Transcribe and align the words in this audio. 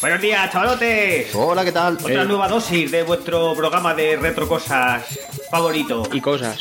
Buenos 0.00 0.20
días, 0.20 0.50
chavalotes. 0.50 1.34
Hola, 1.34 1.64
¿qué 1.64 1.72
tal? 1.72 1.94
Otra 1.94 2.22
Eh, 2.22 2.26
nueva 2.26 2.48
dosis 2.48 2.90
de 2.90 3.02
vuestro 3.02 3.54
programa 3.54 3.94
de 3.94 4.16
retro 4.16 4.48
cosas 4.48 5.04
favorito. 5.50 6.02
Y 6.12 6.20
cosas. 6.20 6.60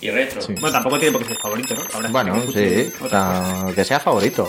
Y 0.00 0.10
retro. 0.10 0.40
Bueno, 0.60 0.72
tampoco 0.72 0.98
tiene 0.98 1.12
por 1.12 1.22
qué 1.22 1.28
ser 1.34 1.38
favorito, 1.42 1.74
¿no? 1.74 1.82
Ahora 1.92 2.08
Bueno, 2.08 2.42
sí, 2.52 2.90
o 3.00 3.08
sea, 3.08 3.66
que 3.74 3.84
sea 3.84 3.98
favorito. 4.00 4.48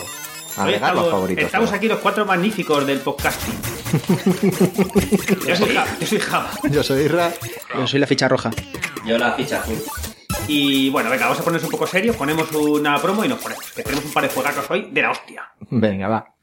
Alegar 0.58 0.94
los 0.94 1.04
estamos, 1.06 1.12
favoritos. 1.12 1.46
estamos 1.46 1.72
aquí 1.72 1.88
los 1.88 2.00
cuatro 2.00 2.26
magníficos 2.26 2.86
del 2.86 3.00
podcasting. 3.00 3.79
Yo 5.48 5.56
soy 5.56 5.70
Java. 5.70 5.88
Yo 6.00 6.08
soy 6.08 6.20
Java. 6.20 6.52
Yo 6.70 6.84
soy 6.84 7.04
Isra. 7.06 7.32
Yo 7.76 7.88
soy 7.88 8.00
la 8.00 8.08
ficha 8.08 8.28
roja. 8.28 8.52
Yo 9.06 9.18
la 9.18 9.34
ficha 9.34 9.60
azul. 9.62 9.82
Y 10.48 10.90
bueno, 10.90 11.10
venga, 11.10 11.26
vamos 11.26 11.40
a 11.40 11.44
ponernos 11.44 11.66
un 11.66 11.72
poco 11.72 11.88
serios, 11.88 12.16
ponemos 12.16 12.52
una 12.52 13.00
promo 13.02 13.24
y 13.24 13.28
nos 13.28 13.40
ponemos. 13.40 13.66
Que 13.72 13.84
tenemos 13.84 14.06
un 14.06 14.14
par 14.14 14.24
de 14.24 14.30
juegacos 14.30 14.66
hoy 14.70 14.90
de 14.92 15.02
la 15.02 15.12
hostia. 15.12 15.44
Venga, 15.70 16.08
va. 16.08 16.34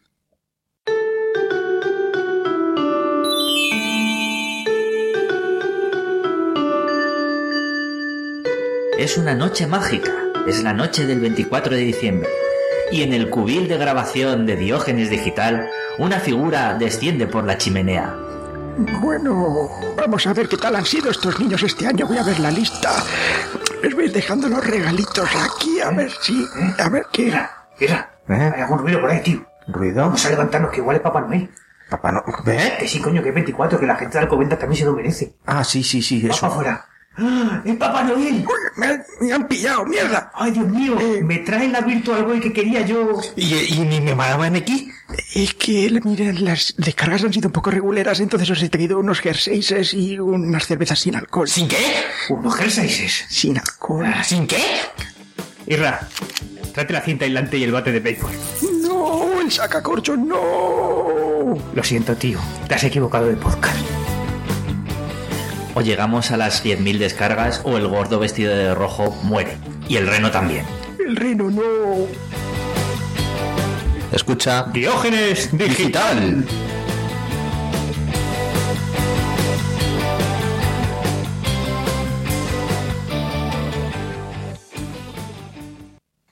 Es 8.99 9.19
una 9.19 9.35
noche 9.35 9.67
mágica, 9.67 10.13
es 10.47 10.63
la 10.63 10.73
noche 10.73 11.07
del 11.07 11.21
24 11.21 11.75
de 11.75 11.83
diciembre. 11.83 12.29
Y 12.91 13.03
en 13.03 13.13
el 13.13 13.29
cubil 13.29 13.69
de 13.69 13.77
grabación 13.77 14.47
de 14.47 14.57
Diógenes 14.57 15.11
Digital, 15.11 15.69
una 15.99 16.21
figura 16.21 16.75
desciende 16.75 17.27
por 17.27 17.45
la 17.45 17.57
chimenea. 17.59 18.15
Bueno, 19.01 19.71
vamos 19.97 20.27
a 20.27 20.35
ver 20.35 20.49
qué 20.49 20.57
tal 20.59 20.77
han 20.77 20.85
sido 20.85 21.11
estos 21.11 21.39
niños 21.41 21.63
este 21.63 21.87
año. 21.87 22.07
Voy 22.07 22.19
a 22.19 22.23
ver 22.23 22.39
la 22.41 22.51
lista. 22.51 22.91
Les 23.83 23.95
voy 23.95 24.09
dejando 24.11 24.49
los 24.49 24.65
regalitos 24.67 25.29
aquí, 25.35 25.81
a 25.81 25.91
ver 25.91 26.11
si... 26.21 26.47
A 26.79 26.89
ver 26.91 27.07
qué... 27.13 27.25
Mira, 27.81 28.11
¿Eh? 28.29 28.53
hay 28.55 28.61
algún 28.63 28.79
ruido 28.81 29.01
por 29.01 29.11
ahí, 29.11 29.23
tío. 29.23 29.47
¿Ruido? 29.69 30.03
Vamos 30.03 30.25
a 30.27 30.31
levantarnos, 30.31 30.71
que 30.71 30.79
igual 30.79 30.97
es 30.97 31.03
Papá 31.03 31.23
Noel. 31.23 31.51
Papá 31.89 32.13
no... 32.13 32.23
¿Ve? 32.45 32.75
Que 32.79 32.87
sí, 32.89 33.01
coño, 33.01 33.23
que 33.23 33.29
es 33.31 33.35
24, 33.35 33.81
que 33.81 33.87
la 33.87 33.97
gente 33.97 34.19
de 34.19 34.25
Alcobendas 34.25 34.59
también 34.59 34.79
se 34.79 34.85
lo 34.85 34.93
merece. 34.93 35.37
Ah, 35.47 35.65
sí, 35.65 35.83
sí, 35.83 36.03
sí, 36.03 36.21
Vamos 36.23 36.37
eso. 36.37 36.47
afuera. 36.47 36.85
¡Ah! 37.17 37.63
¡Es 37.65 37.77
Papá 37.77 38.03
Noel! 38.03 38.45
Me, 38.77 38.87
han, 38.87 39.05
me 39.21 39.33
han 39.33 39.49
pillado, 39.49 39.85
mierda. 39.87 40.31
¡Ay, 40.35 40.51
Dios 40.53 40.69
mío! 40.69 40.99
Eh. 41.01 41.23
Me 41.23 41.39
traen 41.39 41.73
la 41.73 41.81
Virtual 41.81 42.25
Boy 42.25 42.41
que 42.41 42.53
quería 42.53 42.83
yo. 42.83 43.19
¿Y, 43.37 43.55
y 43.55 43.79
ni 43.81 44.01
me 44.01 44.15
mandaban 44.15 44.55
aquí? 44.57 44.91
Es 45.35 45.55
que, 45.55 46.01
mira, 46.05 46.33
las 46.33 46.75
descargas 46.77 47.25
han 47.25 47.33
sido 47.33 47.49
un 47.49 47.53
poco 47.53 47.71
reguleras, 47.71 48.21
entonces 48.21 48.51
os 48.51 48.63
he 48.63 48.69
traído 48.69 48.99
unos 48.99 49.21
jerseys 49.21 49.95
y 49.95 50.19
unas 50.19 50.67
cervezas 50.67 50.99
sin 50.99 51.17
alcohol. 51.17 51.49
¿Sin 51.49 51.69
qué? 51.69 51.79
Unos 52.29 52.55
jerseyses. 52.57 53.25
Sin 53.29 53.57
alcohol. 53.57 54.07
¿Sin 54.25 54.47
qué? 54.47 54.63
Irra, 55.67 56.09
tráete 56.73 56.93
la 56.93 57.01
cinta 57.01 57.25
aislante 57.25 57.57
y 57.59 57.65
el 57.65 57.73
bate 57.73 57.93
de 57.93 58.01
béisbol. 58.01 58.33
No, 58.83 59.41
el 59.41 59.51
sacacorchos, 59.51 60.19
no. 60.19 61.57
Lo 61.75 61.83
siento, 61.83 62.15
tío. 62.17 62.39
Te 62.69 62.75
has 62.75 62.85
equivocado 62.85 63.27
de 63.27 63.37
podcast. 63.37 63.79
O 65.79 65.83
llegamos 65.83 66.31
a 66.31 66.39
las 66.39 66.65
10.000 66.65 66.97
descargas 66.97 67.61
o 67.63 67.77
el 67.77 67.87
gordo 67.87 68.19
vestido 68.19 68.57
de 68.57 68.75
rojo 68.75 69.15
muere. 69.25 69.59
Y 69.91 69.97
el 69.97 70.07
reno 70.07 70.31
también. 70.31 70.65
El 70.99 71.15
reno, 71.15 71.51
no. 71.51 72.07
Escucha. 74.11 74.63
Diógenes 74.73 75.55
Digital. 75.55 76.47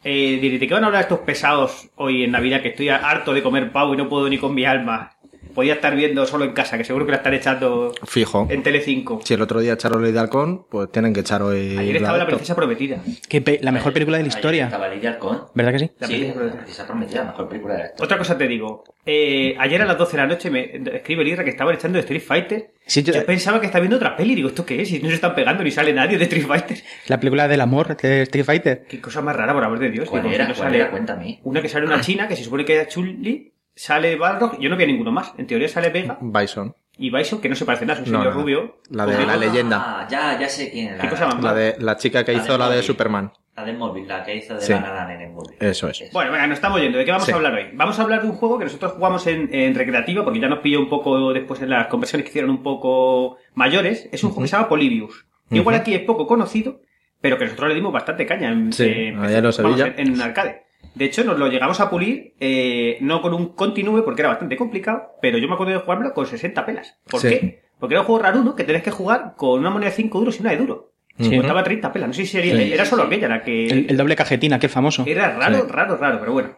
Eh, 0.03 0.39
diré, 0.41 0.59
¿de 0.59 0.67
qué 0.67 0.73
van 0.73 0.85
a 0.85 0.87
hablar 0.87 1.03
estos 1.03 1.19
pesados 1.19 1.91
hoy 1.97 2.25
en 2.25 2.31
Navidad? 2.31 2.63
Que 2.63 2.69
estoy 2.69 2.89
harto 2.89 3.35
de 3.35 3.43
comer 3.43 3.73
pavo 3.73 3.93
y 3.93 3.99
no 3.99 4.09
puedo 4.09 4.27
ni 4.31 4.39
con 4.39 4.55
mi 4.55 4.65
alma. 4.65 5.14
Podía 5.55 5.75
estar 5.75 5.95
viendo 5.97 6.27
solo 6.27 6.45
en 6.45 6.53
casa, 6.53 6.77
que 6.77 6.85
seguro 6.85 7.05
que 7.07 7.13
la 7.13 7.19
están 7.19 7.35
echando 7.35 7.93
Fijo. 8.05 8.47
en 8.51 8.63
Telecinco. 8.63 9.21
Si 9.25 9.35
el 9.35 9.43
otro 9.43 9.61
día 9.61 9.75
echaron 9.75 10.03
ley 10.03 10.13
de 10.13 10.19
halcón, 10.19 10.67
pues 10.69 10.91
tienen 10.91 11.13
que 11.13 11.21
echar 11.21 11.43
hoy. 11.43 11.77
Ayer 11.79 11.97
estaba 11.97 12.17
la 12.19 12.25
esto. 12.25 12.35
princesa 12.37 12.57
prometida. 12.57 12.99
Qué 13.29 13.41
pe- 13.41 13.61
la 13.63 13.73
mejor 13.73 13.93
película 13.93 14.17
de 14.17 14.25
la 14.25 14.29
historia. 14.29 14.69
Caballería 14.69 15.11
Halcón. 15.11 15.45
¿Verdad 15.55 15.73
que 15.73 15.79
sí? 15.79 15.91
La 15.99 16.07
Sí, 16.07 16.13
princesa 16.15 16.29
la 16.29 16.35
prometida. 16.35 16.59
princesa 16.65 16.87
prometida, 16.87 17.19
la 17.21 17.31
mejor 17.31 17.49
película 17.49 17.75
de 17.75 17.81
la 17.81 17.87
historia. 17.87 18.05
Otra 18.05 18.19
cosa 18.19 18.39
te 18.39 18.49
digo. 18.49 18.85
Eh, 19.07 19.55
ayer 19.59 19.83
a 19.83 19.85
las 19.87 19.99
12 19.99 20.17
de 20.17 20.23
la 20.23 20.29
noche 20.29 20.51
me 20.51 20.71
escribe 20.95 21.23
el 21.23 21.29
Irra 21.29 21.45
que 21.45 21.51
estaban 21.51 21.75
echando 21.75 21.97
de 21.97 22.01
Street 22.01 22.23
Fighter. 22.23 22.71
Sí, 22.87 23.03
yo- 23.03 23.13
yo... 23.15 23.25
pensaba 23.25 23.61
que 23.61 23.67
estaba 23.67 23.81
viendo 23.83 23.97
otra 23.97 24.17
peli. 24.17 24.35
Digo, 24.35 24.49
¿esto 24.49 24.67
qué 24.67 24.83
es? 24.83 24.91
Y 24.93 24.99
no 25.01 25.09
se 25.09 25.15
están 25.15 25.35
pegando 25.35 25.63
ni 25.63 25.71
sale 25.71 25.93
nadie 25.93 26.19
de 26.19 26.25
Street 26.25 26.47
Fighter. 26.47 26.79
La 27.09 27.19
película 27.21 27.49
del 27.49 27.61
amor 27.61 27.97
de 27.97 28.23
Street 28.23 28.45
Fighter. 28.45 28.85
Qué 28.89 29.01
cosa 29.01 29.23
más 29.23 29.37
rara, 29.37 29.53
por 29.55 29.63
amor 29.65 29.79
de 29.79 29.91
Dios. 29.91 30.09
¿Cuál 30.11 30.23
Digo, 30.25 30.35
era? 30.35 30.49
no 30.49 30.55
¿Cuál 30.55 30.67
sale- 30.69 30.79
era? 30.81 30.91
Cuéntame. 30.91 31.41
Una 31.45 31.63
que 31.63 31.69
sale 31.69 31.87
una 31.87 32.01
china, 32.03 32.27
que 32.29 32.37
se 32.37 32.45
supone 32.45 32.65
que 32.65 32.81
es 32.81 32.89
Chun-Li, 32.89 33.53
sale 33.75 34.17
Balrog, 34.17 34.59
yo 34.59 34.69
no 34.71 34.77
vi 34.77 34.85
a 34.85 34.87
ninguno 34.87 35.13
más. 35.13 35.33
En 35.39 35.47
teoría 35.47 35.69
sale 35.69 35.91
Vega 35.91 36.19
Bison. 36.21 36.75
y 36.97 37.11
Bison, 37.11 37.41
que 37.41 37.49
no 37.49 37.55
se 37.57 37.65
parece 37.65 37.87
nada, 37.87 38.01
es 38.01 38.07
un 38.07 38.13
No, 38.13 38.21
señor 38.21 38.35
no, 38.35 38.41
rubio. 38.41 38.77
La 38.91 39.07
de 39.07 39.27
la 39.27 39.37
leyenda. 39.37 39.83
Ah, 40.03 40.09
ya, 40.09 40.39
ya 40.39 40.49
sé 40.49 40.71
quién 40.71 40.95
es. 40.95 41.01
¿Qué 41.01 41.09
cosa 41.09 41.27
más 41.27 41.43
La 41.43 41.55
de 41.55 41.77
la 41.79 41.97
chica 41.97 42.25
que 42.25 42.33
La 42.33 42.39
hizo 42.43 42.53
de 42.53 42.59
la 42.59 42.69
de. 42.71 42.83
Superman. 42.83 43.33
La 43.57 43.65
de 43.65 43.73
móvil, 43.73 44.09
la 44.09 44.25
que 44.25 44.35
hizo 44.35 44.55
de 44.55 44.61
Sí. 44.61 44.73
la 44.73 44.81
nana 44.81 45.15
en 45.15 45.21
el 45.21 45.31
móvil. 45.31 45.57
Eso 45.61 45.89
es. 45.89 46.11
Bueno, 46.13 46.33
venga, 46.33 46.45
nos 46.49 46.57
estamos 46.57 46.81
yendo. 46.81 46.99
¿De 46.99 47.05
qué 47.05 47.13
vamos 47.13 47.25
Sí. 47.27 47.31
a 47.33 47.37
hablar 47.37 47.55
hoy? 47.55 47.67
Vamos 47.73 47.97
a 47.99 48.03
hablar 48.03 48.23
de 48.23 48.29
un 48.29 48.35
juego 48.35 48.59
que 48.59 48.65
nosotros 48.65 48.93
jugamos 48.95 49.25
en, 49.29 49.49
en 49.55 49.75
recreativa, 49.77 50.25
porque 50.25 50.41
ya 50.41 50.49
nos 50.49 50.59
pilló 50.59 50.81
un 50.81 50.89
poco 50.89 51.33
después 51.33 51.63
en 51.63 51.71
las 51.71 51.87
conversiones 51.87 52.25
que 52.25 52.31
hicieron 52.31 52.51
un 52.51 52.65
poco 52.65 53.37
mayores. 53.55 54.09
Es 54.11 54.25
un 54.25 54.31
juego 54.31 54.43
que 54.43 54.49
se 54.49 54.57
llama 54.57 54.69
Polybius. 54.69 55.27
que 55.51 55.57
Igual 55.59 55.77
aquí 55.77 55.95
es 55.95 56.01
poco 56.01 56.27
conocido, 56.27 56.81
pero 57.21 57.39
que 57.39 57.45
nosotros 57.45 57.69
le 57.69 57.75
dimos 57.77 57.93
bastante 57.93 58.27
caña 58.27 58.51
en, 58.51 58.73
Sí, 58.73 58.85
en- 58.89 59.19
allá 59.21 59.39
en 59.39 59.45
los 59.45 59.57
vamos, 59.63 59.79
Sevilla. 59.79 59.95
en, 60.03 60.15
en 60.15 60.21
arcade. 60.21 60.64
De 60.95 61.05
hecho, 61.07 61.25
nos 61.25 61.39
lo 61.39 61.49
llegamos 61.49 61.81
a 61.81 61.91
pulir, 61.91 62.35
eh, 62.41 62.99
no 63.01 63.21
con 63.21 63.35
un 63.35 63.49
continue, 63.55 64.03
porque 64.03 64.23
era 64.23 64.29
bastante 64.31 64.57
complicado, 64.57 65.15
pero 65.21 65.39
yo 65.39 65.49
me 65.49 65.55
acuerdo 65.55 65.73
de 65.73 65.81
jugármelo 65.81 66.15
con 66.15 66.27
60 66.27 66.65
pelas. 66.65 66.99
¿Por 67.11 67.21
Sí. 67.21 67.29
qué? 67.29 67.63
Porque 67.81 67.95
era 67.95 68.03
un 68.03 68.07
juego 68.07 68.23
raro, 68.23 68.43
¿no? 68.43 68.55
Que 68.55 68.65
tenés 68.65 68.83
que 68.83 68.91
jugar 68.93 69.35
con 69.37 69.59
una 69.61 69.71
moneda 69.71 69.91
de 69.91 69.97
5 69.97 70.19
duros 70.21 70.39
y 70.39 70.43
una 70.43 70.51
de 70.53 70.57
duro. 70.59 70.93
Sí. 71.19 71.37
Costaba 71.37 71.63
30 71.65 71.93
pelas. 71.93 72.09
No 72.09 72.15
sé 72.15 72.23
si 72.23 72.29
sería, 72.29 72.57
Sí. 72.57 72.73
era 72.73 72.85
solo 72.85 73.03
aquella 73.05 73.29
la 73.29 73.43
que... 73.43 73.67
El, 73.67 73.87
el 73.91 73.97
doble 73.97 74.17
cajetina, 74.17 74.59
que 74.59 74.69
famoso. 74.69 75.05
Era 75.07 75.31
raro, 75.37 75.67
raro, 75.69 75.97
raro, 75.97 76.19
pero 76.21 76.33
bueno. 76.33 76.51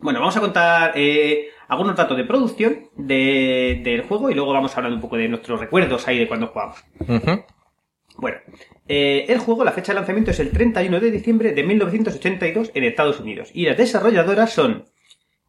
Bueno, 0.00 0.20
vamos 0.20 0.36
a 0.36 0.40
contar 0.40 0.92
eh, 0.94 1.46
algunos 1.68 1.96
datos 1.96 2.16
de 2.16 2.24
producción 2.24 2.88
de- 2.96 3.80
del 3.82 4.02
juego 4.02 4.30
y 4.30 4.34
luego 4.34 4.52
vamos 4.52 4.74
a 4.74 4.76
hablar 4.78 4.92
un 4.92 5.00
poco 5.00 5.16
de 5.16 5.28
nuestros 5.28 5.58
recuerdos 5.60 6.06
ahí 6.08 6.18
de 6.18 6.28
cuando 6.28 6.48
jugamos. 6.48 6.84
Ujú. 7.00 7.42
Bueno, 8.16 8.38
eh, 8.88 9.26
el 9.28 9.38
juego, 9.38 9.64
la 9.64 9.72
fecha 9.72 9.92
de 9.92 9.96
lanzamiento 9.98 10.30
es 10.30 10.40
el 10.40 10.50
31 10.50 11.00
de 11.00 11.10
diciembre 11.10 11.52
de 11.52 11.62
1982 11.64 12.70
en 12.74 12.84
Estados 12.84 13.20
Unidos. 13.20 13.50
Y 13.52 13.66
las 13.66 13.76
desarrolladoras 13.76 14.52
son... 14.52 14.84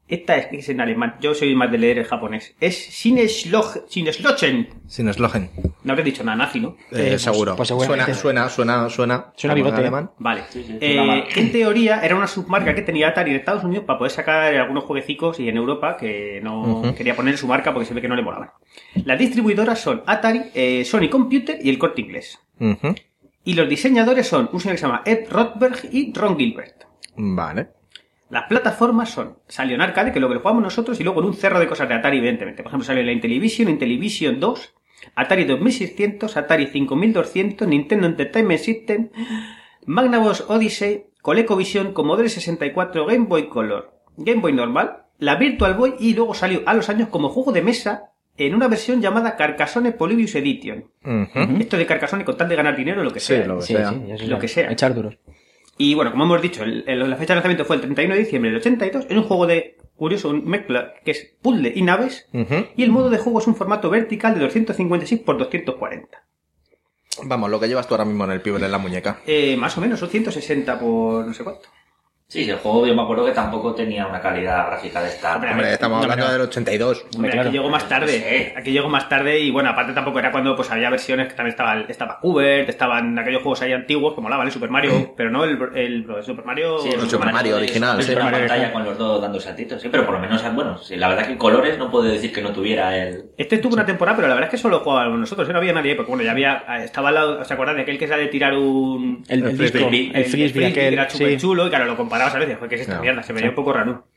Esta 0.07 0.37
es, 0.37 0.47
es 0.51 0.69
en 0.69 0.81
alemán, 0.81 1.15
yo 1.19 1.33
soy 1.33 1.55
más 1.55 1.71
de 1.71 1.79
leer 1.79 1.97
el 1.97 2.05
japonés. 2.05 2.55
Es 2.59 2.77
Sineshloch- 3.03 3.85
Sineshlochen. 3.87 4.69
Sin 4.85 5.07
eslogen. 5.09 5.49
No 5.83 5.93
habré 5.93 6.03
dicho 6.03 6.23
nada 6.23 6.37
nazi, 6.37 6.59
¿no? 6.59 6.77
Eh, 6.91 6.93
Eh, 6.93 7.07
pues- 7.09 7.21
seguro. 7.23 7.55
pues 7.55 7.69
suena, 7.69 8.13
suena, 8.13 8.47
suena, 8.49 8.87
suena. 8.89 9.33
Suena 9.35 9.55
bigote. 9.55 9.77
alemán. 9.77 10.11
Vale. 10.19 10.43
sí, 10.49 10.63
Eh, 10.79 11.23
en 11.35 11.51
teoría 11.51 12.01
era 12.05 12.15
una 12.15 12.27
submarca 12.27 12.75
que 12.75 12.83
tenía 12.83 13.07
Atari 13.07 13.31
en 13.31 13.37
Estados 13.37 13.63
Unidos 13.63 13.85
para 13.85 13.97
poder 13.97 14.11
sacar 14.11 14.53
algunos 14.53 14.83
jueguecicos 14.83 15.39
y 15.39 15.49
en 15.49 15.57
Europa 15.57 15.97
que 15.97 16.39
no 16.43 16.93
quería 16.95 17.15
poner 17.15 17.35
su 17.35 17.47
marca 17.47 17.73
porque 17.73 17.87
se 17.87 17.95
ve 17.95 18.01
que 18.01 18.07
no 18.07 18.15
le 18.15 18.21
molaban. 18.21 18.51
Las 19.05 19.17
distribuidoras 19.17 19.79
son 19.79 20.03
Atari, 20.05 20.43
eh, 20.53 20.85
Sony 20.85 21.09
Computer 21.09 21.57
y 21.59 21.69
el 21.71 21.79
Corte 21.79 22.01
Inglés. 22.01 22.37
Y 23.43 23.53
los 23.53 23.69
diseñadores 23.69 24.27
son 24.27 24.49
un 24.51 24.59
señor 24.59 24.75
que 24.75 24.81
se 24.81 24.87
llama 24.87 25.03
Ed 25.05 25.29
Rothberg 25.29 25.89
y 25.91 26.13
Ron 26.13 26.37
Gilbert. 26.37 26.85
Vale. 27.15 27.67
Las 28.29 28.47
plataformas 28.47 29.11
son, 29.11 29.37
salió 29.47 29.75
en 29.75 29.81
arcade, 29.81 30.11
que 30.11 30.17
es 30.17 30.21
lo 30.21 30.27
que 30.27 30.33
lo 30.33 30.39
jugamos 30.39 30.63
nosotros, 30.63 30.99
y 30.99 31.03
luego 31.03 31.21
en 31.21 31.27
un 31.27 31.35
cerro 31.35 31.59
de 31.59 31.67
cosas 31.67 31.87
de 31.87 31.95
Atari, 31.95 32.17
evidentemente. 32.17 32.63
Por 32.63 32.71
ejemplo, 32.71 32.85
salió 32.85 33.01
en 33.01 33.05
la 33.05 33.13
Intellivision, 33.13 33.69
Intellivision 33.69 34.39
2, 34.39 34.73
Atari 35.15 35.43
2600, 35.45 36.35
Atari 36.35 36.67
5200, 36.67 37.67
Nintendo 37.67 38.07
Entertainment 38.07 38.59
System, 38.59 39.09
Magnavox 39.85 40.45
Odyssey, 40.49 41.05
ColecoVision, 41.21 41.93
Commodore 41.93 42.29
64, 42.29 43.05
Game 43.05 43.25
Boy 43.25 43.47
Color, 43.47 43.93
Game 44.17 44.41
Boy 44.41 44.53
normal, 44.53 45.05
la 45.19 45.35
Virtual 45.35 45.75
Boy 45.75 45.95
y 45.99 46.13
luego 46.13 46.33
salió 46.33 46.61
a 46.65 46.73
los 46.73 46.89
años 46.89 47.09
como 47.09 47.29
juego 47.29 47.51
de 47.51 47.61
mesa 47.61 48.11
en 48.37 48.53
una 48.55 48.67
versión 48.67 49.01
llamada 49.01 49.35
Carcassonne 49.35 49.91
Polybius 49.91 50.35
Edition. 50.35 50.85
Esto 51.59 51.77
de 51.77 51.85
Carcassonne 51.85 52.25
con 52.25 52.37
tal 52.37 52.49
de 52.49 52.55
ganar 52.55 52.75
dinero, 52.75 53.03
lo 53.03 53.11
que 53.11 53.19
Sí, 53.19 53.27
sea. 53.35 53.45
lo 53.47 53.57
que 53.57 53.61
Sí, 53.65 53.73
sea. 53.75 53.91
sí, 54.17 54.27
Lo 54.27 54.39
que 54.39 54.47
sea. 54.47 54.71
Echar 54.71 54.93
duros. 54.93 55.17
Y 55.77 55.93
bueno, 55.93 56.11
como 56.11 56.23
hemos 56.25 56.41
dicho, 56.41 56.63
el- 56.63 56.83
el- 56.87 57.09
la 57.09 57.15
fecha 57.17 57.33
de 57.33 57.35
lanzamiento 57.35 57.65
fue 57.65 57.75
el 57.75 57.81
31 57.81 58.13
de 58.15 58.19
diciembre 58.21 58.49
del 58.51 58.59
82. 58.59 59.05
Es 59.09 59.17
un 59.17 59.23
juego 59.23 59.45
de, 59.47 59.77
curioso, 59.95 60.29
un 60.29 60.45
mezcla 60.45 60.93
que 61.03 61.11
es 61.11 61.35
puzzle 61.41 61.71
y 61.75 61.81
naves. 61.81 62.29
Y 62.75 62.83
el 62.83 62.91
modo 62.91 63.09
de 63.09 63.17
juego 63.17 63.39
es 63.39 63.47
un 63.47 63.55
formato 63.55 63.89
vertical 63.89 64.33
de 64.35 64.39
256 64.41 65.21
por 65.21 65.37
240. 65.37 66.23
Vamos, 67.23 67.49
lo 67.49 67.59
que 67.61 67.67
llevas 67.69 67.87
tú 67.87 67.93
ahora 67.93 68.03
mismo 68.05 68.25
en 68.25 68.31
el 68.31 68.41
pibe 68.41 68.57
en 68.63 68.69
la 68.71 68.77
muñeca. 68.77 69.21
Eh, 69.25 69.55
más 69.57 69.77
o 69.77 69.81
menos, 69.81 69.99
son 69.99 70.09
160 70.09 70.77
por 70.79 71.25
no 71.25 71.33
sé 71.33 71.43
cuánto. 71.45 71.69
Sí, 72.27 72.49
el 72.49 72.57
juego 72.57 72.87
yo 72.87 72.95
me 72.95 73.03
acuerdo 73.03 73.23
que 73.23 73.33
tampoco 73.33 73.75
tenía 73.75 74.07
una 74.07 74.19
calidad 74.19 74.65
gráfica 74.65 74.99
de 75.03 75.09
esta. 75.09 75.35
Hombre, 75.35 75.51
Hombre, 75.51 75.73
estamos 75.73 75.97
No, 75.99 76.03
hablando 76.03 76.25
no. 76.25 76.31
del 76.33 76.41
82. 76.41 77.05
Hombre, 77.15 77.31
claro. 77.31 77.49
aquí 77.49 77.57
llegó 77.57 77.69
más 77.69 77.87
tarde. 77.87 78.07
Sí. 78.47 78.53
Aquí 78.57 78.71
llegó 78.71 78.89
más 78.89 79.07
tarde 79.07 79.39
y 79.39 79.51
bueno, 79.51 79.69
aparte 79.69 79.93
tampoco 79.93 80.17
era 80.17 80.31
cuando 80.31 80.55
pues 80.55 80.71
había 80.71 80.89
versiones 80.89 81.27
que 81.27 81.35
también 81.35 81.51
estaba, 81.51 81.79
estaba 81.81 82.17
Hubert, 82.23 82.67
estaban 82.67 83.17
aquellos 83.19 83.43
juegos 83.43 83.61
ahí 83.61 83.73
antiguos 83.73 84.15
que 84.15 84.21
molaban, 84.21 84.47
el 84.47 84.51
Super 84.51 84.71
Mario, 84.71 85.13
pero 85.15 85.29
no 85.29 85.43
el, 85.43 85.51
el, 85.75 86.05
el 86.17 86.23
Super 86.23 86.43
Mario. 86.45 86.79
Sí, 86.79 86.89
el 86.89 87.07
Super 87.07 87.31
Mario 87.31 87.57
original, 87.57 87.99
Es 87.99 88.07
sí. 88.07 88.13
una 88.13 88.23
Mario 88.23 88.39
pantalla 88.39 88.61
original. 88.63 88.73
con 88.73 88.83
los 88.85 88.97
dos 88.97 89.21
dando 89.21 89.39
saltitos, 89.39 89.79
sí, 89.79 89.89
pero 89.91 90.03
por 90.05 90.15
lo 90.15 90.19
menos, 90.19 90.41
bueno, 90.55 90.79
sí, 90.79 90.95
la 90.95 91.09
verdad 91.09 91.27
que 91.27 91.33
en 91.33 91.37
colores 91.37 91.77
no 91.77 91.91
puedo 91.91 92.05
decir 92.05 92.33
que 92.33 92.41
no 92.41 92.49
tuviera 92.51 92.97
el. 92.97 93.25
Este 93.37 93.59
tuvo 93.59 93.75
una 93.75 93.85
temporada, 93.85 94.15
pero 94.15 94.27
la 94.29 94.33
verdad 94.33 94.47
es 94.49 94.51
que 94.51 94.61
solo 94.61 94.79
jugábamos 94.79 95.19
nosotros, 95.19 95.47
¿eh? 95.47 95.51
no 95.53 95.59
había 95.59 95.73
nadie, 95.73 95.93
porque 95.95 96.09
bueno, 96.09 96.23
ya 96.23 96.31
había, 96.31 96.63
estaba 96.83 97.09
al 97.09 97.15
lado, 97.15 97.39
¿os 97.41 97.51
acordáis 97.51 97.75
de 97.75 97.83
aquel 97.83 97.99
que 97.99 98.05
era 98.05 98.17
de 98.17 98.27
tirar 98.29 98.55
un... 98.57 99.23
El, 99.27 99.41
el 99.43 99.49
El 99.51 99.57
disco, 99.59 99.77
frisbee. 99.77 100.11
el 100.15 100.25
frisbee, 100.25 100.73
que 100.73 100.81
aquel. 100.81 100.93
era 100.93 101.07
súper 101.07 101.29
Sí. 101.29 101.37
chulo 101.37 101.67
y 101.67 101.69
claro, 101.69 101.85
lo 101.85 101.95
comparabas 102.15 102.35
a 102.35 102.39
veces, 102.39 102.55
joder, 102.55 102.69
¿qué 102.69 102.75
es 102.75 102.81
esta 102.81 102.95
No, 102.95 103.01
mierda? 103.01 103.23
Se 103.23 103.33
veía 103.33 103.45
sí. 103.45 103.49
un 103.49 103.55
poco 103.55 103.73
raro. 103.73 104.07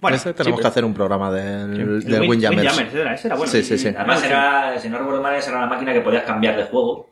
Bueno, 0.00 0.16
Ese 0.16 0.32
tenemos 0.32 0.58
sí, 0.58 0.62
que 0.62 0.68
hacer 0.68 0.84
un 0.84 0.94
programa 0.94 1.30
del, 1.32 1.80
el 1.80 2.04
del 2.04 2.20
Wind- 2.22 2.28
Windjammers. 2.30 2.62
Windjammers, 2.78 2.88
ese 2.90 3.00
era, 3.00 3.14
ese 3.14 3.26
era 3.28 3.36
bueno. 3.36 3.52
Sí, 3.52 3.62
sí, 3.64 3.78
sí. 3.78 3.88
Además, 3.88 4.22
era, 4.24 4.78
si 4.78 4.88
no 4.88 4.98
recuerdo 4.98 5.20
mal, 5.22 5.34
esa 5.34 5.50
era 5.50 5.60
la 5.62 5.66
máquina 5.66 5.92
que 5.92 6.00
podías 6.00 6.22
cambiar 6.22 6.56
de 6.56 6.64
juego. 6.64 7.07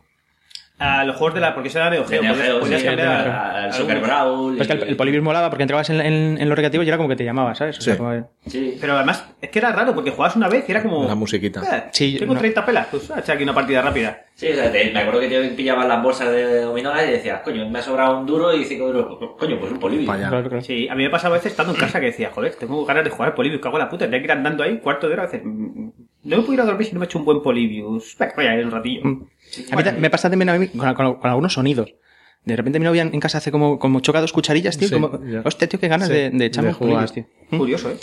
A 0.79 1.05
los 1.05 1.17
juegos 1.17 1.35
de 1.35 1.41
la, 1.41 1.55
porque 1.55 1.69
eso 1.71 1.79
era 1.79 1.89
de 1.89 1.99
De 1.99 2.05
Geo, 2.05 2.23
Neo 2.23 2.35
Geo, 2.35 2.61
podías 2.61 2.83
sí, 2.83 2.87
cambiar 2.87 3.09
al- 3.09 3.31
a- 3.31 3.51
al 3.65 3.71
a 3.71 3.73
Super 3.73 3.97
algunos. 3.97 4.15
Brawl. 4.15 4.53
Pero 4.59 4.63
es 4.63 4.69
que 4.69 4.75
el, 4.85 4.89
el 4.91 4.97
molaba 5.23 5.49
porque 5.49 5.63
entrabas 5.63 5.89
en, 5.89 6.03
en, 6.03 6.37
en 6.39 6.49
los 6.51 6.57
recreativos 6.57 6.85
y 6.85 6.89
era 6.89 6.99
como 6.99 7.09
que 7.09 7.17
te 7.17 7.25
llamaba, 7.25 7.55
¿sabes? 7.55 7.79
O 7.79 7.81
sea, 7.81 7.95
Sí. 7.95 7.99
como- 7.99 8.31
Sí. 8.47 8.77
Pero 8.79 8.95
además, 8.95 9.25
es 9.41 9.49
que 9.49 9.59
era 9.59 9.73
raro, 9.73 9.95
porque 9.95 10.11
jugabas 10.11 10.37
una 10.37 10.49
vez 10.49 10.69
y 10.69 10.73
era 10.73 10.83
como... 10.83 11.05
La 11.09 11.15
musiquita. 11.15 11.63
"Eh, 11.63 11.85
Sí, 11.93 12.17
tengo 12.19 12.35
no. 12.35 12.41
30 12.41 12.67
pelas, 12.67 12.89
pues 12.91 13.11
echa 13.17 13.33
aquí 13.33 13.43
una 13.43 13.55
partida 13.55 13.81
rápida. 13.81 14.25
Sí, 14.35 14.49
o 14.51 14.55
sea, 14.55 14.71
te- 14.71 14.91
me 14.93 15.01
acuerdo 15.01 15.21
que 15.21 15.31
yo 15.31 15.57
pillaba 15.57 15.87
las 15.87 16.03
bolsas 16.03 16.31
de 16.31 16.61
dominólas 16.61 17.09
y 17.09 17.11
decías, 17.13 17.41
coño, 17.41 17.67
me 17.71 17.79
ha 17.79 17.83
sobrado 17.83 18.19
un 18.21 18.27
duro 18.27 18.55
y 18.55 18.63
cinco 18.67 18.89
duros. 18.93 19.19
Coño, 19.39 19.59
pues 19.59 19.73
un. 19.73 20.07
Vaya. 20.07 20.29
Claro, 20.29 20.47
claro. 20.49 20.63
Sí, 20.63 20.89
a 20.91 20.95
mí 20.95 21.05
me 21.05 21.11
pasaba 21.11 21.37
a 21.37 21.39
veces 21.39 21.53
estando 21.53 21.73
en 21.73 21.81
casa 21.81 22.01
que 22.01 22.07
decía, 22.07 22.31
joder, 22.35 22.55
tengo 22.55 22.85
ganas 22.85 23.03
de 23.03 23.09
jugar 23.11 23.35
Polybius, 23.35 23.63
cago 23.63 23.79
en 23.79 23.85
la 23.85 23.89
puta, 23.89 24.05
tenía 24.05 24.19
que 24.19 24.27
ir 24.27 24.33
andando 24.33 24.63
ahí 24.63 24.79
cuarto 24.79 25.07
de 25.09 25.15
hora 25.15 25.23
a 25.23 25.27
veces. 25.27 25.41
Mm, 26.27 26.31
No 26.31 26.37
me 26.37 26.43
puedo 26.43 26.55
ir 26.55 26.61
a 26.61 26.65
dormir 26.65 26.87
si 26.87 26.93
no 26.95 27.01
me 27.01 27.07
he 27.07 27.09
hecho 27.09 27.19
un 27.19 27.25
buen 27.25 27.43
Polybius. 27.43 28.17
Venga, 28.19 28.33
voy 28.37 28.47
a 28.47 28.59
ir 28.59 28.65
un 28.65 28.71
ratillo. 28.73 29.01
Mm. 29.05 29.27
A 29.73 29.77
mí 29.77 29.83
me 30.01 30.11
pasa 30.11 30.29
también 30.31 30.49
a 30.51 30.59
mí 30.59 30.69
con, 30.69 30.95
con- 30.95 31.15
con 31.17 31.31
algunos 31.31 31.53
sonidos. 31.53 31.95
De 32.45 32.55
repente 32.55 32.79
mi 32.79 32.85
novia 32.85 33.03
en 33.03 33.21
casa 33.21 33.39
hace 33.39 33.51
como, 33.51 33.79
como 33.79 34.01
choca 34.01 34.21
dos 34.21 34.33
cucharillas, 34.33 34.79
tío. 34.79 34.89
Sí, 34.89 34.95
como, 34.95 35.21
ya. 35.25 35.43
hostia, 35.45 35.69
tío, 35.69 35.81
qué 35.81 35.89
ganas 35.89 36.09
Sí, 36.09 36.15
de, 36.15 36.31
de 36.31 36.45
echarme 36.47 36.75
un 36.79 37.07
tío. 37.07 37.25
Curioso, 37.59 37.91
¿eh? 37.91 37.97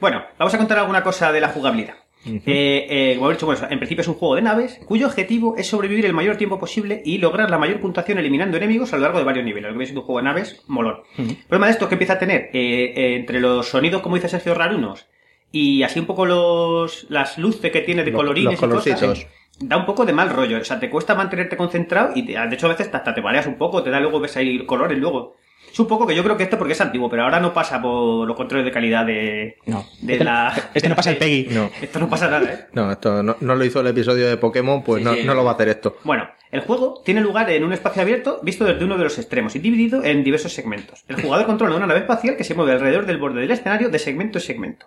Bueno, 0.00 0.22
vamos 0.38 0.54
a 0.54 0.58
contar 0.58 0.78
alguna 0.78 1.02
cosa 1.02 1.32
de 1.32 1.40
la 1.40 1.48
jugabilidad. 1.48 1.94
Eh, 2.24 2.86
eh, 2.88 3.14
como 3.16 3.30
he 3.30 3.34
dicho, 3.34 3.46
bueno, 3.46 3.66
en 3.68 3.78
principio 3.80 4.02
es 4.02 4.06
un 4.06 4.14
juego 4.14 4.36
de 4.36 4.42
naves 4.42 4.78
cuyo 4.86 5.08
objetivo 5.08 5.56
es 5.56 5.66
sobrevivir 5.66 6.06
el 6.06 6.12
mayor 6.12 6.36
tiempo 6.36 6.60
posible 6.60 7.02
y 7.04 7.18
lograr 7.18 7.50
la 7.50 7.58
mayor 7.58 7.80
puntuación 7.80 8.18
eliminando 8.18 8.56
enemigos 8.56 8.92
a 8.92 8.96
lo 8.96 9.02
largo 9.02 9.18
de 9.18 9.24
varios 9.24 9.44
niveles. 9.44 9.64
Lo 9.70 9.72
que 9.74 9.78
viene 9.78 9.86
siendo 9.86 10.02
un 10.02 10.06
juego 10.06 10.20
de 10.20 10.24
naves, 10.26 10.62
molón. 10.68 10.98
El 11.18 11.36
problema 11.48 11.66
de 11.66 11.72
esto 11.72 11.86
es 11.86 11.88
que 11.88 11.94
empieza 11.96 12.12
a 12.12 12.18
tener 12.20 12.42
eh, 12.52 12.92
eh, 12.94 13.16
entre 13.16 13.40
los 13.40 13.68
sonidos, 13.68 14.02
como 14.02 14.14
dice 14.14 14.28
Sergio, 14.28 14.54
rarunos 14.54 15.08
y 15.52 15.82
así 15.84 16.00
un 16.00 16.06
poco 16.06 16.26
los 16.26 17.06
las 17.10 17.38
luces 17.38 17.70
que 17.70 17.80
tiene 17.82 18.02
de 18.04 18.10
Los- 18.10 18.18
colorines 18.20 18.60
los 18.60 18.86
y 18.86 18.90
cosas, 18.92 19.18
eh, 19.20 19.26
da 19.60 19.76
un 19.76 19.86
poco 19.86 20.04
de 20.04 20.12
mal 20.12 20.30
rollo. 20.30 20.58
O 20.58 20.64
sea, 20.64 20.80
te 20.80 20.90
cuesta 20.90 21.14
mantenerte 21.14 21.56
concentrado 21.56 22.12
y 22.14 22.24
te- 22.24 22.32
de 22.32 22.54
hecho 22.54 22.66
a 22.66 22.70
veces 22.70 22.90
hasta 22.92 23.14
te 23.14 23.20
mareas 23.22 23.46
un 23.46 23.56
poco, 23.56 23.82
te 23.82 23.90
da 23.90 24.00
luego, 24.00 24.18
ves 24.18 24.36
ahí 24.36 24.64
colores 24.66 24.98
luego. 24.98 25.36
Es 25.70 25.78
un 25.78 25.86
poco 25.86 26.06
que 26.06 26.14
yo 26.14 26.22
creo 26.22 26.36
que 26.36 26.42
esto 26.42 26.58
porque 26.58 26.74
es 26.74 26.80
antiguo, 26.82 27.08
pero 27.08 27.22
ahora 27.22 27.40
no 27.40 27.54
pasa 27.54 27.80
por 27.80 28.26
los 28.28 28.36
controles 28.36 28.66
de 28.66 28.72
calidad 28.72 29.06
de, 29.06 29.56
No. 29.64 29.86
de 30.02 30.12
este, 30.14 30.24
la... 30.24 30.52
este 30.74 30.88
no 30.88 30.94
pasa 30.96 31.10
el 31.12 31.16
Peggy. 31.16 31.46
No. 31.54 31.70
Esto 31.80 31.98
no 31.98 32.10
pasa 32.10 32.28
nada, 32.28 32.52
¿eh? 32.52 32.66
No, 32.72 32.90
esto 32.92 33.22
no, 33.22 33.36
no 33.40 33.54
lo 33.54 33.64
hizo 33.64 33.80
el 33.80 33.86
episodio 33.86 34.28
de 34.28 34.36
Pokémon, 34.36 34.82
pues 34.82 34.98
Sí, 35.02 35.04
no, 35.04 35.14
sí. 35.14 35.24
no 35.24 35.34
lo 35.34 35.44
va 35.44 35.52
a 35.52 35.54
hacer 35.54 35.68
esto. 35.68 35.96
Bueno, 36.04 36.28
el 36.50 36.60
juego 36.60 37.00
tiene 37.04 37.22
lugar 37.22 37.48
en 37.50 37.64
un 37.64 37.72
espacio 37.72 38.02
abierto 38.02 38.40
visto 38.42 38.64
desde 38.66 38.84
uno 38.84 38.98
de 38.98 39.04
los 39.04 39.16
extremos 39.18 39.56
y 39.56 39.60
dividido 39.60 40.04
en 40.04 40.22
diversos 40.24 40.52
segmentos. 40.52 41.04
El 41.08 41.22
jugador 41.22 41.46
controla 41.46 41.76
una 41.76 41.86
nave 41.86 42.00
espacial 42.00 42.36
que 42.36 42.44
se 42.44 42.54
mueve 42.54 42.72
alrededor 42.72 43.06
del 43.06 43.16
borde 43.18 43.40
del 43.40 43.50
escenario 43.50 43.88
de 43.88 43.98
segmento 43.98 44.38
en 44.38 44.44
segmento. 44.44 44.86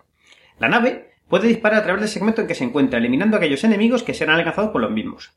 La 0.60 0.68
nave 0.70 1.12
puede 1.28 1.48
disparar 1.48 1.80
a 1.80 1.84
través 1.84 2.02
del 2.02 2.10
segmento 2.10 2.42
en 2.42 2.48
que 2.48 2.56
se 2.56 2.64
encuentra, 2.64 3.00
eliminando 3.00 3.36
a 3.36 3.40
aquellos 3.40 3.64
enemigos 3.64 4.04
que 4.04 4.14
serán 4.14 4.38
alcanzados 4.38 4.72
por 4.72 4.82
los 4.82 4.92
mismos. 4.92 5.34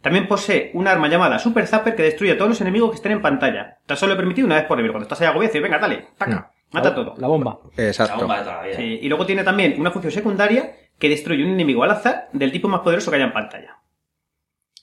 También 0.00 0.28
posee 0.28 0.70
un 0.74 0.86
arma 0.86 1.08
llamada 1.08 1.38
Super 1.40 1.66
Zapper 1.66 1.96
que 1.96 2.02
destruye 2.04 2.32
a 2.32 2.36
todos 2.38 2.50
los 2.50 2.60
enemigos 2.60 2.90
que 2.90 2.96
estén 2.96 3.12
en 3.12 3.22
pantalla. 3.22 3.78
Tan 3.86 3.96
solo 3.96 4.16
permitido 4.16 4.46
una 4.46 4.54
vez 4.56 4.64
por 4.64 4.76
nivel. 4.76 4.92
Cuando 4.92 5.04
estás 5.04 5.20
ahí 5.20 5.26
agobiado, 5.26 5.50
dices, 5.52 5.62
venga, 5.62 5.78
dale, 5.78 6.06
taca, 6.16 6.30
No. 6.30 6.46
mata 6.70 6.90
La- 6.90 6.94
todo. 6.94 7.14
La 7.18 7.26
bomba. 7.26 7.58
La 7.76 7.86
Exacto. 7.88 8.16
bomba 8.18 8.38
de 8.38 8.44
toda 8.44 8.56
la 8.58 8.62
vida. 8.62 8.76
Sí, 8.76 8.98
y 9.02 9.08
luego 9.08 9.26
tiene 9.26 9.42
también 9.42 9.74
una 9.80 9.90
función 9.90 10.12
secundaria 10.12 10.72
que 11.00 11.08
destruye 11.08 11.42
un 11.44 11.50
enemigo 11.50 11.82
al 11.82 11.90
azar 11.90 12.28
del 12.32 12.52
tipo 12.52 12.68
más 12.68 12.80
poderoso 12.82 13.10
que 13.10 13.16
haya 13.16 13.24
en 13.26 13.32
pantalla. 13.32 13.78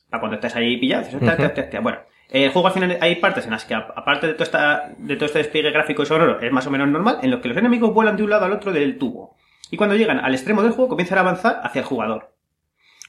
Para 0.10 0.20
cuando 0.20 0.36
estés 0.36 0.56
ahí 0.56 0.78
pillado, 0.78 1.04
dices, 1.06 1.16
hostia, 1.22 1.46
hostia. 1.64 1.80
Bueno, 1.80 2.00
el 2.30 2.50
juego 2.52 2.68
al 2.68 2.74
final 2.74 2.98
hay 3.00 3.16
partes 3.16 3.46
en 3.46 3.52
las 3.52 3.64
que, 3.66 3.74
aparte 3.74 4.28
de, 4.28 4.34
toda 4.34 4.44
esta, 4.46 4.92
de 4.98 5.16
todo 5.16 5.26
este 5.28 5.40
despliegue 5.40 5.72
gráfico 5.72 6.04
y 6.04 6.06
sonoro, 6.06 6.40
es 6.42 6.52
más 6.52 6.68
o 6.68 6.72
menos 6.72 6.90
normal, 6.90 7.20
en 7.22 7.32
los 7.32 7.40
que 7.42 7.48
los 7.48 7.58
enemigos 7.58 7.94
vuelan 7.94 8.18
de 8.18 8.24
un 8.24 8.30
lado 8.30 8.46
al 8.46 8.52
otro 8.52 8.72
del 8.74 8.98
tubo. 8.98 9.35
Y 9.72 9.78
cuando 9.78 9.96
llegan 9.96 10.20
al 10.20 10.34
extremo 10.34 10.62
del 10.64 10.72
juego, 10.72 10.90
comienzan 10.90 11.18
a 11.18 11.22
avanzar 11.22 11.62
hacia 11.64 11.80
el 11.80 11.86
jugador. 11.86 12.34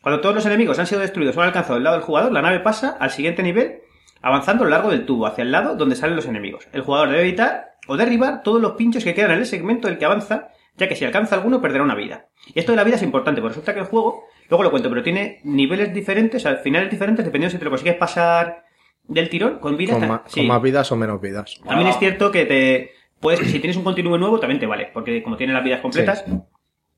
Cuando 0.03 0.20
todos 0.20 0.35
los 0.35 0.47
enemigos 0.47 0.79
han 0.79 0.87
sido 0.87 1.00
destruidos 1.00 1.37
o 1.37 1.41
han 1.43 1.49
alcanzado 1.49 1.76
el 1.79 1.85
lado 1.85 1.97
del 1.97 2.05
jugador, 2.05 2.32
la 2.32 2.43
nave 2.43 2.61
pasa 2.61 2.97
al 2.99 3.11
siguiente 3.11 3.43
nivel, 3.43 3.81
avanzando 4.23 4.62
a 4.62 4.67
lo 4.67 4.70
largo 4.70 4.91
del 4.91 5.05
tubo, 5.05 5.26
hacia 5.26 5.43
el 5.43 5.53
lado 5.53 5.75
donde 5.76 5.97
salen 5.97 6.17
los 6.17 6.26
enemigos. 6.26 6.69
El 6.73 6.82
jugador 6.82 7.08
debe 7.11 7.23
evitar 7.23 7.73
o 7.88 7.97
derribar 7.97 8.43
todos 8.43 8.61
los 8.61 8.73
pinchos 8.73 9.05
que 9.05 9.14
quedan 9.14 9.32
en 9.32 9.38
el 9.41 9.47
segmento 9.47 9.88
del 9.88 9.99
que 9.99 10.05
avanza, 10.05 10.49
ya 10.76 10.88
que 10.88 10.97
si 10.97 11.05
alcanza 11.05 11.35
alguno 11.35 11.61
perderá 11.61 11.82
una 11.85 11.94
vida. 11.94 12.26
Y 12.55 12.59
esto 12.59 12.73
de 12.73 12.76
la 12.76 12.85
vida 12.85 12.97
es 12.97 13.02
importante, 13.02 13.41
porque 13.41 13.52
resulta 13.55 13.75
que 13.75 13.81
el 13.81 13.87
juego, 13.87 14.25
luego 14.49 14.62
lo 14.62 14.70
cuento, 14.70 14.88
pero 14.88 15.02
tiene 15.02 15.41
niveles 15.44 15.93
diferentes, 15.93 16.44
o 16.44 16.49
sea, 16.49 16.59
finales 16.59 16.91
diferentes, 16.91 17.25
dependiendo 17.25 17.52
si 17.52 17.59
te 17.59 17.64
lo 17.64 17.70
consigues 17.70 17.97
pasar 17.97 18.64
del 19.05 19.29
tirón 19.29 19.59
con 19.59 19.76
vida. 19.76 19.94
Con, 19.94 20.02
hasta- 20.05 20.14
ma- 20.14 20.23
sí. 20.26 20.41
con 20.41 20.49
más 20.49 20.62
vidas 20.62 20.91
o 20.93 20.97
menos 20.97 21.20
vidas. 21.20 21.61
También 21.64 21.88
es 21.88 21.99
cierto 21.99 22.31
que 22.31 22.44
te 22.44 22.91
puedes, 23.26 23.50
si 23.50 23.58
tienes 23.58 23.76
un 23.76 23.82
continuo 23.82 24.17
nuevo, 24.17 24.38
también 24.38 24.61
te 24.61 24.67
vale, 24.67 24.88
porque 24.94 25.20
como 25.20 25.37
tiene 25.37 25.52
las 25.52 25.64
vidas 25.64 25.81
completas, 25.81 26.25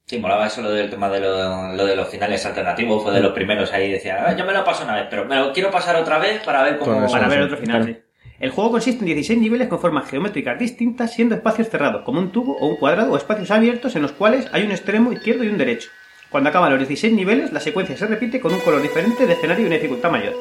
Sí, 0.04 0.18
molaba 0.18 0.46
eso 0.46 0.60
lo 0.60 0.70
del 0.70 0.90
tema 0.90 1.08
de 1.08 1.20
lo, 1.20 1.72
lo 1.74 1.86
de 1.86 1.96
los 1.96 2.06
finales 2.08 2.44
alternativos, 2.44 3.02
fue 3.02 3.12
de 3.12 3.20
los 3.22 3.32
primeros 3.32 3.72
ahí, 3.72 3.90
decía, 3.90 4.24
ah, 4.26 4.36
yo 4.36 4.44
me 4.44 4.52
lo 4.52 4.62
paso 4.62 4.84
una 4.84 4.94
vez, 4.94 5.06
pero 5.08 5.24
me 5.24 5.36
lo 5.36 5.54
quiero 5.54 5.70
pasar 5.70 5.96
otra 5.96 6.18
vez 6.18 6.42
para 6.42 6.62
ver 6.62 6.78
cómo... 6.78 7.04
Eso, 7.04 7.12
para 7.12 7.24
sí, 7.24 7.30
ver 7.30 7.38
sí, 7.38 7.44
otro 7.44 7.56
final. 7.58 7.84
sí. 7.84 7.96
El 8.40 8.50
juego 8.50 8.72
consiste 8.72 9.00
en 9.00 9.06
16 9.06 9.38
niveles 9.40 9.68
con 9.68 9.80
formas 9.80 10.08
geométricas 10.08 10.58
distintas, 10.58 11.14
siendo 11.14 11.34
espacios 11.34 11.68
cerrados, 11.70 12.02
como 12.04 12.20
un 12.20 12.30
tubo 12.30 12.58
o 12.58 12.66
un 12.66 12.76
cuadrado, 12.76 13.12
o 13.12 13.16
espacios 13.16 13.50
abiertos 13.50 13.96
en 13.96 14.02
los 14.02 14.12
cuales 14.12 14.48
hay 14.52 14.64
un 14.64 14.70
extremo 14.70 15.12
izquierdo 15.12 15.44
y 15.44 15.48
un 15.48 15.56
derecho. 15.56 15.88
Cuando 16.30 16.50
acaban 16.50 16.70
los 16.70 16.78
16 16.80 17.14
niveles, 17.14 17.52
la 17.52 17.60
secuencia 17.60 17.96
se 17.96 18.06
repite 18.06 18.38
con 18.38 18.52
un 18.52 18.60
color 18.60 18.82
diferente 18.82 19.26
de 19.26 19.32
escenario 19.32 19.64
y 19.64 19.66
una 19.66 19.76
dificultad 19.76 20.10
mayor. 20.10 20.34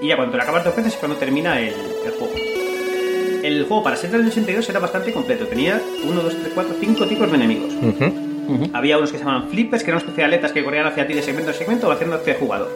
Y 0.00 0.08
ya 0.08 0.16
cuando 0.16 0.36
lo 0.36 0.42
acabas 0.42 0.64
dos 0.64 0.74
veces 0.74 0.94
es 0.94 0.98
cuando 0.98 1.18
termina 1.18 1.60
el, 1.60 1.74
el 2.04 2.10
juego. 2.18 2.59
El 3.42 3.64
juego 3.64 3.82
para 3.82 3.96
ser 3.96 4.10
del 4.10 4.26
82 4.26 4.68
era 4.68 4.78
bastante 4.80 5.12
completo. 5.12 5.46
Tenía 5.46 5.80
1, 6.04 6.22
2, 6.22 6.34
3, 6.40 6.52
4, 6.54 6.74
5 6.80 7.06
tipos 7.06 7.30
de 7.30 7.36
enemigos. 7.36 7.72
Ujú. 7.74 8.68
Había 8.72 8.98
unos 8.98 9.12
que 9.12 9.18
se 9.18 9.24
llamaban 9.24 9.48
flippers, 9.48 9.82
que 9.84 9.90
eran 9.90 9.96
una 10.02 10.06
especie 10.08 10.22
de 10.22 10.24
aletas 10.34 10.52
que 10.52 10.64
corrían 10.64 10.86
hacia 10.86 11.06
ti 11.06 11.14
de 11.14 11.22
segmento 11.22 11.50
a 11.50 11.54
segmento 11.54 11.88
o 11.88 11.92
haciendo 11.92 12.16
hacia 12.16 12.32
el 12.34 12.38
jugador. 12.40 12.70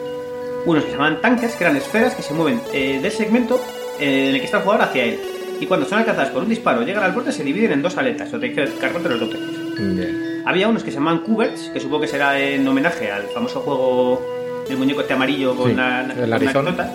Unos 0.65 0.83
que 0.83 0.89
se 0.91 0.95
llamaban 0.95 1.21
tankers, 1.21 1.55
que 1.55 1.63
eran 1.63 1.75
esferas 1.77 2.15
que 2.15 2.21
se 2.23 2.33
mueven 2.33 2.59
eh, 2.73 2.99
del 3.01 3.11
segmento 3.11 3.61
eh, 3.99 4.29
en 4.29 4.35
el 4.35 4.39
que 4.39 4.45
está 4.45 4.57
el 4.57 4.63
jugador 4.63 4.87
hacia 4.87 5.03
él. 5.03 5.19
Y 5.59 5.65
cuando 5.67 5.85
son 5.85 5.99
alcanzadas 5.99 6.29
por 6.31 6.43
un 6.43 6.49
disparo 6.49 6.81
llegan 6.83 7.03
al 7.03 7.11
borde, 7.11 7.31
se 7.31 7.43
dividen 7.43 7.71
en 7.73 7.81
dos 7.81 7.97
aletas, 7.97 8.33
o 8.33 8.39
te 8.39 8.51
que 8.51 8.65
cargar 8.79 8.95
entre 8.97 9.17
los 9.17 9.19
dos. 9.19 9.39
Bien. 9.77 10.41
Había 10.45 10.67
unos 10.67 10.83
que 10.83 10.91
se 10.91 10.95
llamaban 10.97 11.19
cuberts, 11.21 11.69
que 11.73 11.79
supongo 11.79 12.01
que 12.01 12.07
será 12.07 12.39
en 12.39 12.67
homenaje 12.67 13.11
al 13.11 13.23
famoso 13.23 13.61
juego 13.61 14.21
del 14.67 14.77
muñeco 14.77 15.01
este 15.01 15.13
amarillo 15.13 15.55
con 15.55 15.67
Sí, 15.67 15.73
una 15.73 15.99
Arizona. 15.99 16.35
anecdota. 16.35 16.91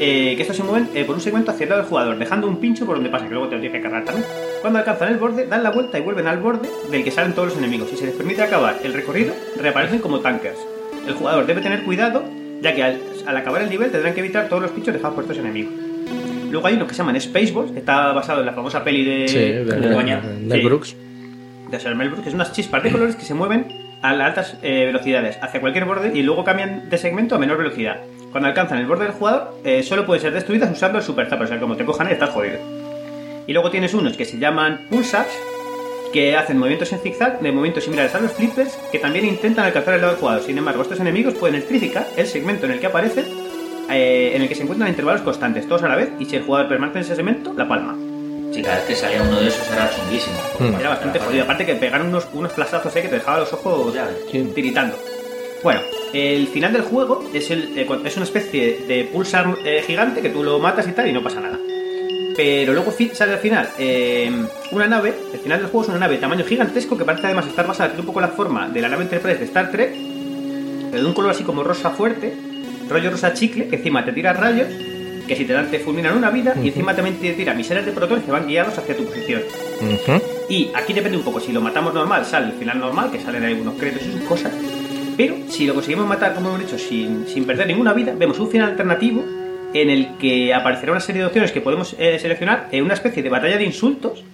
Eh, 0.00 0.34
que 0.36 0.42
estos 0.42 0.56
se 0.56 0.62
mueven 0.62 0.88
eh, 0.94 1.04
por 1.04 1.14
un 1.14 1.20
segmento 1.20 1.50
hacia 1.50 1.64
el 1.64 1.70
lado 1.70 1.82
del 1.82 1.88
jugador, 1.88 2.18
dejando 2.18 2.46
un 2.48 2.56
pincho 2.58 2.84
por 2.84 2.96
donde 2.96 3.10
pasa, 3.10 3.26
que 3.26 3.30
luego 3.32 3.48
te 3.48 3.54
lo 3.54 3.60
tienes 3.60 3.78
que 3.78 3.82
cargar 3.82 4.04
también. 4.04 4.26
Cuando 4.60 4.78
alcanzan 4.80 5.08
el 5.08 5.18
borde, 5.18 5.46
dan 5.46 5.62
la 5.62 5.70
vuelta 5.70 5.98
y 5.98 6.02
vuelven 6.02 6.26
al 6.26 6.38
borde 6.38 6.68
del 6.90 7.04
que 7.04 7.10
salen 7.10 7.32
todos 7.32 7.48
los 7.48 7.58
enemigos. 7.58 7.88
Si 7.90 7.96
se 7.96 8.06
les 8.06 8.14
permite 8.14 8.42
acabar 8.42 8.78
el 8.82 8.92
recorrido, 8.92 9.34
reaparecen 9.56 10.00
como 10.00 10.20
tankers. 10.20 10.58
El 11.06 11.14
jugador 11.14 11.46
debe 11.46 11.60
tener 11.60 11.82
cuidado, 11.84 12.24
ya 12.60 12.74
que 12.74 12.82
al, 12.82 12.98
al 13.26 13.36
acabar 13.36 13.62
el 13.62 13.70
nivel 13.70 13.90
tendrán 13.90 14.14
que 14.14 14.20
evitar 14.20 14.48
todos 14.48 14.62
los 14.62 14.70
pinchos 14.72 14.94
dejados 14.94 15.14
por 15.14 15.24
estos 15.24 15.38
enemigos. 15.38 15.72
Luego 16.50 16.66
hay 16.66 16.74
uno 16.74 16.86
que 16.86 16.94
se 16.94 16.98
llaman 16.98 17.20
Spaceballs, 17.20 17.72
que 17.72 17.80
está 17.80 18.12
basado 18.12 18.40
en 18.40 18.46
la 18.46 18.52
famosa 18.52 18.82
peli 18.84 19.04
de, 19.04 19.28
Sí, 19.28 19.38
de, 19.38 19.64
Sí 20.50 20.60
Brooks. 20.64 20.96
de 21.70 21.80
Sir 21.80 21.94
Mel 21.94 22.08
Brooks, 22.08 22.24
que 22.24 22.30
son 22.30 22.36
unas 22.36 22.52
chispas 22.52 22.82
de 22.82 22.90
colores 22.92 23.16
que 23.16 23.24
se 23.24 23.34
mueven 23.34 23.66
a 24.02 24.10
altas 24.10 24.56
eh, 24.62 24.84
velocidades 24.86 25.38
hacia 25.42 25.60
cualquier 25.60 25.84
borde 25.84 26.12
y 26.14 26.22
luego 26.22 26.44
cambian 26.44 26.88
de 26.88 26.98
segmento 26.98 27.34
a 27.34 27.38
menor 27.38 27.58
velocidad. 27.58 27.96
Cuando 28.34 28.48
alcanzan 28.48 28.78
el 28.78 28.86
borde 28.86 29.04
del 29.04 29.12
jugador, 29.12 29.54
eh, 29.62 29.84
solo 29.84 30.04
pueden 30.04 30.20
ser 30.20 30.32
destruidas 30.32 30.68
usando 30.72 30.98
el 30.98 31.04
super 31.04 31.28
zapper, 31.28 31.44
o 31.44 31.46
sea, 31.46 31.60
como 31.60 31.76
te 31.76 31.84
cojan 31.84 32.08
ahí 32.08 32.14
estás 32.14 32.30
jodido. 32.30 32.58
Y 33.46 33.52
luego 33.52 33.70
tienes 33.70 33.94
unos 33.94 34.16
que 34.16 34.24
se 34.24 34.38
llaman 34.38 34.88
pulsars, 34.90 35.30
que 36.12 36.34
hacen 36.34 36.58
movimientos 36.58 36.92
en 36.92 36.98
zigzag, 36.98 37.38
de 37.38 37.52
movimientos 37.52 37.84
similares 37.84 38.12
a 38.12 38.18
los 38.18 38.32
flippers, 38.32 38.76
que 38.90 38.98
también 38.98 39.24
intentan 39.24 39.66
alcanzar 39.66 39.94
el 39.94 40.00
lado 40.00 40.14
del 40.14 40.20
jugador. 40.20 40.42
Sin 40.42 40.58
embargo, 40.58 40.82
estos 40.82 40.98
enemigos 40.98 41.34
pueden 41.34 41.54
electrificar 41.54 42.08
el 42.16 42.26
segmento 42.26 42.66
en 42.66 42.72
el 42.72 42.80
que 42.80 42.86
aparecen, 42.88 43.24
eh, 43.88 44.32
en 44.34 44.42
el 44.42 44.48
que 44.48 44.56
se 44.56 44.62
encuentran 44.64 44.88
a 44.88 44.90
intervalos 44.90 45.22
constantes, 45.22 45.68
todos 45.68 45.84
a 45.84 45.88
la 45.88 45.94
vez, 45.94 46.08
y 46.18 46.24
si 46.24 46.34
el 46.34 46.42
jugador 46.42 46.68
permanece 46.68 46.98
en 46.98 47.04
ese 47.04 47.14
segmento, 47.14 47.54
la 47.56 47.68
palma. 47.68 47.96
Sí, 48.52 48.62
cada 48.62 48.78
vez 48.78 48.86
que 48.86 48.96
salía 48.96 49.22
uno 49.22 49.38
de 49.38 49.46
esos 49.46 49.70
era 49.70 49.88
chunguísimo. 49.94 50.40
Mm. 50.58 50.80
Era 50.80 50.88
bastante 50.88 51.20
jodido. 51.20 51.44
Aparte 51.44 51.66
que 51.66 51.76
pegaron 51.76 52.08
unos, 52.08 52.26
unos 52.32 52.52
flashazos 52.52 52.96
eh, 52.96 53.02
que 53.02 53.08
te 53.08 53.14
dejaban 53.14 53.38
los 53.38 53.52
ojos 53.52 53.94
tiritando. 54.56 54.96
Bueno, 55.64 55.80
el 56.12 56.46
final 56.48 56.74
del 56.74 56.82
juego 56.82 57.24
es, 57.32 57.50
el, 57.50 57.78
eh, 57.78 57.88
es 58.04 58.16
una 58.16 58.26
especie 58.26 58.84
de 58.86 59.04
pulsar 59.10 59.56
eh, 59.64 59.82
gigante 59.84 60.20
que 60.20 60.28
tú 60.28 60.44
lo 60.44 60.58
matas 60.58 60.86
y 60.86 60.92
tal 60.92 61.08
y 61.08 61.12
no 61.14 61.22
pasa 61.22 61.40
nada. 61.40 61.58
Pero 62.36 62.74
luego 62.74 62.92
sale 63.14 63.32
al 63.32 63.38
final 63.38 63.70
eh, 63.78 64.30
una 64.72 64.86
nave, 64.86 65.14
el 65.32 65.40
final 65.40 65.60
del 65.60 65.68
juego 65.68 65.84
es 65.84 65.88
una 65.88 66.00
nave 66.00 66.16
de 66.16 66.20
tamaño 66.20 66.44
gigantesco 66.44 66.98
que 66.98 67.06
parece 67.06 67.28
además 67.28 67.46
estar 67.46 67.66
basada 67.66 67.88
tiene 67.88 68.02
un 68.02 68.06
poco 68.06 68.20
la 68.20 68.28
forma 68.28 68.68
de 68.68 68.82
la 68.82 68.90
nave 68.90 69.04
Enterprise 69.04 69.38
de 69.38 69.44
Star 69.46 69.70
Trek, 69.70 69.94
pero 70.90 71.02
de 71.02 71.08
un 71.08 71.14
color 71.14 71.30
así 71.30 71.44
como 71.44 71.64
rosa 71.64 71.88
fuerte, 71.88 72.34
rollo 72.90 73.10
rosa 73.10 73.32
chicle, 73.32 73.68
que 73.68 73.76
encima 73.76 74.04
te 74.04 74.12
tira 74.12 74.34
rayos, 74.34 74.68
que 75.26 75.34
si 75.34 75.46
te 75.46 75.54
dan 75.54 75.70
te 75.70 75.78
fulminan 75.78 76.14
una 76.14 76.28
vida, 76.28 76.54
y 76.62 76.68
encima 76.68 76.94
también 76.94 77.16
te 77.16 77.32
tira 77.32 77.54
misiones 77.54 77.86
de 77.86 77.92
protones 77.92 78.24
que 78.24 78.32
van 78.32 78.46
guiados 78.46 78.76
hacia 78.76 78.94
tu 78.94 79.06
posición. 79.06 79.40
Y 80.50 80.70
aquí 80.74 80.92
depende 80.92 81.16
un 81.16 81.24
poco, 81.24 81.40
si 81.40 81.52
lo 81.52 81.62
matamos 81.62 81.94
normal, 81.94 82.26
sale 82.26 82.48
el 82.48 82.52
final 82.52 82.78
normal, 82.80 83.10
que 83.10 83.18
salen 83.18 83.44
ahí 83.44 83.54
unos 83.54 83.76
créditos 83.76 84.06
y 84.06 84.12
sus 84.12 84.22
cosas. 84.24 84.52
Pero 85.16 85.36
si 85.48 85.66
lo 85.66 85.74
conseguimos 85.74 86.06
matar, 86.06 86.34
como 86.34 86.48
hemos 86.48 86.60
dicho, 86.60 86.78
sin, 86.78 87.26
sin 87.26 87.44
perder 87.46 87.66
ninguna 87.66 87.92
vida, 87.92 88.12
vemos 88.16 88.38
un 88.38 88.50
final 88.50 88.70
alternativo 88.70 89.24
en 89.72 89.90
el 89.90 90.16
que 90.18 90.52
aparecerá 90.54 90.92
una 90.92 91.00
serie 91.00 91.20
de 91.20 91.26
opciones 91.26 91.52
que 91.52 91.60
podemos 91.60 91.94
eh, 91.98 92.18
seleccionar 92.18 92.68
en 92.72 92.84
una 92.84 92.94
especie 92.94 93.22
de 93.22 93.28
batalla 93.28 93.56
de 93.56 93.64
insultos, 93.64 94.24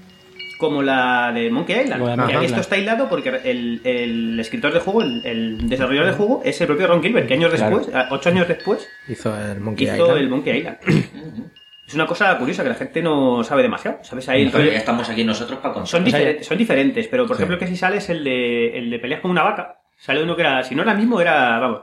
como 0.59 0.83
la 0.83 1.33
de 1.33 1.51
Monkey 1.51 1.85
Island. 1.85 2.27
De 2.29 2.39
Que 2.39 2.45
esto 2.45 2.61
está 2.61 2.77
hilado 2.77 3.09
porque 3.09 3.31
el, 3.45 3.81
el 3.83 4.39
escritor 4.39 4.73
del 4.73 4.83
juego, 4.83 5.01
el, 5.03 5.25
el 5.25 5.69
desarrollador 5.71 6.07
del 6.09 6.17
juego, 6.17 6.43
es 6.45 6.61
el 6.61 6.67
propio 6.67 6.87
Ron 6.87 7.03
Gilbert, 7.03 7.27
que 7.27 7.35
años 7.35 7.53
Claro. 7.55 7.79
después, 7.79 7.97
a- 7.97 8.09
ocho 8.11 8.29
años 8.29 8.47
después, 8.47 8.87
Hizo 9.09 9.35
el 9.39 9.61
Monkey 9.61 9.87
hizo 9.87 9.95
Island. 9.97 10.19
el 10.19 10.29
Monkey 10.29 10.59
Island. 10.59 10.79
es 11.89 11.95
una 11.95 12.07
cosa 12.07 12.37
curiosa 12.37 12.63
que 12.63 12.69
la 12.69 12.75
gente 12.75 13.03
no 13.03 13.43
sabe 13.43 13.63
demasiado. 13.63 13.99
¿Sabes? 14.03 14.29
Ahí 14.29 14.43
el 14.43 14.51
ya 14.53 14.77
estamos 14.77 15.09
aquí 15.09 15.25
nosotros 15.25 15.59
para 15.61 15.73
contar. 15.73 15.89
son, 15.89 16.05
diferentes, 16.05 16.47
son 16.47 16.59
diferentes, 16.59 17.09
pero 17.09 17.27
por 17.27 17.37
Sí. 17.37 17.43
ejemplo 17.43 17.55
el 17.57 17.61
que 17.61 17.67
si 17.67 17.77
sale 17.77 17.97
es 17.97 18.11
el 18.11 18.23
de, 18.23 18.77
el 18.79 18.91
de 18.91 18.99
peleas 18.99 19.23
como 19.23 19.33
una 19.33 19.43
vaca. 19.45 19.80
Sale 20.01 20.23
uno 20.23 20.35
que 20.35 20.43
era, 20.43 20.63
si 20.65 20.75
no 20.75 20.83
era 20.83 20.95
mismo, 20.95 21.21
era, 21.21 21.59
vamos, 21.59 21.83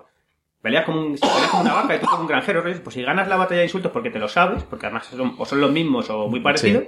peleas 0.62 0.86
como, 0.86 1.02
un, 1.02 1.18
si 1.18 1.22
peleas 1.22 1.50
como 1.52 1.64
una 1.64 1.74
vaca 1.74 1.96
y 1.96 2.00
tú 2.00 2.08
como 2.08 2.22
un 2.24 2.28
granjero, 2.28 2.64
pues 2.84 2.94
si 2.94 3.04
ganas 3.04 3.28
la 3.28 3.38
batalla 3.38 3.60
de 3.60 3.66
insultos 3.68 3.92
porque 3.92 4.10
te 4.10 4.20
lo 4.20 4.28
sabes, 4.28 4.64
porque 4.64 4.88
además 4.88 5.06
son, 5.06 5.36
o 5.38 5.46
son 5.46 5.62
los 5.62 5.72
mismos 5.72 6.10
o 6.10 6.28
muy 6.28 6.40
parecidos, 6.40 6.84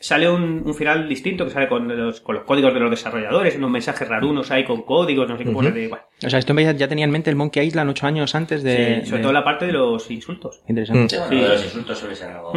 sale 0.00 0.28
un, 0.30 0.62
un 0.64 0.74
final 0.74 1.08
distinto 1.08 1.44
que 1.44 1.50
sale 1.50 1.68
con 1.68 1.86
los, 1.94 2.20
con 2.22 2.34
los 2.34 2.44
códigos 2.44 2.72
de 2.74 2.80
los 2.80 2.90
desarrolladores, 2.90 3.54
unos 3.56 3.70
mensajes 3.70 4.08
rarunos 4.08 4.50
ahí 4.50 4.64
con 4.64 4.82
códigos, 4.82 5.28
no 5.28 5.36
sé 5.36 5.44
qué 5.44 5.50
poner 5.50 5.74
de 5.74 5.84
igual. 5.84 6.02
O 6.24 6.30
sea, 6.30 6.38
esto 6.38 6.54
ya, 6.58 6.72
ya 6.72 6.88
tenía 6.88 7.04
en 7.04 7.10
mente 7.10 7.28
el 7.30 7.36
Monkey 7.36 7.64
Island 7.66 7.90
ocho 7.90 8.06
años 8.06 8.34
antes 8.34 8.62
de... 8.62 9.00
Sí, 9.02 9.06
sobre 9.10 9.18
de- 9.18 9.22
todo 9.24 9.32
la 9.32 9.44
parte 9.44 9.66
de 9.66 9.72
los 9.72 10.10
insultos. 10.10 10.62
Interesante. 10.66 11.14
Sí, 11.16 11.36
bueno, 11.36 11.48
los 11.48 11.64
insultos 11.64 11.98
suele 11.98 12.16
ser 12.16 12.30
algo. 12.30 12.52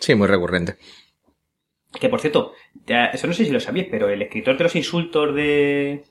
Sí, 0.00 0.14
muy 0.16 0.26
recurrente. 0.26 0.76
Que 1.98 2.08
por 2.08 2.20
cierto, 2.20 2.52
ya- 2.84 3.06
eso 3.06 3.26
no 3.26 3.32
sé 3.32 3.44
si 3.44 3.50
lo 3.50 3.60
sabíais, 3.60 3.88
pero 3.90 4.08
el 4.10 4.20
escritor 4.20 4.56
de 4.58 4.64
los 4.64 4.76
insultos 4.76 5.34
de. 5.34 6.04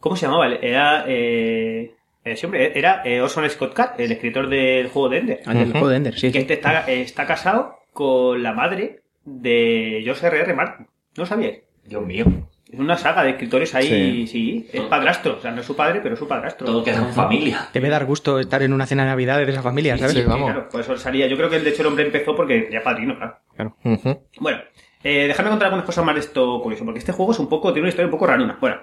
¿Cómo 0.00 0.16
se 0.16 0.26
llamaba? 0.26 0.46
Era. 0.48 1.04
Eh, 1.06 1.94
ese 2.24 2.46
hombre 2.46 2.72
era 2.78 3.02
eh, 3.04 3.20
Orson 3.20 3.48
Scott 3.48 3.72
Card, 3.72 4.00
el 4.00 4.12
escritor 4.12 4.48
del 4.48 4.88
juego 4.88 5.08
de 5.08 5.18
Ender. 5.18 5.40
Ah, 5.46 5.54
del 5.54 5.70
juego 5.70 5.88
de 5.88 5.96
Ender, 5.96 6.18
sí. 6.18 6.30
Que 6.32 6.40
este 6.40 6.54
está, 6.54 6.90
eh, 6.90 7.00
está 7.02 7.26
casado 7.26 7.76
con 7.92 8.42
la 8.42 8.52
madre 8.52 9.00
de 9.24 10.00
George 10.04 10.26
R.R. 10.26 10.54
Martin. 10.54 10.86
¿No 11.16 11.22
lo 11.22 11.26
sabíais? 11.26 11.60
Dios 11.84 12.04
mío. 12.04 12.26
Es 12.72 12.78
una 12.78 12.96
saga 12.96 13.24
de 13.24 13.30
escritores 13.30 13.74
ahí, 13.74 13.86
Sí. 13.88 14.26
sí, 14.28 14.68
es 14.72 14.82
padrastro. 14.82 15.36
O 15.38 15.40
sea, 15.40 15.50
no 15.50 15.60
es 15.60 15.66
su 15.66 15.74
padre, 15.74 16.00
pero 16.02 16.12
es 16.14 16.18
su 16.20 16.28
padrastro. 16.28 16.66
Todo 16.66 16.84
queda 16.84 16.98
en 16.98 17.12
familia. 17.12 17.68
Debe 17.72 17.88
dar 17.88 18.04
gusto 18.04 18.38
estar 18.38 18.62
en 18.62 18.72
una 18.72 18.86
cena 18.86 19.02
de 19.02 19.08
Navidad 19.08 19.38
de 19.38 19.50
esa 19.50 19.62
familia, 19.62 19.96
¿sabes? 19.98 20.12
Sí, 20.12 20.20
Sí, 20.20 20.24
vamos. 20.28 20.50
claro, 20.52 20.68
por 20.68 20.80
eso 20.82 20.96
salía. 20.96 21.26
Yo 21.26 21.36
creo 21.36 21.50
que 21.50 21.58
de 21.58 21.68
hecho 21.70 21.82
el 21.82 21.88
hombre 21.88 22.04
empezó 22.06 22.36
porque 22.36 22.68
ya 22.70 22.82
padrino, 22.82 23.16
claro. 23.16 23.76
Ujú. 23.82 24.20
Bueno, 24.38 24.60
eh, 25.02 25.26
dejadme 25.26 25.50
contar 25.50 25.66
algunas 25.66 25.84
cosas 25.86 26.04
más 26.04 26.14
de 26.14 26.20
esto 26.20 26.60
curioso, 26.62 26.84
porque 26.84 27.00
este 27.00 27.10
juego 27.12 27.32
es 27.32 27.38
un 27.40 27.48
poco, 27.48 27.72
tiene 27.72 27.86
una 27.86 27.88
historia 27.88 28.06
un 28.06 28.12
poco 28.12 28.26
ranuna. 28.28 28.56
Bueno, 28.60 28.76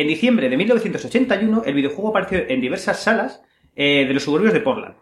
en 0.00 0.08
diciembre 0.08 0.48
de 0.48 0.56
1981, 0.56 1.62
el 1.66 1.74
videojuego 1.74 2.10
apareció 2.10 2.44
en 2.48 2.60
diversas 2.60 3.02
salas 3.02 3.42
eh, 3.74 4.04
de 4.06 4.14
los 4.14 4.22
suburbios 4.22 4.52
de 4.52 4.60
Portland. 4.60 4.94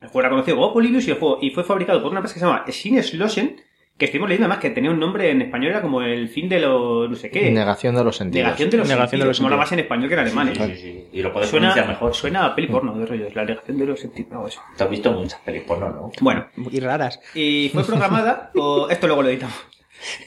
El 0.00 0.08
juego 0.08 0.20
era 0.20 0.30
conocido 0.30 0.56
como 0.56 0.72
Polybius 0.72 1.06
y, 1.08 1.10
el 1.10 1.18
juego, 1.18 1.38
y 1.40 1.50
fue 1.50 1.64
fabricado 1.64 2.00
por 2.02 2.10
una 2.10 2.20
empresa 2.20 2.34
que 2.34 2.40
se 2.40 2.46
llama 2.46 2.64
Sinneslosen, 2.68 3.56
que 3.98 4.04
estuvimos 4.04 4.28
leyendo 4.28 4.44
además 4.46 4.60
que 4.60 4.70
tenía 4.70 4.90
un 4.90 5.00
nombre 5.00 5.30
en 5.30 5.40
español, 5.40 5.70
era 5.70 5.80
como 5.80 6.02
el 6.02 6.28
fin 6.28 6.48
de 6.50 6.60
los 6.60 7.08
no 7.08 7.16
sé 7.16 7.30
qué. 7.30 7.50
Negación 7.50 7.94
de 7.94 8.04
los 8.04 8.16
sentidos. 8.16 8.44
Negación 8.44 8.70
de 8.70 8.76
los 8.76 8.88
Negación 8.88 9.20
de 9.20 9.26
los 9.26 9.36
sentidos. 9.38 9.40
Mola 9.40 9.64
sentidos. 9.64 9.70
más 9.70 9.72
en 9.72 9.78
español 9.80 10.08
que 10.08 10.14
en 10.14 10.20
alemán. 10.20 10.52
Sí, 10.54 10.62
¿eh? 10.62 10.76
sí, 10.76 10.82
sí. 10.82 11.08
Y 11.12 11.22
lo 11.22 11.32
puedes 11.32 11.48
Suena, 11.48 11.68
pronunciar 11.68 11.88
mejor. 11.88 12.14
suena 12.14 12.44
a 12.46 12.54
peli 12.54 12.66
porno 12.66 12.98
de 12.98 13.06
rollos, 13.06 13.34
la 13.34 13.44
negación 13.44 13.78
de 13.78 13.86
los 13.86 14.00
sentidos. 14.00 14.32
no, 14.32 14.46
eso. 14.46 14.60
Te 14.76 14.84
has 14.84 14.90
visto 14.90 15.12
muchas 15.12 15.40
pelis 15.40 15.62
porno, 15.62 15.88
¿no? 15.88 16.12
Bueno, 16.20 16.46
Muy 16.56 16.78
raras. 16.78 17.20
y 17.34 17.70
fue 17.72 17.84
programada, 17.84 18.50
o 18.54 18.88
esto 18.90 19.06
luego 19.06 19.22
lo 19.22 19.28
editamos, 19.30 19.56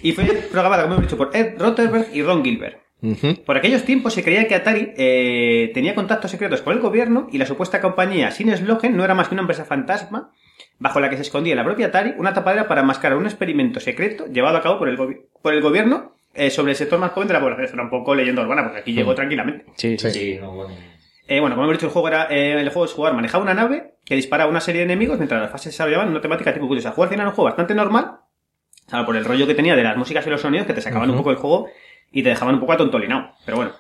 y 0.02 0.14
fue 0.14 0.26
programada, 0.52 0.84
como 0.84 0.96
hemos 0.96 1.06
dicho, 1.06 1.18
por 1.18 1.36
Ed 1.36 1.60
Rotherberg 1.60 2.08
y 2.14 2.24
Ron 2.24 2.44
Gilbert. 2.44 2.89
Por 3.46 3.56
aquellos 3.58 3.84
tiempos 3.86 4.14
se 4.14 4.24
creía 4.24 4.48
que 4.48 4.56
Atari 4.56 4.94
eh, 4.98 5.72
tenía 5.74 5.96
contactos 5.96 6.32
secretos 6.32 6.62
con 6.62 6.74
el 6.74 6.80
gobierno 6.82 7.28
y 7.32 7.38
la 7.38 7.46
supuesta 7.46 7.80
compañía 7.80 8.30
Sinneslogen 8.32 8.98
no 8.98 9.06
era 9.06 9.14
más 9.16 9.30
que 9.30 9.36
una 9.36 9.42
empresa 9.42 9.64
fantasma 9.64 10.32
bajo 10.80 11.00
la 11.00 11.10
que 11.10 11.16
se 11.16 11.22
escondía 11.22 11.56
la 11.56 11.64
propia 11.64 11.88
Atari 11.88 12.14
una 12.18 12.34
tapadera 12.34 12.68
para 12.68 12.84
mascarar 12.84 13.18
un 13.18 13.26
experimento 13.26 13.80
secreto 13.80 14.26
llevado 14.28 14.58
a 14.58 14.62
cabo 14.62 14.80
por 14.80 14.90
el, 14.90 14.98
gobi- 14.98 15.22
por 15.42 15.54
el 15.54 15.62
gobierno 15.62 16.16
eh, 16.34 16.50
sobre 16.50 16.72
el 16.72 16.76
sector 16.78 17.00
más 17.00 17.12
joven 17.12 17.28
de 17.30 17.34
la 17.36 17.40
población. 17.40 17.66
Esto 17.66 17.76
era 17.78 17.84
un 17.84 17.90
poco 17.90 18.14
leyenda 18.14 18.42
urbana 18.42 18.64
porque 18.64 18.80
aquí 18.80 18.94
llegó 18.94 19.16
tranquilamente. 19.16 19.66
Sí, 19.76 19.98
sí. 19.98 20.12
Sí, 20.12 20.38
no, 20.40 20.52
bueno. 20.52 20.76
Eh, 21.28 21.40
bueno, 21.40 21.56
como 21.56 21.66
hemos 21.68 21.78
dicho, 21.78 21.86
el 21.88 21.92
juego 21.94 22.08
era 22.08 22.28
eh, 22.30 22.60
el 22.60 22.70
juego 22.70 22.86
es 22.86 22.92
jugar, 22.94 23.14
manejaba 23.14 23.44
una 23.44 23.54
nave 23.54 23.94
que 24.04 24.16
disparaba 24.16 24.50
una 24.50 24.60
serie 24.62 24.80
de 24.82 24.86
enemigos 24.86 25.18
mientras 25.20 25.40
las 25.42 25.52
fases 25.52 25.64
se 25.66 25.70
desarrollaban 25.78 26.08
en 26.08 26.12
una 26.14 26.22
temática 26.22 26.54
tipo 26.54 26.68
curiosa. 26.68 26.92
Jugar 26.92 27.14
era 27.14 27.24
un 27.24 27.32
juego 27.32 27.46
bastante 27.46 27.74
normal, 27.76 28.18
salvo 28.88 29.06
por 29.08 29.16
el 29.16 29.26
rollo 29.26 29.46
que 29.48 29.54
tenía 29.56 29.76
de 29.76 29.84
las 29.84 29.96
músicas 29.96 30.26
y 30.26 30.30
los 30.32 30.42
sonidos 30.42 30.66
que 30.68 30.74
te 30.74 30.82
sacaban 30.82 31.10
un 31.10 31.18
poco 31.18 31.30
del 31.30 31.38
juego 31.40 31.70
y 32.12 32.24
te 32.24 32.30
dejaban 32.30 32.56
un 32.56 32.62
poco 32.62 32.74
atontolinaado. 32.74 33.32
Pero 33.46 33.58
bueno, 33.58 33.72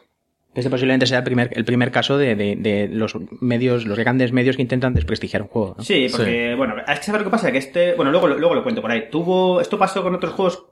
Este 0.53 0.69
posiblemente 0.69 1.05
sea 1.05 1.19
el 1.19 1.23
primer, 1.23 1.49
el 1.53 1.63
primer 1.65 1.91
caso 1.91 2.17
de, 2.17 2.35
de- 2.35 2.55
de 2.55 2.87
los 2.91 3.15
medios, 3.41 3.85
los 3.85 3.97
grandes 3.99 4.31
medios 4.33 4.55
que 4.55 4.61
intentan 4.63 4.93
desprestigiar 4.93 5.41
un 5.43 5.47
juego. 5.47 5.75
¿no? 5.77 5.83
sí, 5.83 6.07
porque, 6.11 6.55
bueno, 6.55 6.75
es 6.87 6.99
que 6.99 7.05
saber 7.05 7.21
lo 7.21 7.25
que 7.25 7.31
pasa, 7.31 7.51
que 7.51 7.59
este, 7.59 7.93
bueno, 7.93 8.11
luego, 8.11 8.27
luego 8.27 8.55
lo 8.55 8.63
cuento 8.63 8.81
por 8.81 8.91
ahí. 8.91 9.09
Tuvo, 9.11 9.61
esto 9.61 9.77
pasó 9.77 10.01
con 10.03 10.15
otros 10.15 10.33
juegos 10.33 10.65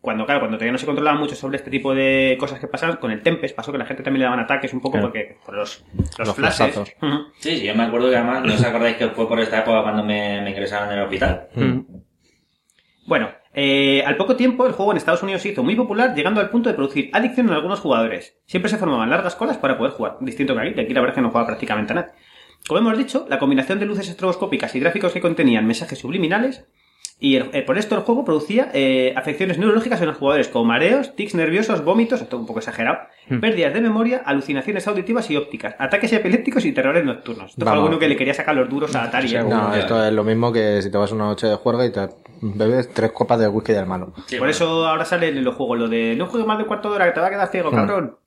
cuando, 0.00 0.26
claro, 0.26 0.40
cuando 0.40 0.58
todavía 0.58 0.72
no 0.72 0.78
se 0.78 0.84
controlaba 0.86 1.18
mucho 1.18 1.34
sobre 1.34 1.56
este 1.56 1.70
tipo 1.70 1.94
de 1.94 2.36
cosas 2.38 2.60
que 2.60 2.66
pasaban, 2.68 2.96
con 2.98 3.10
el 3.10 3.22
Tempest 3.22 3.56
pasó 3.56 3.72
que 3.72 3.78
la 3.78 3.86
gente 3.86 4.02
también 4.02 4.20
le 4.20 4.24
daban 4.26 4.40
ataques 4.40 4.72
un 4.74 4.80
poco 4.80 4.92
Claro. 4.98 5.06
porque, 5.06 5.38
por 5.46 5.54
los, 5.56 5.82
los, 5.96 6.28
Los 6.28 6.36
flashes. 6.36 6.36
flashazos. 6.36 6.92
Ujú. 7.00 7.32
Sí, 7.38 7.56
sí, 7.58 7.66
yo 7.66 7.74
me 7.74 7.84
acuerdo 7.84 8.10
que 8.10 8.16
además, 8.16 8.44
¿no 8.44 8.52
os 8.54 8.62
acordáis 8.62 8.96
que 8.96 9.08
fue 9.08 9.26
por 9.26 9.40
esta 9.40 9.60
época 9.60 9.82
cuando 9.82 10.04
me, 10.04 10.42
me 10.42 10.50
ingresaron 10.50 10.90
en 10.92 10.98
el 10.98 11.04
hospital? 11.04 11.48
Mm. 11.54 11.78
Bueno, 13.06 13.28
eh, 13.52 14.02
al 14.06 14.16
poco 14.16 14.34
tiempo 14.34 14.66
el 14.66 14.72
juego 14.72 14.92
en 14.92 14.96
Estados 14.96 15.22
Unidos 15.22 15.42
se 15.42 15.50
hizo 15.50 15.62
muy 15.62 15.76
popular, 15.76 16.14
llegando 16.14 16.40
al 16.40 16.48
punto 16.48 16.70
de 16.70 16.74
producir 16.74 17.10
adicción 17.12 17.48
en 17.48 17.52
algunos 17.52 17.80
jugadores. 17.80 18.38
Siempre 18.46 18.70
se 18.70 18.78
formaban 18.78 19.10
largas 19.10 19.36
colas 19.36 19.58
para 19.58 19.76
poder 19.76 19.92
jugar, 19.92 20.16
distinto 20.20 20.54
que 20.54 20.60
aquí, 20.60 20.74
que 20.74 20.80
aquí 20.80 20.94
la 20.94 21.00
verdad 21.00 21.12
es 21.12 21.16
que 21.16 21.22
no 21.22 21.30
juega 21.30 21.46
prácticamente 21.46 21.92
nada. 21.92 22.12
Como 22.66 22.80
hemos 22.80 22.96
dicho, 22.96 23.26
la 23.28 23.38
combinación 23.38 23.78
de 23.78 23.84
luces 23.84 24.08
estroboscópicas 24.08 24.74
y 24.74 24.80
gráficos 24.80 25.12
que 25.12 25.20
contenían 25.20 25.66
mensajes 25.66 25.98
subliminales, 25.98 26.66
y 27.20 27.36
el- 27.36 27.50
eh, 27.52 27.62
por 27.62 27.78
esto 27.78 27.94
el 27.94 28.02
juego 28.02 28.24
producía 28.24 28.70
eh, 28.74 29.14
afecciones 29.16 29.56
neurológicas 29.58 30.00
en 30.00 30.08
los 30.08 30.16
jugadores, 30.16 30.48
como 30.48 30.64
mareos, 30.66 31.14
tics 31.16 31.34
nerviosos, 31.34 31.84
vómitos, 31.84 32.20
esto 32.20 32.36
un 32.36 32.46
poco 32.46 32.58
exagerado, 32.58 32.98
pérdidas 33.40 33.72
de 33.72 33.80
memoria, 33.80 34.22
alucinaciones 34.24 34.86
auditivas 34.88 35.30
y 35.30 35.36
ópticas, 35.36 35.74
ataques 35.78 36.12
epilépticos 36.12 36.64
y 36.64 36.72
terrores 36.72 37.04
nocturnos. 37.04 37.50
Esto 37.52 37.64
fue 37.64 37.74
alguno 37.74 37.98
que 37.98 38.08
le 38.08 38.16
quería 38.16 38.34
sacar 38.34 38.54
los 38.54 38.68
duros 38.68 38.94
a 38.96 39.04
Atari. 39.04 39.34
¿eh? 39.34 39.42
No, 39.42 39.74
esto 39.74 40.04
es 40.04 40.12
lo 40.12 40.24
mismo 40.24 40.52
que 40.52 40.82
si 40.82 40.90
te 40.90 40.98
vas 40.98 41.12
una 41.12 41.24
noche 41.24 41.46
de 41.46 41.54
juerga 41.56 41.86
y 41.86 41.92
te 41.92 42.08
bebes 42.42 42.92
tres 42.92 43.12
copas 43.12 43.38
de 43.38 43.48
whisky 43.48 43.72
del 43.72 43.86
malo. 43.86 44.12
Sí, 44.26 44.36
Por 44.36 44.40
bueno. 44.40 44.50
eso 44.50 44.86
ahora 44.86 45.04
sale 45.06 45.28
en 45.28 45.42
los 45.44 45.54
juegos 45.54 45.78
lo 45.78 45.88
de 45.88 46.14
no 46.16 46.26
juegues 46.26 46.46
más 46.46 46.58
de 46.58 46.64
un 46.64 46.68
cuarto 46.68 46.90
de 46.90 46.96
hora 46.96 47.06
que 47.06 47.12
te 47.12 47.20
va 47.20 47.28
a 47.28 47.30
quedar 47.30 47.48
ciego, 47.48 47.70
Hmm. 47.70 47.74
cabrón. 47.76 48.18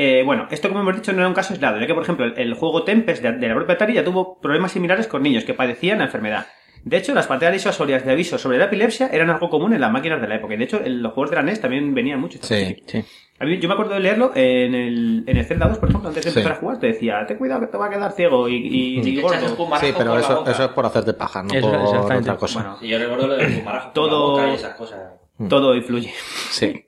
Eh, 0.00 0.22
bueno, 0.24 0.46
esto 0.50 0.68
como 0.68 0.80
hemos 0.80 0.94
dicho 0.96 1.12
no 1.12 1.18
era 1.18 1.28
un 1.28 1.34
caso 1.34 1.52
aislado, 1.54 1.80
ya 1.80 1.86
que 1.86 1.94
por 1.94 2.04
ejemplo 2.04 2.24
el, 2.24 2.34
el 2.38 2.54
juego 2.54 2.84
Tempest 2.84 3.20
de, 3.22 3.32
de 3.32 3.48
la 3.48 3.54
propia 3.54 3.74
Atari 3.74 3.94
ya 3.94 4.04
tuvo 4.04 4.40
problemas 4.40 4.70
similares 4.72 5.08
con 5.08 5.22
niños 5.22 5.44
que 5.44 5.54
padecían 5.54 5.98
la 5.98 6.04
enfermedad. 6.04 6.46
De 6.84 6.96
hecho, 6.96 7.14
las 7.14 7.26
pantallas 7.26 7.52
disuasorias 7.54 8.04
de 8.04 8.12
aviso 8.12 8.38
sobre 8.38 8.58
la 8.58 8.64
epilepsia 8.66 9.08
eran 9.12 9.30
algo 9.30 9.50
común 9.50 9.72
en 9.74 9.80
las 9.80 9.90
máquinas 9.92 10.20
de 10.20 10.28
la 10.28 10.36
época. 10.36 10.54
Y 10.54 10.56
de 10.56 10.64
hecho, 10.64 10.80
en 10.84 11.02
los 11.02 11.12
juegos 11.12 11.30
de 11.30 11.36
la 11.36 11.42
NES 11.42 11.60
también 11.60 11.94
venían 11.94 12.20
mucho. 12.20 12.38
Sí. 12.42 12.76
Sí. 12.86 13.04
A 13.40 13.44
mí- 13.44 13.58
yo 13.60 13.68
me 13.68 13.74
acuerdo 13.74 13.94
de 13.94 14.00
leerlo 14.00 14.32
en 14.34 14.74
el, 14.74 15.24
en 15.26 15.36
el 15.36 15.44
Zelda 15.44 15.68
2, 15.68 15.78
por 15.78 15.88
ejemplo, 15.88 16.08
antes 16.08 16.24
de 16.24 16.30
Sí. 16.30 16.38
empezar 16.38 16.56
a 16.56 16.60
jugar, 16.60 16.78
te 16.80 16.88
decía, 16.88 17.24
ten 17.26 17.36
cuidado 17.38 17.60
que 17.60 17.66
te 17.68 17.76
va 17.78 17.86
a 17.86 17.90
quedar 17.90 18.10
ciego 18.12 18.48
y, 18.48 18.54
y, 18.56 18.98
y 19.00 19.20
gordo. 19.20 19.36
el 19.38 19.44
espumarajo 19.44 19.86
Sí, 19.86 19.92
pero 19.96 20.18
eso, 20.18 20.44
eso 20.46 20.64
es 20.64 20.68
por 20.70 20.86
hacerte 20.86 21.12
paja, 21.12 21.42
no 21.44 21.54
Eso, 21.54 21.70
por 21.70 21.80
exactamente. 21.80 22.30
otra 22.30 22.36
cosa. 22.36 22.58
Bueno, 22.60 22.76
Sí, 22.80 22.88
yo 22.88 22.98
recuerdo 22.98 23.26
lo 23.28 23.36
del 23.36 23.46
espumarajo 23.52 23.90
Todo- 23.92 24.32
por 24.32 24.40
la 24.40 24.42
boca 24.46 24.52
y 24.52 24.54
esas 24.56 24.74
cosas. 24.74 25.00
todo 25.48 25.74
influye. 25.76 26.12
Sí. 26.50 26.84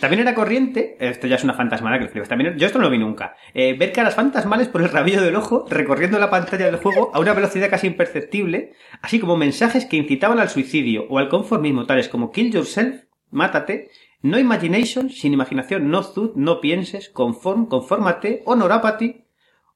También 0.00 0.22
era 0.22 0.34
corriente, 0.34 0.96
esto 0.98 1.26
ya 1.26 1.36
es 1.36 1.44
una 1.44 1.52
fantasmada 1.52 1.98
que 1.98 2.08
flipas, 2.08 2.28
también, 2.28 2.56
yo 2.56 2.66
esto 2.66 2.78
no 2.78 2.84
lo 2.84 2.90
vi 2.90 2.96
nunca, 2.96 3.36
eh, 3.52 3.76
ver 3.78 3.92
caras 3.92 4.14
fantasmales 4.14 4.68
por 4.68 4.80
el 4.80 4.88
rabillo 4.88 5.20
del 5.20 5.36
ojo 5.36 5.66
recorriendo 5.68 6.18
la 6.18 6.30
pantalla 6.30 6.64
del 6.64 6.76
juego 6.76 7.10
a 7.12 7.20
una 7.20 7.34
velocidad 7.34 7.68
casi 7.68 7.86
imperceptible, 7.86 8.72
así 9.02 9.20
como 9.20 9.36
mensajes 9.36 9.84
que 9.84 9.98
incitaban 9.98 10.38
al 10.38 10.48
suicidio 10.48 11.04
o 11.10 11.18
al 11.18 11.28
conformismo 11.28 11.84
tales 11.84 12.08
como 12.08 12.32
kill 12.32 12.50
yourself, 12.50 13.02
mátate, 13.30 13.90
no 14.22 14.38
imagination, 14.38 15.10
sin 15.10 15.34
imaginación, 15.34 15.90
no 15.90 16.02
thought, 16.02 16.34
no 16.34 16.62
pienses, 16.62 17.10
conform, 17.10 17.66
confórmate, 17.66 18.42
honor 18.46 18.72
apathy, 18.72 19.26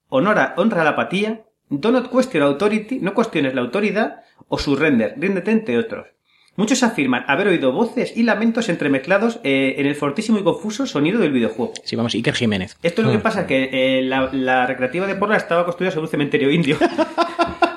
honora, 0.09 0.55
honra 0.57 0.83
la 0.83 0.91
apatía, 0.91 1.45
do 1.69 1.91
not 1.91 2.09
question 2.09 2.41
authority, 2.41 2.99
no 2.99 3.13
cuestiones 3.13 3.53
la 3.53 3.61
autoridad, 3.61 4.23
o 4.47 4.57
surrender, 4.57 5.13
ríndete 5.17 5.51
entre 5.51 5.77
otros. 5.77 6.14
Muchos 6.57 6.83
afirman 6.83 7.25
haber 7.27 7.47
oído 7.49 7.73
voces 7.73 8.15
y 8.15 8.23
lamentos 8.23 8.69
entremezclados 8.69 9.39
eh, 9.43 9.75
en 9.77 9.87
el 9.87 9.95
fortísimo 9.95 10.39
y 10.39 10.43
confuso 10.43 10.85
sonido 10.85 11.19
del 11.19 11.33
videojuego. 11.33 11.73
Sí, 11.83 11.97
vamos, 11.97 12.13
Iker 12.13 12.33
Jiménez. 12.33 12.77
Esto 12.81 13.01
es 13.01 13.07
lo 13.07 13.11
que 13.13 13.19
pasa, 13.19 13.45
que 13.45 13.69
eh, 13.73 14.01
la, 14.03 14.29
la 14.31 14.65
recreativa 14.65 15.05
de 15.05 15.15
Portland 15.15 15.41
estaba 15.41 15.65
construida 15.65 15.91
sobre 15.91 16.05
un 16.05 16.11
cementerio 16.11 16.51
indio. 16.51 16.77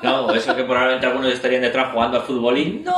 No, 0.01 0.33
eso 0.33 0.55
que 0.55 0.63
probablemente 0.63 1.07
algunos 1.07 1.33
estarían 1.33 1.61
detrás 1.61 1.91
jugando 1.91 2.17
al 2.17 2.23
fútbol 2.23 2.57
y 2.57 2.81
no, 2.85 2.91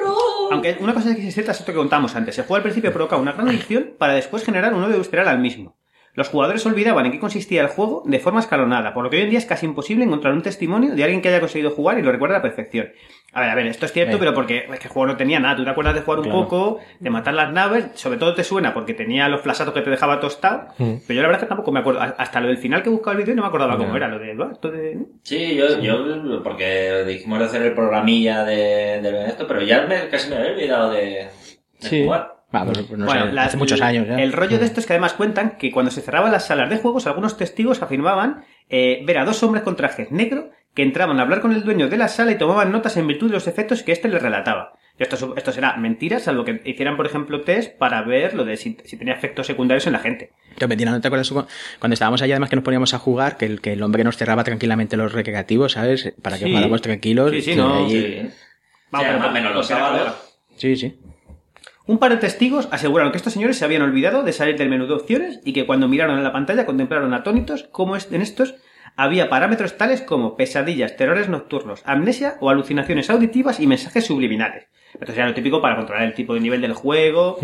no. 0.00 0.16
Aunque 0.50 0.76
una 0.80 0.94
cosa 0.94 1.14
que 1.14 1.28
es 1.28 1.34
cierta 1.34 1.52
es 1.52 1.60
esto 1.60 1.72
que 1.72 1.78
contamos 1.78 2.14
antes. 2.16 2.38
El 2.38 2.44
juego 2.44 2.56
al 2.56 2.62
principio 2.62 2.92
provoca 2.92 3.16
una 3.16 3.32
gran 3.32 3.48
adicción 3.48 3.90
para 3.98 4.14
después 4.14 4.42
generar 4.42 4.72
un 4.72 4.82
odio 4.82 4.96
visceral 4.96 5.28
al 5.28 5.38
mismo. 5.40 5.75
Los 6.16 6.28
jugadores 6.30 6.64
olvidaban 6.66 7.06
en 7.06 7.12
qué 7.12 7.18
consistía 7.20 7.60
el 7.62 7.68
juego 7.68 8.02
de 8.06 8.18
forma 8.18 8.40
escalonada, 8.40 8.92
por 8.94 9.04
lo 9.04 9.10
que 9.10 9.18
hoy 9.18 9.22
en 9.24 9.30
día 9.30 9.38
es 9.38 9.46
casi 9.46 9.66
imposible 9.66 10.02
encontrar 10.04 10.32
un 10.32 10.42
testimonio 10.42 10.94
de 10.94 11.04
alguien 11.04 11.20
que 11.22 11.28
haya 11.28 11.40
conseguido 11.40 11.70
jugar 11.70 11.98
y 11.98 12.02
lo 12.02 12.10
recuerda 12.10 12.36
a 12.36 12.38
la 12.38 12.42
perfección. 12.42 12.88
A 13.34 13.40
ver, 13.42 13.50
a 13.50 13.54
ver, 13.54 13.66
esto 13.66 13.84
es 13.84 13.92
cierto, 13.92 14.18
pero 14.18 14.32
porque 14.32 14.66
es 14.72 14.78
que 14.80 14.86
el 14.88 14.92
juego 14.92 15.06
no 15.08 15.16
tenía 15.18 15.38
nada. 15.38 15.56
Tú 15.56 15.64
te 15.64 15.68
acuerdas 15.70 15.94
de 15.94 16.00
jugar 16.00 16.20
un 16.20 16.24
Claro. 16.24 16.38
poco, 16.44 16.80
de 17.00 17.10
matar 17.10 17.34
las 17.34 17.52
naves, 17.52 17.88
sobre 17.92 18.18
todo 18.18 18.34
te 18.34 18.42
suena 18.44 18.72
porque 18.72 18.94
tenía 18.94 19.28
los 19.28 19.42
flasazos 19.42 19.74
que 19.74 19.82
te 19.82 19.90
dejaba 19.90 20.18
tostado, 20.20 20.68
pero 20.78 20.96
yo 21.08 21.20
la 21.20 21.28
verdad 21.28 21.34
es 21.34 21.40
que 21.40 21.48
tampoco 21.48 21.70
me 21.70 21.80
acuerdo. 21.80 22.00
Hasta 22.00 22.40
lo 22.40 22.48
del 22.48 22.56
final 22.56 22.82
que 22.82 22.88
buscaba 22.88 23.12
el 23.12 23.18
vídeo 23.22 23.34
no 23.36 23.42
me 23.42 23.48
acordaba 23.48 23.76
cómo 23.76 23.94
era, 23.94 24.08
lo 24.08 24.18
de... 24.18 24.32
"Ah, 24.40 24.48
esto 24.52 24.70
de... 24.70 24.98
Sí, 25.22 25.54
yo, 25.54 25.80
yo, 25.80 26.42
porque 26.42 27.04
dijimos 27.06 27.40
de 27.40 27.44
hacer 27.44 27.60
el 27.60 27.74
programilla 27.74 28.42
de, 28.44 29.02
de 29.02 29.26
esto, 29.26 29.46
pero 29.46 29.60
ya 29.60 29.82
me- 29.86 30.08
casi 30.08 30.30
me 30.30 30.36
había 30.36 30.52
olvidado 30.52 30.90
de, 30.92 31.00
de 31.00 31.28
Sí. 31.80 32.04
jugar. 32.04 32.35
Ah, 32.52 32.64
pues, 32.64 32.78
pues 32.86 32.98
no 32.98 33.06
Bueno, 33.06 33.26
sé, 33.26 33.32
la- 33.32 33.44
hace 33.44 33.56
muchos 33.56 33.78
el- 33.78 33.84
años 33.84 34.06
ya. 34.08 34.16
El 34.16 34.32
rollo 34.32 34.58
de 34.58 34.64
esto 34.64 34.80
es 34.80 34.86
que 34.86 34.92
además 34.92 35.12
cuentan 35.14 35.56
que 35.58 35.70
cuando 35.72 35.90
se 35.90 36.00
cerraban 36.00 36.30
las 36.32 36.46
salas 36.46 36.70
de 36.70 36.76
juegos, 36.78 37.06
algunos 37.06 37.36
testigos 37.36 37.82
afirmaban 37.82 38.44
eh, 38.68 39.02
ver 39.04 39.18
a 39.18 39.24
dos 39.24 39.42
hombres 39.42 39.62
con 39.64 39.76
trajes 39.76 40.10
negros 40.10 40.46
que 40.74 40.82
entraban 40.82 41.18
a 41.18 41.22
hablar 41.22 41.40
con 41.40 41.52
el 41.52 41.64
dueño 41.64 41.88
de 41.88 41.96
la 41.96 42.08
sala 42.08 42.32
y 42.32 42.38
tomaban 42.38 42.70
notas 42.72 42.96
en 42.96 43.06
virtud 43.06 43.28
de 43.28 43.34
los 43.34 43.46
efectos 43.48 43.82
que 43.82 43.92
éste 43.92 44.08
les 44.08 44.20
relataba. 44.22 44.72
Y 44.98 45.02
esto, 45.02 45.16
su- 45.16 45.34
esto 45.36 45.52
será 45.52 45.76
mentira, 45.76 46.18
salvo 46.20 46.44
que 46.44 46.62
hicieran, 46.64 46.96
por 46.96 47.06
ejemplo, 47.06 47.42
test 47.42 47.76
para 47.78 48.02
ver 48.02 48.34
lo 48.34 48.44
de 48.44 48.56
si, 48.56 48.76
si 48.84 48.96
tenía 48.96 49.14
efectos 49.14 49.46
secundarios 49.46 49.86
en 49.86 49.92
la 49.92 49.98
gente. 49.98 50.30
Yo, 50.58 50.68
Betina, 50.68 50.90
¿no 50.92 51.00
te 51.00 51.08
acuerdas 51.08 51.30
cu- 51.30 51.46
cuando 51.78 51.94
estábamos 51.94 52.22
allá, 52.22 52.34
además 52.34 52.50
que 52.50 52.56
nos 52.56 52.64
poníamos 52.64 52.94
a 52.94 52.98
jugar, 52.98 53.36
que 53.36 53.46
el, 53.46 53.60
que 53.60 53.72
el 53.74 53.82
hombre 53.82 54.04
nos 54.04 54.16
cerraba 54.16 54.42
tranquilamente 54.44 54.96
los 54.96 55.12
recreativos, 55.12 55.72
¿sabes? 55.72 56.14
Para 56.22 56.38
que 56.38 56.44
Sí. 56.44 56.50
jugáramos 56.50 56.80
tranquilos. 56.82 57.30
Sí, 57.30 57.42
sí, 57.42 57.56
no, 57.56 57.84
ahí- 57.86 57.90
Sí. 57.90 58.16
Vamos, 58.90 59.06
Sí, 59.06 59.12
pero- 59.12 59.18
más 59.18 59.28
o 59.28 59.32
menos 59.32 59.54
los 59.54 59.66
sábados. 59.66 60.38
sí, 60.56 60.76
sí. 60.76 60.98
Un 61.86 61.98
par 61.98 62.10
de 62.10 62.16
testigos 62.18 62.68
aseguraron 62.72 63.12
que 63.12 63.18
estos 63.18 63.32
señores 63.32 63.56
se 63.58 63.64
habían 63.64 63.82
olvidado 63.82 64.22
de 64.24 64.32
salir 64.32 64.56
del 64.56 64.68
menú 64.68 64.86
de 64.86 64.94
opciones 64.94 65.40
y 65.44 65.52
que 65.52 65.66
cuando 65.66 65.86
miraron 65.88 66.18
en 66.18 66.24
la 66.24 66.32
pantalla 66.32 66.66
contemplaron 66.66 67.14
atónitos 67.14 67.68
cómo 67.70 67.94
es- 67.96 68.10
en 68.10 68.22
estos 68.22 68.56
había 68.96 69.28
parámetros 69.28 69.76
tales 69.76 70.00
como 70.00 70.36
pesadillas, 70.36 70.96
terrores 70.96 71.28
nocturnos, 71.28 71.82
amnesia 71.84 72.36
o 72.40 72.50
alucinaciones 72.50 73.10
auditivas 73.10 73.60
y 73.60 73.66
mensajes 73.66 74.06
subliminales. 74.06 74.66
Esto 74.94 75.06
sería 75.12 75.26
lo 75.26 75.34
típico 75.34 75.60
para 75.60 75.76
controlar 75.76 76.04
el 76.06 76.14
tipo 76.14 76.32
de 76.34 76.40
nivel 76.40 76.62
del 76.62 76.72
juego 76.72 77.36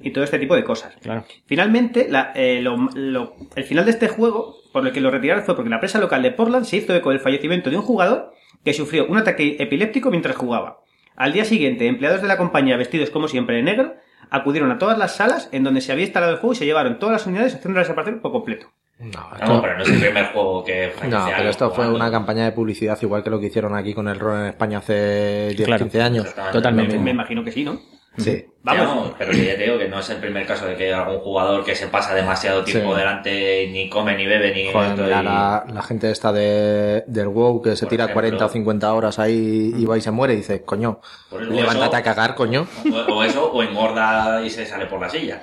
y 0.00 0.10
todo 0.12 0.22
este 0.22 0.38
tipo 0.38 0.54
de 0.54 0.62
cosas. 0.62 0.94
Claro. 1.02 1.24
Finalmente, 1.46 2.06
la- 2.08 2.32
eh, 2.36 2.60
lo- 2.62 2.88
lo- 2.94 3.34
el 3.56 3.64
final 3.64 3.84
de 3.84 3.90
este 3.90 4.06
juego, 4.08 4.54
por 4.72 4.86
el 4.86 4.92
que 4.92 5.00
lo 5.00 5.10
retiraron, 5.10 5.42
fue 5.44 5.56
porque 5.56 5.70
la 5.70 5.80
prensa 5.80 5.98
local 5.98 6.22
de 6.22 6.30
Portland 6.30 6.64
se 6.64 6.76
hizo 6.76 6.94
eco 6.94 7.10
del 7.10 7.18
fallecimiento 7.20 7.68
de 7.68 7.76
un 7.76 7.82
jugador 7.82 8.32
que 8.64 8.72
sufrió 8.72 9.06
un 9.08 9.18
ataque 9.18 9.56
epiléptico 9.58 10.10
mientras 10.10 10.36
jugaba. 10.36 10.78
Al 11.20 11.34
día 11.34 11.44
siguiente, 11.44 11.86
empleados 11.86 12.22
de 12.22 12.28
la 12.28 12.38
compañía 12.38 12.78
vestidos 12.78 13.10
como 13.10 13.28
siempre 13.28 13.56
de 13.56 13.62
negro 13.62 13.94
acudieron 14.30 14.70
a 14.72 14.78
todas 14.78 14.96
las 14.96 15.16
salas 15.16 15.50
en 15.52 15.64
donde 15.64 15.82
se 15.82 15.92
había 15.92 16.04
instalado 16.04 16.32
el 16.32 16.38
juego 16.38 16.54
y 16.54 16.56
se 16.56 16.64
llevaron 16.64 16.98
todas 16.98 17.12
las 17.12 17.26
unidades 17.26 17.54
haciendo 17.56 17.78
desaparecer 17.78 18.22
por 18.22 18.32
completo. 18.32 18.68
No, 18.98 19.08
No, 19.10 19.36
esto, 19.36 19.60
pero 19.60 19.76
no 19.76 19.82
es 19.82 19.90
el 19.90 20.00
primer 20.00 20.26
juego 20.32 20.64
que 20.64 20.92
no, 21.10 21.26
pero 21.36 21.50
esto 21.50 21.70
fue 21.72 21.88
una 21.90 22.10
campaña 22.10 22.44
de 22.46 22.52
publicidad 22.52 22.98
igual 23.02 23.22
que 23.22 23.28
lo 23.28 23.38
que 23.38 23.46
hicieron 23.48 23.74
aquí 23.74 23.92
con 23.92 24.08
el 24.08 24.18
rol 24.18 24.40
en 24.40 24.46
España 24.46 24.78
hace 24.78 25.48
10, 25.54 25.66
Claro. 25.66 25.84
15 25.84 26.02
años. 26.02 26.34
Totalmente. 26.52 26.96
Me, 26.96 27.04
me 27.04 27.10
imagino 27.10 27.44
que 27.44 27.52
sí, 27.52 27.64
¿no? 27.64 27.78
Sí. 28.16 28.46
Vamos. 28.62 29.12
Pero 29.16 29.30
que 29.30 29.44
ya 29.46 29.56
te 29.56 29.62
digo 29.62 29.78
que 29.78 29.88
no 29.88 30.00
es 30.00 30.10
el 30.10 30.18
primer 30.18 30.44
caso 30.46 30.66
de 30.66 30.76
que 30.76 30.92
algún 30.92 31.20
jugador 31.20 31.64
que 31.64 31.74
se 31.74 31.86
pasa 31.86 32.14
demasiado 32.14 32.62
tiempo 32.64 32.92
Sí. 32.92 32.98
delante 32.98 33.68
ni 33.72 33.88
come 33.88 34.14
ni 34.16 34.26
bebe 34.26 34.54
ni 34.54 34.70
Joder, 34.70 34.90
mira, 34.98 35.20
y- 35.20 35.24
la, 35.24 35.64
la 35.72 35.82
gente 35.82 36.10
esta 36.10 36.30
de, 36.32 37.04
del 37.06 37.28
WoW 37.28 37.62
que 37.62 37.76
se 37.76 37.86
Por 37.86 37.90
tira 37.90 38.04
ejemplo. 38.04 38.20
40 38.22 38.44
o 38.44 38.48
50 38.50 38.92
horas 38.92 39.18
ahí 39.18 39.72
y 39.74 39.84
va 39.86 39.96
y 39.96 40.00
se 40.02 40.10
muere 40.10 40.34
y 40.34 40.38
dices, 40.38 40.60
coño, 40.66 41.00
levántate 41.30 41.96
a 41.96 42.02
cagar, 42.02 42.34
coño. 42.34 42.66
o, 42.92 43.12
o 43.14 43.22
eso, 43.24 43.50
o 43.50 43.62
engorda 43.62 44.42
y 44.44 44.50
se 44.50 44.66
sale 44.66 44.84
por 44.86 45.00
la 45.00 45.08
silla. 45.08 45.42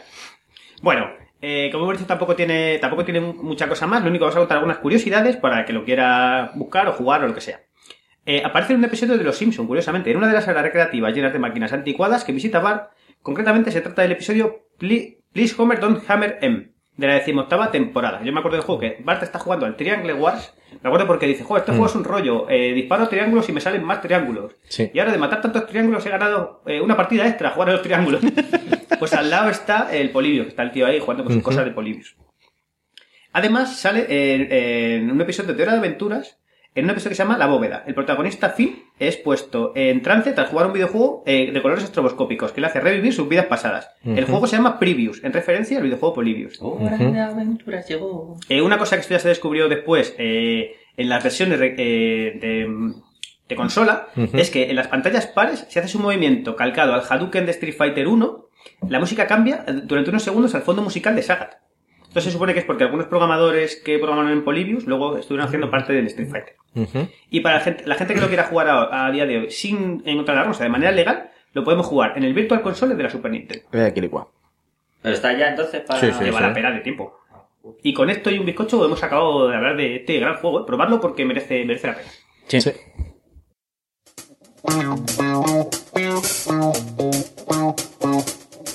Bueno, 0.83 1.07
eh, 1.41 1.69
como 1.71 1.85
hemos 1.85 1.97
dicho, 1.97 2.07
tampoco 2.07 2.35
tiene, 2.35 2.77
tampoco 2.79 3.03
tiene 3.03 3.19
mucha 3.21 3.67
cosa 3.67 3.87
más. 3.87 4.03
Lo 4.03 4.09
único 4.09 4.25
que 4.25 4.29
vamos 4.29 4.35
a 4.35 4.39
contar 4.41 4.57
algunas 4.57 4.77
curiosidades 4.77 5.37
para 5.37 5.65
que 5.65 5.73
lo 5.73 5.83
quiera 5.85 6.51
buscar 6.53 6.87
o 6.87 6.93
jugar 6.93 7.23
o 7.23 7.27
lo 7.27 7.33
que 7.33 7.41
sea. 7.41 7.61
Eh, 8.29 8.41
aparece 8.43 8.73
en 8.73 8.79
un 8.79 8.85
episodio 8.85 9.17
de 9.17 9.23
Los 9.23 9.37
Simpson, 9.37 9.65
curiosamente, 9.67 10.11
en 10.11 10.17
una 10.17 10.27
de 10.27 10.33
las 10.33 10.47
áreas 10.47 10.65
recreativas 10.65 11.13
llenas 11.15 11.31
de 11.33 11.39
máquinas 11.39 11.71
anticuadas 11.71 12.23
que 12.25 12.33
visita 12.33 12.59
Bart. 12.59 12.91
Concretamente 13.21 13.71
se 13.71 13.79
trata 13.81 14.01
del 14.01 14.11
episodio 14.11 14.67
Ple- 14.77 15.19
Please 15.31 15.55
Homer 15.57 15.79
Don't 15.79 16.03
Hammer 16.09 16.37
M, 16.41 16.71
de 16.97 17.07
la 17.07 17.13
decimoctava 17.15 17.71
temporada. 17.71 18.21
Yo 18.23 18.33
me 18.33 18.39
acuerdo 18.39 18.57
del 18.57 18.65
juego 18.65 18.81
que 18.81 18.97
Bart 19.03 19.23
está 19.23 19.39
jugando 19.39 19.65
al 19.65 19.77
Triangle 19.77 20.13
Wars. 20.13 20.53
Me 20.83 20.89
acuerdo 20.89 21.07
porque 21.07 21.25
dice, 21.25 21.43
joder, 21.45 21.61
este 21.61 21.71
juego 21.71 21.85
es 21.85 21.95
un 21.95 22.03
rollo. 22.03 22.49
eh, 22.49 22.73
disparo 22.73 23.07
triángulos 23.07 23.47
y 23.47 23.53
me 23.53 23.61
salen 23.61 23.83
más 23.83 24.01
triángulos. 24.01 24.53
Sí. 24.67 24.91
Y 24.93 24.99
ahora 24.99 25.13
de 25.13 25.17
matar 25.19 25.41
tantos 25.41 25.65
triángulos 25.65 26.05
he 26.05 26.09
ganado 26.09 26.61
eh, 26.67 26.81
una 26.81 26.97
partida 26.97 27.25
extra, 27.27 27.51
jugar 27.51 27.69
a 27.69 27.73
los 27.73 27.81
triángulos. 27.81 28.21
pues 28.99 29.13
al 29.13 29.29
lado 29.29 29.49
está 29.49 29.89
el 29.95 30.09
Polibius, 30.09 30.45
que 30.47 30.49
está 30.49 30.63
el 30.63 30.71
tío 30.71 30.85
ahí 30.85 30.99
jugando 30.99 31.23
con 31.23 31.31
sus 31.31 31.41
Ujú. 31.41 31.49
cosas 31.51 31.63
de 31.65 31.71
Polibius. 31.71 32.17
Además, 33.31 33.79
sale 33.79 34.05
en, 34.09 34.51
en 34.51 35.11
un 35.11 35.21
episodio 35.21 35.53
de 35.53 35.63
Hora 35.63 35.73
de 35.73 35.77
Aventuras, 35.79 36.39
en 36.77 36.85
un 36.85 36.91
episodio 36.91 37.09
que 37.09 37.15
se 37.15 37.23
llama 37.23 37.39
La 37.39 37.47
Bóveda. 37.47 37.83
El 37.87 37.95
protagonista 37.95 38.51
Finn 38.51 38.83
es 38.99 39.17
puesto 39.17 39.71
en 39.75 40.03
trance 40.03 40.31
tras 40.33 40.49
jugar 40.49 40.67
un 40.67 40.73
videojuego 40.73 41.23
eh, 41.25 41.51
de 41.51 41.61
colores 41.63 41.83
estroboscópicos 41.83 42.51
que 42.51 42.61
le 42.61 42.67
hace 42.67 42.79
revivir 42.79 43.13
sus 43.13 43.27
vidas 43.27 43.47
pasadas. 43.47 43.89
El 44.05 44.25
juego 44.25 44.45
se 44.45 44.57
llama 44.57 44.77
Previous, 44.77 45.23
en 45.23 45.33
referencia 45.33 45.77
al 45.77 45.83
videojuego 45.83 46.13
Polybius. 46.13 46.59
Hora 46.61 46.95
de 46.95 47.19
aventuras 47.19 47.87
llegó. 47.89 48.37
Eh, 48.47 48.61
una 48.61 48.77
cosa 48.77 48.95
que 48.95 49.01
esto 49.01 49.15
ya 49.15 49.19
se 49.19 49.29
descubrió 49.29 49.67
después 49.67 50.13
eh, 50.19 50.75
en 50.95 51.09
las 51.09 51.23
versiones 51.23 51.59
eh, 51.59 52.37
de, 52.39 52.93
de 53.49 53.55
consola 53.55 54.09
es 54.33 54.51
que 54.51 54.69
en 54.69 54.75
las 54.75 54.87
pantallas 54.87 55.25
pares, 55.25 55.65
si 55.69 55.79
haces 55.79 55.95
un 55.95 56.03
movimiento 56.03 56.55
calcado 56.55 56.93
al 56.93 57.01
Hadouken 57.09 57.47
de 57.47 57.53
Street 57.53 57.75
Fighter 57.75 58.07
1, 58.07 58.45
la 58.87 58.99
música 58.99 59.25
cambia 59.25 59.65
durante 59.83 60.11
unos 60.11 60.21
segundos 60.21 60.53
al 60.53 60.61
fondo 60.61 60.83
musical 60.83 61.15
de 61.15 61.23
Sagat. 61.23 61.55
Esto 62.07 62.21
se 62.21 62.31
supone 62.31 62.53
que 62.53 62.59
es 62.59 62.65
porque 62.65 62.83
algunos 62.83 63.07
programadores 63.07 63.75
que 63.75 63.97
programaron 63.97 64.31
en 64.31 64.43
Polybius 64.43 64.85
luego 64.85 65.17
estuvieron 65.17 65.47
haciendo 65.47 65.69
parte 65.69 65.93
del 65.93 66.07
Street 66.07 66.29
Fighter. 66.29 66.55
Y 67.29 67.39
para 67.41 67.55
la 67.55 67.61
gente, 67.61 67.87
la 67.87 67.95
gente 67.95 68.13
que 68.13 68.21
lo 68.21 68.27
quiera 68.27 68.43
jugar 68.43 68.67
a, 68.69 69.07
a 69.07 69.11
día 69.11 69.25
de 69.25 69.37
hoy 69.39 69.51
sin 69.51 70.03
encontrar 70.05 70.37
la 70.37 70.43
rosa 70.43 70.63
de 70.63 70.69
manera 70.69 70.91
legal, 70.91 71.31
lo 71.53 71.63
podemos 71.63 71.87
jugar 71.87 72.17
en 72.17 72.23
el 72.23 72.33
Virtual 72.33 72.61
Console 72.61 72.95
de 72.95 73.03
la 73.03 73.09
Super 73.09 73.31
Nintendo. 73.31 73.65
Eh. 73.71 73.91
Pero 75.01 75.15
está 75.15 75.33
ya 75.37 75.49
entonces 75.49 75.81
para... 75.81 75.99
Sí, 75.99 76.11
sí, 76.11 76.23
Lleva 76.25 76.41
la 76.41 76.53
pena 76.53 76.71
de 76.71 76.81
tiempo. 76.81 77.19
Y 77.83 77.93
con 77.93 78.09
esto 78.09 78.29
y 78.29 78.37
un 78.39 78.45
bizcocho 78.45 78.85
hemos 78.85 79.01
acabado 79.03 79.47
de 79.47 79.55
hablar 79.55 79.75
de 79.75 79.97
este 79.97 80.19
gran 80.19 80.35
juego. 80.35 80.61
¿eh? 80.61 80.63
Probarlo 80.65 81.01
porque 81.01 81.25
merece, 81.25 81.65
merece 81.65 81.87
la 81.87 81.95
pena. 81.95 82.09
Sí. 82.47 82.61
Sí. 82.61 82.71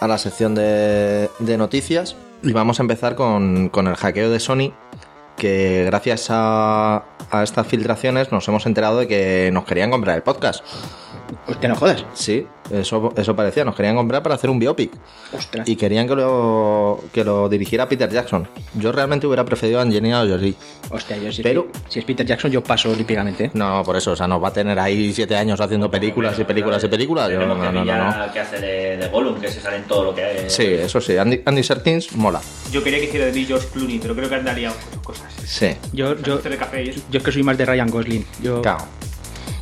a 0.00 0.08
la 0.08 0.18
sección 0.18 0.54
de, 0.54 1.30
de 1.38 1.58
noticias 1.58 2.16
y 2.42 2.52
vamos 2.52 2.80
a 2.80 2.82
empezar 2.82 3.14
con, 3.14 3.68
con 3.68 3.86
el 3.86 3.96
hackeo 3.96 4.30
de 4.30 4.40
Sony, 4.40 4.72
que 5.36 5.84
gracias 5.84 6.28
a, 6.30 7.04
a 7.30 7.42
estas 7.42 7.66
filtraciones 7.66 8.32
nos 8.32 8.48
hemos 8.48 8.66
enterado 8.66 8.98
de 8.98 9.08
que 9.08 9.50
nos 9.52 9.64
querían 9.64 9.90
comprar 9.90 10.16
el 10.16 10.22
podcast. 10.22 10.64
Hostia, 11.46 11.68
no 11.68 11.76
jodas. 11.76 12.04
Sí, 12.14 12.46
Eso, 12.70 13.12
eso 13.16 13.34
parecía, 13.36 13.64
nos 13.64 13.74
querían 13.74 13.96
comprar 13.96 14.22
para 14.22 14.34
hacer 14.36 14.48
un 14.50 14.58
biopic. 14.58 14.92
Ostras. 15.36 15.68
Y 15.68 15.76
querían 15.76 16.06
que 16.06 16.14
lo, 16.14 17.02
que 17.12 17.24
lo 17.24 17.48
dirigiera 17.48 17.88
Peter 17.88 18.08
Jackson. 18.10 18.46
Yo 18.74 18.92
realmente 18.92 19.26
hubiera 19.26 19.44
preferido 19.44 19.78
a 19.80 19.82
Angelina 19.82 20.20
Jolie. 20.20 20.54
Hostia, 20.90 21.16
yo 21.16 21.32
si, 21.32 21.42
Pero- 21.42 21.68
es, 21.72 21.92
si 21.92 21.98
es 21.98 22.04
Peter 22.04 22.24
Jackson, 22.26 22.50
yo 22.50 22.62
paso 22.62 22.90
olímpicamente. 22.90 23.44
¿eh? 23.46 23.50
No, 23.54 23.82
por 23.84 23.96
eso, 23.96 24.12
o 24.12 24.16
sea, 24.16 24.26
nos 24.28 24.42
va 24.42 24.48
a 24.48 24.52
tener 24.52 24.78
ahí 24.78 25.12
siete 25.12 25.36
años 25.36 25.60
haciendo 25.60 25.90
películas 25.90 26.38
y 26.38 26.44
películas 26.44 26.82
y 26.84 26.88
películas. 26.88 27.30
Yo, 27.30 27.40
no, 27.40 27.54
no, 27.54 27.72
no, 27.72 27.84
no. 27.84 28.32
que 28.32 28.40
hace 28.40 28.60
de, 28.60 28.96
de 28.96 29.08
Gollum, 29.08 29.40
que 29.40 29.48
se 29.48 29.60
sale 29.60 29.76
en 29.78 29.84
todo 29.84 30.04
lo 30.04 30.14
que 30.14 30.24
hay. 30.24 30.50
Sí, 30.50 30.64
eso 30.64 31.00
sí, 31.00 31.16
Andy, 31.16 31.42
Andy 31.44 31.62
Serkins 31.62 32.14
mola. 32.16 32.40
Yo 32.70 32.82
quería 32.82 33.00
que 33.00 33.06
hiciera 33.06 33.26
de 33.26 33.32
mí 33.32 33.44
George 33.44 33.68
Clooney, 33.72 33.98
pero 33.98 34.14
creo 34.14 34.28
que 34.28 34.34
andaría 34.36 34.72
con 34.92 35.02
cosas. 35.02 35.32
Sí, 35.44 35.70
Yo, 35.92 36.14
yo, 36.22 36.40
yo 36.42 37.18
es 37.18 37.22
que 37.24 37.32
soy 37.32 37.42
más 37.42 37.58
de 37.58 37.66
Ryan 37.66 37.90
Gosling. 37.90 38.24
Yo, 38.42 38.62
claro. 38.62 38.84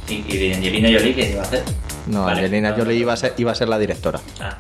¿Y, 0.09 0.25
y 0.29 0.37
de 0.39 0.55
Angelina 0.55 0.89
Jolie 0.99 1.15
qué 1.15 1.31
iba 1.31 1.41
a 1.41 1.45
hacer? 1.45 1.63
No, 2.07 2.25
Vale. 2.25 2.41
Angelina 2.41 2.75
Jolie 2.77 2.97
iba 2.97 3.13
a, 3.13 3.17
ser, 3.17 3.35
iba 3.37 3.53
a 3.53 3.55
ser 3.55 3.69
la 3.69 3.79
directora. 3.79 4.21
Ah, 4.41 4.57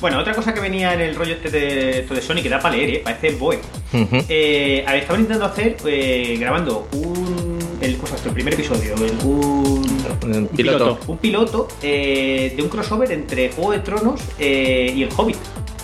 Bueno, 0.00 0.18
otra 0.20 0.32
cosa 0.34 0.54
que 0.54 0.60
venía 0.60 0.94
en 0.94 1.00
el 1.00 1.14
rollo 1.14 1.34
este 1.34 1.50
de, 1.50 2.02
de 2.02 2.22
Sony, 2.22 2.36
que 2.42 2.48
da 2.48 2.60
para 2.60 2.76
leer, 2.76 2.90
¿eh? 2.90 3.00
parece 3.04 3.32
Boe. 3.32 3.58
Ujú. 3.92 4.24
Eh, 4.28 4.84
a 4.86 4.92
ver, 4.92 5.00
estaban 5.02 5.20
intentando 5.22 5.46
hacer, 5.52 5.76
eh, 5.86 6.36
grabando 6.38 6.88
un. 6.92 7.58
El, 7.80 7.94
pues 7.96 8.12
hasta 8.12 8.28
el 8.28 8.34
primer 8.34 8.54
episodio, 8.54 8.94
el- 8.96 9.26
un, 9.26 9.86
Un 10.34 10.46
piloto. 10.48 10.98
un 11.06 11.18
piloto 11.18 11.68
eh, 11.82 12.52
de 12.56 12.62
un 12.62 12.68
crossover 12.68 13.10
entre 13.12 13.50
Juego 13.50 13.72
de 13.72 13.78
Tronos 13.80 14.20
eh, 14.38 14.92
y 14.96 15.02
El 15.04 15.10
Hobbit. 15.16 15.36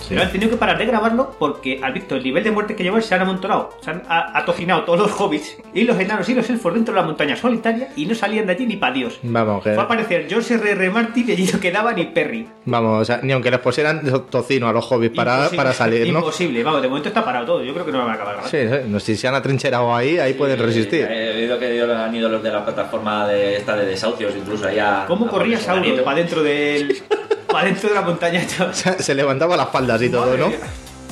Pero 0.09 0.21
han 0.21 0.31
tenido 0.31 0.51
que 0.51 0.57
parar 0.57 0.77
de 0.77 0.85
grabarlo 0.85 1.35
porque, 1.37 1.79
al 1.81 1.93
visto 1.93 2.15
el 2.15 2.23
nivel 2.23 2.43
de 2.43 2.51
muerte 2.51 2.75
que 2.75 2.83
llevan, 2.83 3.01
se 3.01 3.15
han 3.15 3.21
amontonado, 3.21 3.71
se 3.81 3.91
han 3.91 4.03
atocinado 4.07 4.83
todos 4.83 4.99
los 4.99 5.11
hobbits 5.19 5.57
y 5.73 5.83
los 5.83 5.99
enanos 5.99 6.27
y 6.29 6.33
los 6.33 6.49
elfos 6.49 6.73
dentro 6.73 6.93
de 6.93 7.01
la 7.01 7.05
montaña 7.05 7.35
solitaria 7.35 7.89
y 7.95 8.05
no 8.05 8.15
salían 8.15 8.45
de 8.45 8.53
allí 8.53 8.65
ni 8.67 8.77
para 8.77 8.93
Dios. 8.93 9.19
Vamos, 9.23 9.63
que, 9.63 9.73
Fue 9.73 9.81
a 9.81 9.85
aparecer 9.85 10.27
George 10.29 10.55
R.R. 10.55 10.89
Martin 10.89 11.25
y 11.27 11.31
allí 11.31 11.49
no 11.51 11.59
quedaba 11.59 11.93
ni 11.93 12.05
Perry. 12.05 12.47
vamos, 12.65 13.01
o 13.01 13.05
sea, 13.05 13.19
ni 13.23 13.33
aunque 13.33 13.51
les 13.51 13.59
pusieran 13.59 14.01
tocino 14.29 14.67
a 14.67 14.73
los 14.73 14.85
hobbies 14.85 15.11
para, 15.11 15.49
para 15.49 15.73
salir, 15.73 16.11
¿no? 16.11 16.19
Imposible, 16.19 16.63
vamos, 16.63 16.81
de 16.81 16.87
momento 16.87 17.09
está 17.09 17.23
parado 17.23 17.45
todo. 17.45 17.63
Yo 17.63 17.73
creo 17.73 17.85
que 17.85 17.91
no 17.91 17.99
lo 17.99 18.05
van 18.05 18.13
a 18.13 18.15
acabar. 18.15 18.47
Sí, 18.47 18.57
sí, 18.67 18.75
no, 18.87 18.99
si 18.99 19.15
se 19.15 19.27
han 19.27 19.35
atrincherado 19.35 19.93
ahí, 19.93 20.17
ahí 20.17 20.33
pueden 20.33 20.59
resistir. 20.59 21.07
He 21.09 21.35
oído 21.35 21.59
que 21.59 21.81
han 21.81 22.15
ido 22.15 22.29
los 22.29 22.43
de 22.43 22.51
la 22.51 22.63
plataforma 22.63 23.27
de 23.27 23.57
esta 23.57 23.75
de 23.75 23.85
desahucios, 23.85 24.33
incluso 24.35 24.67
allá. 24.67 25.05
¿Cómo 25.07 25.27
corría 25.27 25.59
Sauron 25.59 26.03
para 26.03 26.17
dentro 26.17 26.43
del. 26.43 26.95
para 27.55 27.67
dentro 27.67 27.89
de 27.89 27.95
la 27.95 28.01
montaña? 28.01 28.41
Se 28.73 29.01
se 29.01 29.15
levantaba 29.15 29.55
las 29.55 29.69
faldas 29.69 30.01
y 30.01 30.09
todo, 30.09 30.25
Madre 30.25 30.37
¿no? 30.39 30.47
mía. 30.49 30.57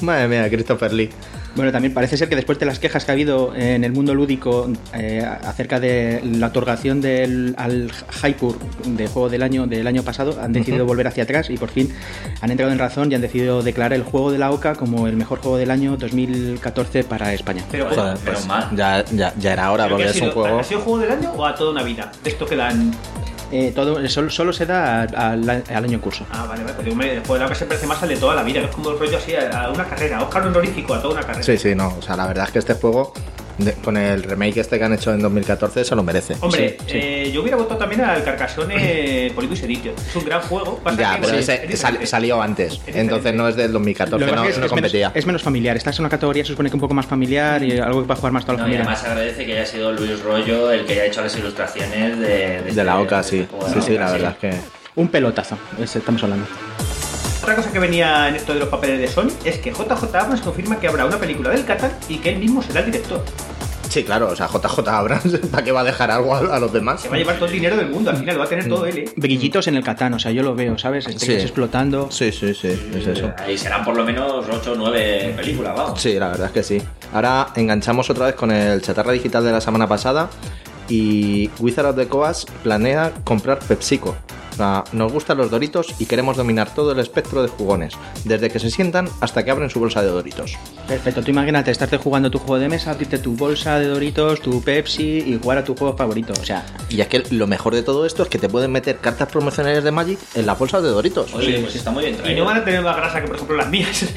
Madre 0.01 0.27
mía, 0.27 0.49
Christopher 0.49 0.91
Lee. 0.91 1.09
Bueno, 1.55 1.71
también 1.71 1.93
parece 1.93 2.17
ser 2.17 2.27
que 2.29 2.35
después 2.35 2.57
de 2.57 2.65
las 2.65 2.79
quejas 2.79 3.05
que 3.05 3.11
ha 3.11 3.13
habido 3.13 3.55
en 3.55 3.83
el 3.83 3.91
mundo 3.91 4.15
lúdico 4.15 4.67
eh, 4.95 5.23
acerca 5.43 5.79
de 5.79 6.19
la 6.23 6.47
otorgación 6.47 6.99
del 6.99 7.53
al 7.59 7.91
Hypur 8.23 8.57
de 8.85 9.07
juego 9.07 9.29
del 9.29 9.43
año 9.43 9.67
del 9.67 9.85
año 9.85 10.01
pasado, 10.01 10.39
han 10.41 10.51
decidido 10.51 10.85
volver 10.87 11.05
hacia 11.07 11.23
atrás 11.23 11.51
y 11.51 11.57
por 11.57 11.69
fin 11.69 11.93
han 12.41 12.49
entrado 12.49 12.71
en 12.71 12.79
razón 12.79 13.11
y 13.11 13.15
han 13.15 13.21
decidido 13.21 13.61
declarar 13.61 13.93
el 13.93 14.01
juego 14.03 14.31
de 14.31 14.39
la 14.39 14.49
OCA 14.49 14.73
como 14.73 15.07
el 15.07 15.15
mejor 15.15 15.39
juego 15.39 15.57
del 15.57 15.69
año 15.69 15.95
2014 15.95 17.03
para 17.03 17.31
España. 17.33 17.63
Pero, 17.69 17.87
Joder, 17.87 18.17
pero 18.25 18.35
pues 18.35 18.47
mal. 18.47 18.69
ya, 18.75 19.05
ya, 19.11 19.33
ya 19.37 19.53
era 19.53 19.71
hora, 19.71 19.83
¿pero 19.83 19.97
porque 19.97 20.09
es 20.09 20.21
un 20.21 20.31
juego. 20.31 20.59
¿Ha 20.59 20.63
sido 20.63 20.81
juego 20.81 20.99
del 20.99 21.11
año 21.11 21.31
o 21.37 21.45
a 21.45 21.53
toda 21.53 21.69
una 21.71 21.83
vida? 21.83 22.11
De 22.23 22.31
esto 22.31 22.47
que 22.47 22.55
dan. 22.55 22.91
Eh, 23.55 23.71
todo 23.75 24.07
solo, 24.09 24.31
solo 24.31 24.51
se 24.51 24.65
da 24.65 25.03
al 25.03 25.47
al 25.47 25.83
año 25.83 25.93
en 25.93 25.99
curso. 25.99 26.25
Ah, 26.31 26.47
vale, 26.49 26.63
vale. 26.63 26.73
Pues 26.73 26.85
digo, 26.85 26.97
juego 26.99 27.33
del 27.35 27.43
año 27.43 27.53
se 27.53 27.65
parece 27.67 27.85
más 27.85 28.01
al 28.01 28.09
de 28.09 28.17
toda 28.17 28.33
la 28.33 28.41
vida. 28.41 28.61
Es 28.61 28.71
como 28.71 28.89
el 28.89 28.97
rollo 28.97 29.15
así 29.15 29.35
a 29.35 29.65
a 29.65 29.69
una 29.71 29.85
carrera. 29.85 30.23
Oscar 30.23 30.47
honorífico 30.47 30.95
a 30.95 31.01
toda 31.03 31.13
una 31.13 31.21
carrera. 31.21 31.43
Sí, 31.43 31.55
sí, 31.59 31.75
no. 31.75 31.93
O 31.95 32.01
sea, 32.01 32.15
la 32.17 32.25
verdad 32.25 32.45
es 32.45 32.51
que 32.51 32.57
este 32.57 32.73
juego, 32.73 33.13
de- 33.57 33.73
con 33.73 33.97
el 33.97 34.23
remake 34.23 34.57
este 34.59 34.77
que 34.79 34.83
han 34.85 34.93
hecho 34.93 35.13
en 35.13 35.21
2014, 35.21 35.83
se 35.85 35.95
lo 35.95 36.03
merece. 36.03 36.35
Hombre, 36.41 36.77
Sí, 36.79 36.85
sí. 36.91 36.97
eh, 37.01 37.31
yo 37.33 37.41
hubiera 37.41 37.57
votado 37.57 37.77
también 37.79 38.01
al 38.01 38.23
Carcassonne 38.23 39.31
Polybius 39.35 39.63
Edition. 39.63 39.95
Es 39.95 40.15
un 40.15 40.25
gran 40.25 40.41
juego. 40.41 40.81
Ya, 40.97 41.15
que, 41.15 41.21
pero 41.27 41.37
ese 41.37 41.65
es 41.69 41.79
sal- 41.79 42.05
salió 42.05 42.41
antes. 42.41 42.73
diferente. 42.73 42.99
Entonces 43.01 43.33
no 43.33 43.47
es 43.47 43.55
del 43.55 43.71
2014, 43.71 44.19
Lo 44.25 44.31
que 44.31 44.35
no, 44.35 44.41
es 44.43 44.43
no 44.43 44.49
es, 44.49 44.55
menos, 44.57 44.71
competía. 44.71 45.11
es 45.13 45.25
menos 45.25 45.43
familiar. 45.43 45.77
Esta 45.77 45.89
es 45.89 45.99
una 45.99 46.09
categoría, 46.09 46.43
se 46.43 46.51
supone 46.51 46.69
que 46.69 46.75
un 46.75 46.81
poco 46.81 46.93
más 46.93 47.05
familiar 47.05 47.63
y 47.63 47.77
algo 47.79 48.01
que 48.01 48.07
va 48.07 48.13
a 48.13 48.17
jugar 48.17 48.33
más 48.33 48.45
toda 48.45 48.57
la 48.57 48.63
No, 48.63 48.67
y 48.69 48.71
familia. 48.77 48.85
además 48.91 49.03
agradece 49.09 49.45
que 49.45 49.51
haya 49.53 49.65
sido 49.65 49.91
Luis 49.91 50.21
Rollo 50.21 50.71
el 50.71 50.85
que 50.85 50.93
haya 50.93 51.05
hecho 51.05 51.21
las 51.21 51.35
ilustraciones 51.37 52.19
de, 52.19 52.27
de, 52.61 52.71
De 52.73 52.83
la 52.83 52.93
este- 52.93 53.03
OCA, 53.03 53.17
de 53.17 53.23
sí. 53.23 53.39
este 53.39 53.55
juego 53.57 53.73
Sí, 53.73 53.81
sí, 53.81 53.93
OCA, 53.95 54.05
la 54.05 54.11
verdad 54.11 54.37
es 54.41 54.51
que. 54.51 54.57
Un 54.95 55.07
pelotazo, 55.07 55.57
ese 55.81 55.99
estamos 55.99 56.21
hablando. 56.23 56.45
Otra 57.43 57.55
cosa 57.57 57.71
que 57.71 57.79
venía 57.79 58.29
en 58.29 58.35
esto 58.35 58.53
de 58.53 58.59
los 58.59 58.69
papeles 58.69 58.99
de 58.99 59.07
Sony 59.07 59.27
es 59.43 59.57
que 59.57 59.71
JJ 59.71 60.03
Abrams 60.15 60.41
confirma 60.41 60.79
que 60.79 60.87
habrá 60.87 61.05
una 61.05 61.17
película 61.17 61.49
del 61.49 61.65
Catán 61.65 61.91
y 62.07 62.17
que 62.17 62.29
él 62.29 62.39
mismo 62.39 62.61
será 62.63 62.79
el 62.79 62.85
director. 62.87 63.23
Sí, 63.89 64.03
claro, 64.05 64.29
o 64.29 64.35
sea, 64.35 64.47
JJ 64.47 64.87
Abrams, 64.87 65.37
¿para 65.51 65.63
qué 65.63 65.71
va 65.73 65.81
a 65.81 65.83
dejar 65.83 66.09
algo 66.09 66.33
a, 66.33 66.39
a 66.55 66.59
los 66.59 66.71
demás? 66.71 67.01
Se 67.01 67.09
va 67.09 67.15
a 67.15 67.17
llevar 67.19 67.35
todo 67.35 67.45
el 67.47 67.51
dinero 67.51 67.75
del 67.75 67.89
mundo, 67.89 68.09
al 68.11 68.17
final 68.17 68.35
lo 68.35 68.39
va 68.39 68.45
a 68.45 68.49
tener 68.49 68.67
todo 68.67 68.85
él, 68.87 68.97
¿eh? 68.97 69.05
Brillitos 69.17 69.67
en 69.67 69.75
el 69.75 69.83
Catán, 69.83 70.13
o 70.13 70.19
sea, 70.19 70.31
yo 70.31 70.41
lo 70.41 70.55
veo, 70.55 70.77
¿sabes? 70.77 71.05
Estrellas 71.05 71.41
Sí. 71.41 71.47
explotando. 71.47 72.09
Sí, 72.09 72.31
sí, 72.31 72.53
sí, 72.55 72.69
es 72.95 73.05
eso. 73.07 73.31
Ahí 73.37 73.57
serán 73.57 73.83
por 73.83 73.95
lo 73.97 74.03
menos 74.05 74.45
8 74.49 74.71
o 74.71 74.75
9 74.75 75.33
películas, 75.35 75.75
vamos. 75.75 76.01
Sí, 76.01 76.13
la 76.17 76.29
verdad 76.29 76.47
es 76.47 76.53
que 76.53 76.63
sí. 76.63 76.81
Ahora 77.13 77.49
enganchamos 77.55 78.09
otra 78.09 78.27
vez 78.27 78.35
con 78.35 78.51
el 78.51 78.81
chatarra 78.81 79.11
digital 79.11 79.43
de 79.43 79.51
la 79.51 79.59
semana 79.61 79.85
pasada 79.87 80.29
y 80.89 81.49
Wizard 81.59 81.87
of 81.87 81.95
the 81.97 82.07
Coast 82.07 82.49
planea 82.63 83.11
comprar 83.25 83.59
PepsiCo. 83.59 84.15
O 84.53 84.55
sea, 84.55 84.83
nos 84.91 85.11
gustan 85.11 85.37
los 85.37 85.49
Doritos 85.51 85.95
y 85.99 86.05
queremos 86.05 86.37
dominar 86.37 86.73
todo 86.73 86.91
el 86.91 86.99
espectro 86.99 87.41
de 87.41 87.47
jugones, 87.49 87.93
desde 88.23 88.49
que 88.49 88.59
se 88.59 88.69
sientan 88.69 89.09
hasta 89.19 89.43
que 89.43 89.51
abren 89.51 89.69
su 89.69 89.79
bolsa 89.79 90.01
de 90.01 90.09
Doritos. 90.09 90.57
Perfecto, 90.87 91.21
tú 91.23 91.31
imagínate 91.31 91.71
estarte 91.71 91.97
jugando 91.97 92.29
tu 92.29 92.37
juego 92.39 92.59
de 92.59 92.69
mesa, 92.69 92.91
abrirte 92.91 93.17
tu 93.17 93.35
bolsa 93.35 93.79
de 93.79 93.87
Doritos, 93.87 94.41
tu 94.41 94.61
Pepsi 94.61 95.19
y 95.25 95.39
jugar 95.41 95.57
a 95.59 95.63
tu 95.63 95.75
juego 95.75 95.95
favorito. 95.97 96.33
O 96.39 96.45
sea, 96.45 96.65
Y 96.89 97.01
es 97.01 97.07
que 97.07 97.23
lo 97.31 97.47
mejor 97.47 97.73
de 97.73 97.83
todo 97.83 98.05
esto 98.05 98.23
es 98.23 98.29
que 98.29 98.37
te 98.37 98.49
pueden 98.49 98.71
meter 98.71 98.97
cartas 98.97 99.27
promocionales 99.29 99.83
de 99.83 99.91
Magic 99.91 100.19
en 100.35 100.45
las 100.45 100.57
bolsas 100.59 100.83
de 100.83 100.89
Doritos. 100.89 101.33
Oye, 101.33 101.59
pues 101.59 101.75
está 101.75 101.91
muy 101.91 102.05
bien 102.05 102.17
Y 102.25 102.35
no 102.35 102.45
van 102.45 102.57
a 102.57 102.63
tener 102.65 102.81
más 102.81 102.95
grasa 102.95 103.21
que, 103.21 103.27
por 103.27 103.35
ejemplo, 103.35 103.55
las 103.57 103.69
mías. 103.69 104.05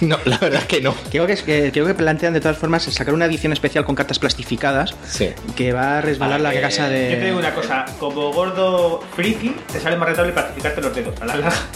No, 0.00 0.16
la 0.24 0.38
verdad 0.38 0.62
es 0.62 0.66
que 0.66 0.80
no. 0.80 0.94
creo 1.10 1.26
que, 1.26 1.34
es 1.34 1.42
que, 1.42 1.70
creo 1.72 1.84
que 1.84 1.92
plantean 1.92 2.32
de 2.32 2.40
todas 2.40 2.56
formas 2.56 2.84
sacar 2.84 3.12
una 3.12 3.26
edición 3.26 3.52
especial 3.52 3.84
con 3.84 3.94
cartas 3.94 4.18
plastificadas 4.18 4.94
Sí. 5.06 5.28
que 5.56 5.74
va 5.74 5.98
a 5.98 6.00
resbalar 6.00 6.40
la 6.40 6.58
casa 6.58 6.88
de... 6.88 7.10
Yo 7.12 7.18
te 7.18 7.24
digo 7.26 7.38
una 7.38 7.54
cosa, 7.54 7.84
como 7.98 8.32
gordo 8.32 9.02
friki, 9.14 9.54
te 9.72 9.80
sale 9.80 9.96
más 9.96 10.06
rentable 10.08 10.32
plastificarte 10.32 10.80
los 10.80 10.94
dedos. 10.94 11.20
A 11.20 11.26
la 11.26 11.36
larga. 11.36 11.52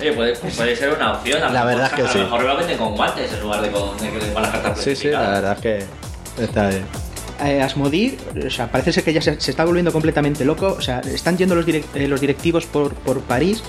Oye, 0.00 0.12
puede, 0.12 0.36
puede 0.36 0.76
ser 0.76 0.90
una 0.90 1.12
opción. 1.12 1.42
A 1.42 1.46
lo 1.48 1.52
La 1.52 1.64
mejor- 1.64 1.66
verdad 1.80 1.86
es 1.86 1.92
que 1.94 2.02
a 2.02 2.12
sí. 2.12 2.18
lo 2.18 2.24
mejor 2.24 2.42
lo 2.42 2.56
venden 2.56 2.78
con 2.78 2.94
guantes 2.96 3.32
en 3.32 3.40
lugar 3.40 3.62
de 3.62 3.70
con, 3.70 3.96
de 3.98 4.32
con 4.32 4.42
las 4.42 4.50
cartas 4.50 4.78
Sí, 4.80 4.96
sí, 4.96 5.08
la 5.08 5.20
verdad 5.30 5.52
es 5.52 5.60
que 5.60 6.42
está 6.42 6.68
bien. 6.68 6.84
Eh, 7.42 7.62
Asmodee, 7.62 8.16
o 8.46 8.50
sea, 8.50 8.70
parece 8.70 8.92
ser 8.92 9.02
que 9.02 9.12
ya 9.12 9.20
se, 9.20 9.40
se 9.40 9.50
está 9.50 9.64
volviendo 9.64 9.92
completamente 9.92 10.44
loco. 10.44 10.74
O 10.78 10.80
sea, 10.80 11.00
están 11.00 11.36
yendo 11.38 11.54
los, 11.54 11.66
direct- 11.66 11.86
eh, 11.94 12.06
los 12.06 12.20
directivos 12.20 12.66
por, 12.66 12.94
por 12.94 13.20
París. 13.22 13.62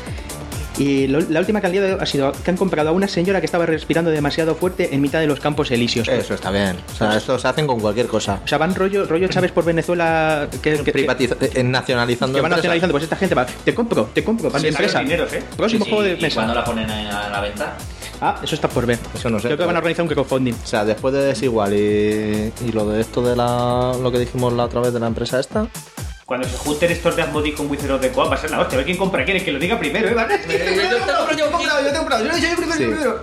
Y 0.77 1.07
lo- 1.07 1.21
la 1.21 1.39
última 1.39 1.61
que 1.61 1.67
han 1.67 1.73
liado 1.73 2.01
ha 2.01 2.05
sido 2.05 2.31
que 2.33 2.51
han 2.51 2.57
comprado 2.57 2.89
a 2.89 2.91
una 2.91 3.07
señora 3.07 3.39
que 3.39 3.45
estaba 3.45 3.65
respirando 3.65 4.11
demasiado 4.11 4.55
fuerte 4.55 4.93
en 4.93 5.01
mitad 5.01 5.19
de 5.19 5.27
los 5.27 5.39
campos 5.39 5.71
elíseos. 5.71 6.07
Eso 6.07 6.33
está 6.33 6.51
bien. 6.51 6.77
O 6.93 6.95
sea, 6.95 7.15
esto 7.15 7.39
se 7.39 7.47
hacen 7.47 7.65
con 7.67 7.79
cualquier 7.79 8.07
cosa. 8.07 8.41
O 8.43 8.47
sea, 8.47 8.57
van 8.57 8.75
rollo, 8.75 9.05
rollo 9.05 9.27
Chávez 9.29 9.51
por 9.51 9.63
Venezuela 9.63 10.47
que, 10.61 10.77
que, 10.77 10.83
que- 10.83 10.93
Privatiza- 10.93 11.37
eh, 11.41 11.63
nacionalizando 11.63 12.35
que 12.35 12.41
van 12.41 12.51
nacionalizando. 12.51 12.91
Pues 12.91 13.03
esta 13.03 13.15
gente 13.15 13.35
va, 13.35 13.45
te 13.45 13.73
compro, 13.73 14.09
te 14.13 14.23
compro, 14.23 14.49
para 14.49 14.61
mi 14.63 14.67
Se 14.69 14.73
sacan 14.73 14.85
empresa. 14.85 14.99
dineros, 15.03 15.33
¿eh? 15.33 15.43
Próximo 15.55 15.85
Sí, 15.85 15.91
juego 15.91 16.03
sí, 16.05 16.09
de 16.11 16.17
¿Y 16.17 16.21
mesa. 16.21 16.35
cuándo 16.35 16.53
la 16.55 16.63
ponen 16.65 16.89
a, 16.89 17.29
la 17.29 17.41
venta? 17.41 17.73
Ah, 18.21 18.39
eso 18.43 18.55
está 18.55 18.67
por 18.69 18.85
ver. 18.85 18.97
Eso 19.13 19.29
no 19.29 19.39
sé, 19.39 19.47
Creo 19.47 19.57
que 19.57 19.65
van 19.65 19.75
a 19.75 19.79
organizar 19.79 20.03
un 20.03 20.09
crowdfunding. 20.09 20.53
O 20.53 20.67
sea, 20.67 20.83
después 20.85 21.13
de 21.13 21.21
Desigual 21.21 21.73
y, 21.73 22.51
y 22.65 22.71
lo 22.73 22.87
de 22.89 23.01
esto 23.01 23.21
de 23.21 23.35
la, 23.35 23.93
lo 24.01 24.11
que 24.11 24.19
dijimos 24.19 24.53
la 24.53 24.65
otra 24.65 24.81
vez 24.81 24.93
de 24.93 24.99
la 24.99 25.07
empresa 25.07 25.39
esta, 25.39 25.67
Cuando 26.25 26.47
se 26.47 26.57
junten 26.57 26.91
estos 26.91 27.15
de 27.15 27.21
Asmodee 27.21 27.53
con 27.53 27.69
Wizard 27.69 27.91
of 27.91 28.01
the 28.01 28.09
Coast 28.11 28.31
va 28.31 28.35
a 28.35 28.39
ser 28.39 28.49
la 28.49 28.59
hostia. 28.59 28.75
A 28.75 28.77
ver 28.77 28.85
quién 28.85 28.97
compra 28.97 29.23
quién, 29.23 29.37
el 29.37 29.43
que 29.45 29.51
lo 29.51 29.59
diga 29.59 29.77
primero, 29.77 30.09
¿eh? 30.09 30.13
¿Vale? 30.15 30.39
Yo 31.37 31.51
comprado, 31.51 31.87
he 31.87 31.93
comprado, 31.93 32.25
he 32.25 32.55
primero, 32.55 32.79
yo 32.79 32.89
primero. 32.89 33.19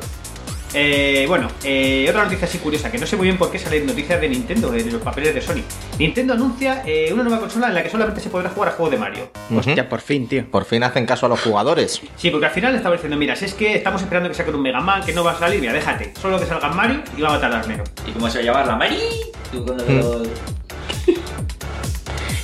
Eh, 0.75 1.27
bueno, 1.29 1.49
eh, 1.65 2.07
otra 2.09 2.25
noticia 2.25 2.47
así 2.47 2.57
curiosa, 2.59 2.91
que 2.91 2.97
no 2.97 3.07
sé 3.07 3.17
muy 3.17 3.27
bien 3.27 3.37
por 3.37 3.51
qué 3.51 3.59
salen 3.59 3.85
noticias 3.87 4.19
de 4.21 4.29
Nintendo, 4.29 4.71
de 4.71 4.85
los 4.85 5.03
papeles 5.03 5.35
de 5.35 5.43
Sony. 5.43 5.61
Nintendo 5.99 6.33
anuncia 6.33 6.83
eh, 6.87 7.11
una 7.13 7.25
nueva 7.25 7.41
consola 7.41 7.69
en 7.69 7.75
la 7.75 7.83
que 7.83 7.91
solamente 7.91 8.21
se 8.23 8.31
podrá 8.31 8.49
jugar 8.51 8.71
a 8.71 8.73
juegos 8.73 8.93
de 8.93 8.99
Mario. 8.99 9.31
Hostia, 9.55 9.87
por 9.89 10.01
fin, 10.01 10.29
tío. 10.29 10.49
por 10.51 10.65
fin 10.65 10.83
hacen 10.85 11.05
caso 11.05 11.27
a 11.27 11.29
los 11.29 11.41
jugadores. 11.43 12.01
Sí, 12.17 12.31
porque 12.31 12.47
al 12.47 12.53
final 12.53 12.75
estaba 12.75 12.95
diciendo, 12.95 13.17
mira, 13.19 13.35
si 13.37 13.45
es 13.47 13.53
que 13.55 13.75
estamos 13.75 14.01
esperando 14.01 14.29
que 14.31 14.35
saquen 14.37 14.55
un 14.55 14.63
Mega 14.63 14.81
Man 14.81 15.03
que 15.05 15.13
no 15.13 15.23
va 15.25 15.33
a 15.33 15.39
salir, 15.39 15.61
mira, 15.61 15.73
déjate, 15.75 16.15
solo 16.23 16.39
que 16.41 16.47
salga 16.47 16.69
Mario 16.71 17.03
y 17.19 17.21
va 17.21 17.35
a 17.35 17.41
tardar 17.41 17.67
menos. 17.67 17.91
¿Y 18.07 18.13
cómo 18.13 18.31
se 18.31 18.39
va 18.39 18.43
a 18.43 18.47
llamar 18.47 18.67
la 18.69 18.77
Mari? 18.77 18.99
¿Tú 19.51 19.67
cuando 19.67 19.85
lo- 19.85 20.23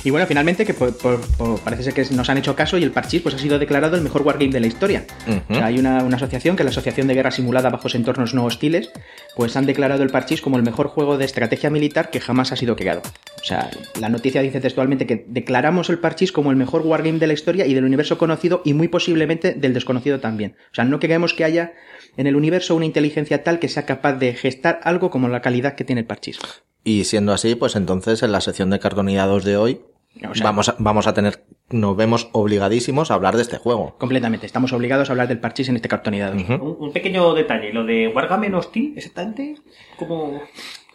Y 0.03 0.11
bueno, 0.11 0.25
finalmente, 0.27 0.65
que 0.65 0.73
por- 0.73 0.95
por- 0.97 1.19
por- 1.37 1.59
parece 1.59 1.83
ser 1.83 1.93
que 1.93 2.05
nos 2.15 2.29
han 2.29 2.37
hecho 2.37 2.55
caso 2.55 2.77
y 2.77 2.83
el 2.83 2.91
Parchís 2.91 3.21
pues, 3.21 3.35
ha 3.35 3.39
sido 3.39 3.59
declarado 3.59 3.97
el 3.97 4.01
mejor 4.01 4.21
wargame 4.21 4.51
de 4.51 4.59
la 4.61 4.67
historia. 4.67 5.05
O 5.49 5.53
sea, 5.53 5.65
hay 5.65 5.77
una, 5.77 6.03
una 6.03 6.15
asociación, 6.15 6.55
que 6.55 6.63
es 6.63 6.65
la 6.65 6.71
Asociación 6.71 7.07
de 7.07 7.15
Guerra 7.15 7.31
Simulada 7.31 7.69
Bajos 7.69 7.95
Entornos 7.95 8.33
No 8.33 8.45
Hostiles, 8.45 8.91
pues 9.35 9.57
han 9.57 9.65
declarado 9.65 10.01
el 10.03 10.09
Parchís 10.09 10.41
como 10.41 10.55
el 10.57 10.63
mejor 10.63 10.87
juego 10.87 11.17
de 11.17 11.25
estrategia 11.25 11.69
militar 11.69 12.09
que 12.11 12.19
jamás 12.21 12.51
ha 12.51 12.55
sido 12.55 12.75
creado. 12.77 13.01
O 13.41 13.43
sea, 13.43 13.69
la 13.99 14.09
noticia 14.09 14.41
dice 14.41 14.59
textualmente 14.61 15.05
que 15.05 15.25
declaramos 15.27 15.89
el 15.89 15.99
Parchís 15.99 16.31
como 16.31 16.51
el 16.51 16.57
mejor 16.57 16.81
wargame 16.83 17.19
de 17.19 17.27
la 17.27 17.33
historia 17.33 17.65
y 17.65 17.73
del 17.73 17.83
universo 17.83 18.17
conocido 18.17 18.61
y 18.63 18.73
muy 18.73 18.87
posiblemente 18.87 19.53
del 19.53 19.73
desconocido 19.73 20.19
también. 20.19 20.55
O 20.71 20.75
sea, 20.75 20.85
no 20.85 20.99
creemos 20.99 21.33
que 21.33 21.43
haya 21.43 21.73
en 22.17 22.25
el 22.27 22.35
universo 22.35 22.75
una 22.75 22.85
inteligencia 22.85 23.43
tal 23.43 23.59
que 23.59 23.67
sea 23.67 23.85
capaz 23.85 24.13
de 24.13 24.33
gestar 24.33 24.79
algo 24.83 25.09
como 25.09 25.27
la 25.27 25.41
calidad 25.41 25.75
que 25.75 25.83
tiene 25.83 26.01
el 26.01 26.07
Parchís. 26.07 26.39
Y 26.83 27.03
siendo 27.03 27.33
así, 27.33 27.55
pues 27.55 27.75
entonces 27.75 28.23
en 28.23 28.31
la 28.31 28.39
sección 28.41 28.69
de 28.69 28.79
cartonidados 28.79 29.43
de 29.43 29.57
hoy 29.57 29.81
O 30.29 30.35
sea- 30.35 30.43
vamos, 30.43 30.69
a, 30.69 30.75
vamos 30.79 31.07
a 31.07 31.13
tener 31.13 31.43
nos 31.71 31.95
vemos 31.95 32.29
obligadísimos 32.31 33.11
a 33.11 33.13
hablar 33.13 33.35
de 33.35 33.43
este 33.43 33.57
juego. 33.57 33.95
Completamente. 33.99 34.47
Estamos 34.47 34.73
obligados 34.73 35.09
a 35.09 35.13
hablar 35.13 35.27
del 35.27 35.39
parchís 35.39 35.69
en 35.69 35.75
este 35.75 35.87
cartonidad. 35.87 36.33
Ujú. 36.35 36.53
Un, 36.53 36.77
un 36.87 36.91
pequeño 36.91 37.33
detalle, 37.35 37.71
lo 37.71 37.83
de 37.85 38.07
Wargaming 38.07 38.55
Hostil, 38.55 38.93
exactamente, 38.97 39.55
como... 39.97 40.41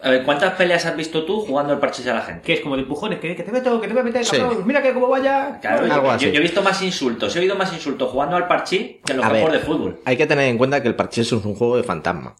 A 0.02 0.10
ver, 0.10 0.24
¿cuántas 0.24 0.52
peleas 0.54 0.84
has 0.84 0.96
visto 0.96 1.24
tú 1.24 1.40
jugando 1.42 1.72
el 1.72 1.78
parchís 1.78 2.06
a 2.08 2.14
la 2.14 2.20
gente? 2.22 2.42
Que 2.42 2.54
es 2.54 2.60
como 2.60 2.74
de 2.76 2.82
empujones, 2.82 3.20
que, 3.20 3.34
que 3.36 3.42
te 3.44 3.52
meto, 3.52 3.80
que 3.80 3.86
te 3.86 3.92
voy 3.94 4.00
a 4.02 4.04
meter, 4.04 4.24
Sí. 4.24 4.36
cabrón, 4.36 4.66
mira 4.66 4.82
que 4.82 4.92
como 4.92 5.08
vaya... 5.08 5.60
Claro, 5.62 5.84
Algo 5.84 6.06
yo, 6.06 6.10
así. 6.10 6.26
yo- 6.26 6.32
yo 6.32 6.38
he 6.40 6.42
visto 6.42 6.60
más 6.62 6.82
insultos, 6.82 7.34
he 7.36 7.38
oído 7.38 7.54
más 7.54 7.72
insultos 7.72 8.10
jugando 8.10 8.34
al 8.36 8.48
parchís 8.48 8.96
que 9.04 9.12
en 9.12 9.16
los 9.18 9.26
A 9.26 9.30
campos 9.30 9.50
ver. 9.52 9.60
de 9.60 9.66
fútbol. 9.66 10.00
Hay 10.04 10.16
que 10.16 10.26
tener 10.26 10.48
en 10.48 10.58
cuenta 10.58 10.82
que 10.82 10.88
el 10.88 10.96
parchís 10.96 11.26
es 11.28 11.32
un 11.32 11.54
juego 11.54 11.76
de 11.76 11.84
fantasma. 11.84 12.34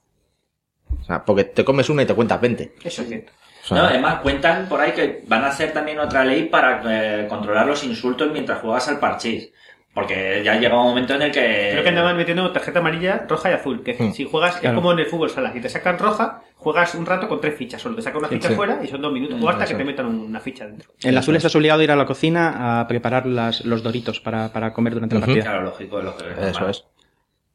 O 1.01 1.05
sea, 1.05 1.25
porque 1.25 1.45
te 1.45 1.65
comes 1.65 1.89
una 1.89 2.03
y 2.03 2.07
te 2.07 2.15
cuentas 2.15 2.41
20. 2.41 2.75
Eso 2.85 3.03
es 3.03 3.09
cierto. 3.09 3.33
O 3.65 3.67
sea, 3.69 3.79
No, 3.79 3.85
además 3.85 4.17
cuentan 4.21 4.67
por 4.69 4.81
ahí 4.81 4.93
que 4.93 5.25
van 5.27 5.43
a 5.45 5.49
hacer 5.49 5.73
también 5.73 5.99
otra 5.99 6.25
ley 6.25 6.45
para 6.51 6.83
eh, 6.87 7.27
controlar 7.29 7.67
los 7.67 7.83
insultos 7.85 8.31
mientras 8.31 8.61
juegas 8.61 8.87
al 8.89 8.99
parchís. 9.01 9.51
Porque 9.95 10.43
ya 10.45 10.57
llega 10.59 10.77
un 10.77 10.89
momento 10.89 11.15
en 11.15 11.23
el 11.23 11.31
que... 11.31 11.69
Creo 11.71 11.83
que 11.85 11.89
andaban 11.91 12.17
metiendo 12.17 12.51
tarjeta 12.51 12.81
amarilla, 12.81 13.27
roja 13.29 13.51
y 13.51 13.53
azul. 13.55 13.83
Que 13.85 13.95
Hmm. 13.95 14.13
si 14.13 14.25
juegas, 14.25 14.57
Claro. 14.57 14.75
es 14.77 14.81
como 14.81 14.93
en 14.93 14.99
el 14.99 15.07
fútbol 15.07 15.31
sala. 15.31 15.53
Si 15.53 15.61
te 15.61 15.69
sacan 15.69 15.99
roja, 16.01 16.43
juegas 16.57 16.97
un 16.97 17.07
rato 17.07 17.29
con 17.29 17.41
tres 17.41 17.55
fichas. 17.55 17.81
Solo 17.81 17.95
te 17.95 18.03
sacan 18.03 18.19
una 18.19 18.29
Sí, 18.29 18.35
ficha 18.35 18.49
sí. 18.49 18.55
fuera 18.57 18.81
y 18.83 18.89
son 18.89 19.01
dos 19.01 19.13
minutos. 19.13 19.41
O 19.41 19.49
hasta 19.49 19.67
que 19.67 19.75
te 19.77 19.85
metan 19.85 20.07
una 20.07 20.41
ficha 20.41 20.67
dentro. 20.67 20.91
El 21.01 21.17
azul 21.17 21.37
estás 21.37 21.55
obligado 21.55 21.81
a 21.81 21.85
ir 21.85 21.93
a 21.93 21.97
la 21.97 22.07
cocina 22.07 22.81
a 22.81 22.89
preparar 22.89 23.25
las- 23.27 23.65
los 23.65 23.85
doritos 23.85 24.19
para, 24.21 24.49
para 24.53 24.73
comer 24.73 24.95
durante 24.95 25.15
la 25.15 25.21
Ujú. 25.21 25.27
partida. 25.27 25.45
Claro, 25.45 25.63
lógico, 25.67 26.03
lógico. 26.03 26.25
Eso 26.41 26.69
es. 26.69 26.85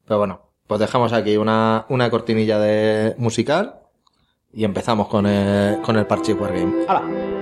Pero 0.08 0.18
bueno, 0.18 0.42
pues 0.66 0.80
dejamos 0.80 1.12
aquí 1.12 1.36
una, 1.36 1.86
una 1.90 2.10
cortinilla 2.10 2.58
de 2.58 3.16
musical 3.18 3.76
y 4.54 4.64
empezamos 4.64 5.08
con 5.08 5.26
el, 5.26 5.82
con 5.82 5.96
el 5.98 6.06
parchís 6.06 6.36
Wargame. 6.40 6.86
¡Hala! 6.88 7.39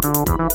Bueno, 0.00 0.48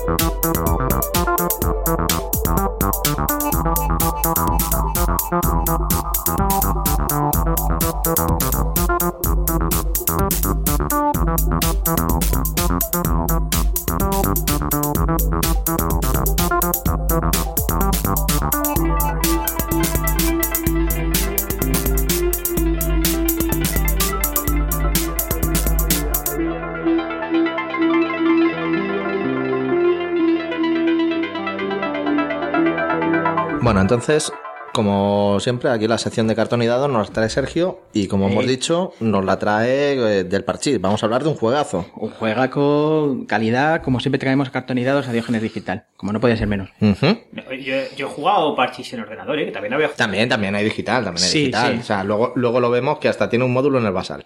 entonces, 34.04 34.34
como 34.74 35.40
siempre, 35.40 35.70
aquí 35.70 35.88
la 35.88 35.98
sección 35.98 36.28
de 36.28 36.36
cartón 36.36 36.62
y 36.62 36.66
nos 36.66 36.92
la 37.08 37.14
trae 37.14 37.30
Sergio 37.30 37.80
y 37.94 38.08
como 38.08 38.28
hemos 38.28 38.46
dicho, 38.46 38.92
nos 39.00 39.24
la 39.24 39.40
trae 39.40 39.94
eh, 39.94 40.24
del 40.26 40.44
parchís. 40.44 40.82
Vamos 40.82 41.02
a 41.02 41.06
hablar 41.06 41.24
de 41.24 41.30
un 41.30 41.36
juegazo. 41.36 41.86
Un 41.96 42.10
juegaco, 42.10 43.20
calidad, 43.28 43.82
como 43.82 44.02
siempre 44.02 44.20
traemos 44.20 44.50
cartonizados 44.50 45.08
a 45.08 45.14
Diógenes 45.14 45.42
Digital, 45.42 45.86
como 45.96 46.12
no 46.12 46.20
podía 46.20 46.36
ser 46.36 46.48
menos. 46.48 46.70
Yo, 46.82 47.76
yo 47.96 48.08
he 48.08 48.10
jugado 48.10 48.58
parchís 48.58 48.92
en 48.92 49.00
ordenador, 49.00 49.40
¿eh? 49.40 49.46
que 49.46 49.52
también 49.52 49.74
había 49.74 49.88
jugado. 49.88 49.98
También, 50.00 50.28
también 50.28 50.54
hay 50.56 50.66
digital, 50.66 51.06
también 51.06 51.24
hay 51.24 51.30
Sí, 51.32 51.40
digital. 51.40 51.74
sí. 51.76 51.80
O 51.80 51.84
sea, 51.84 52.04
luego, 52.04 52.34
luego 52.36 52.60
lo 52.60 52.70
vemos 52.70 53.00
que 53.00 53.08
hasta 53.08 53.30
tiene 53.30 53.46
un 53.46 53.54
módulo 53.54 53.80
en 53.80 53.86
el 53.86 53.94
basal. 53.94 54.26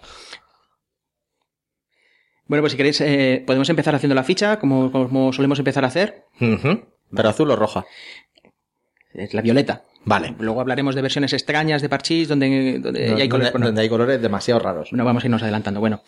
Bueno, 2.46 2.62
pues 2.62 2.72
si 2.72 2.76
queréis, 2.76 3.00
eh, 3.02 3.44
podemos 3.46 3.68
empezar 3.68 3.94
haciendo 3.94 4.16
la 4.16 4.24
ficha, 4.24 4.58
como, 4.58 4.90
como 4.90 5.32
solemos 5.32 5.58
empezar 5.60 5.84
a 5.84 5.88
hacer. 5.88 6.24
Ujú. 6.40 6.82
Pero 7.14 7.28
azul 7.30 7.50
o 7.50 7.56
roja. 7.56 7.84
Es 9.14 9.34
la 9.34 9.42
violeta. 9.42 9.82
Vale. 10.04 10.34
Luego 10.38 10.60
hablaremos 10.60 10.94
de 10.94 11.02
versiones 11.02 11.32
extrañas 11.32 11.82
de 11.82 11.88
parchís, 11.88 12.28
donde, 12.28 12.78
donde 12.78 13.04
hay 13.04 13.08
donde, 13.08 13.28
colores. 13.28 13.52
bueno, 13.52 13.66
donde 13.66 13.82
hay 13.82 13.88
colores 13.88 14.22
demasiado 14.22 14.60
raros. 14.60 14.92
no 14.92 15.04
vamos 15.04 15.24
a 15.24 15.26
irnos 15.26 15.42
adelantando. 15.42 15.80
Bueno, 15.80 16.02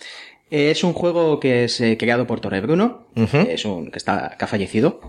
es 0.51 0.85
un 0.85 0.93
juego 0.93 1.41
que 1.41 1.65
es 1.65 1.81
eh, 1.81 1.97
creado 1.99 2.27
por 2.27 2.41
Torre 2.41 2.61
Bruno, 2.61 3.07
es 3.15 3.65
un 3.65 3.91
que 3.91 3.99
está 3.99 4.37
que 4.39 4.45
ha 4.45 4.49
fallecido. 4.49 5.01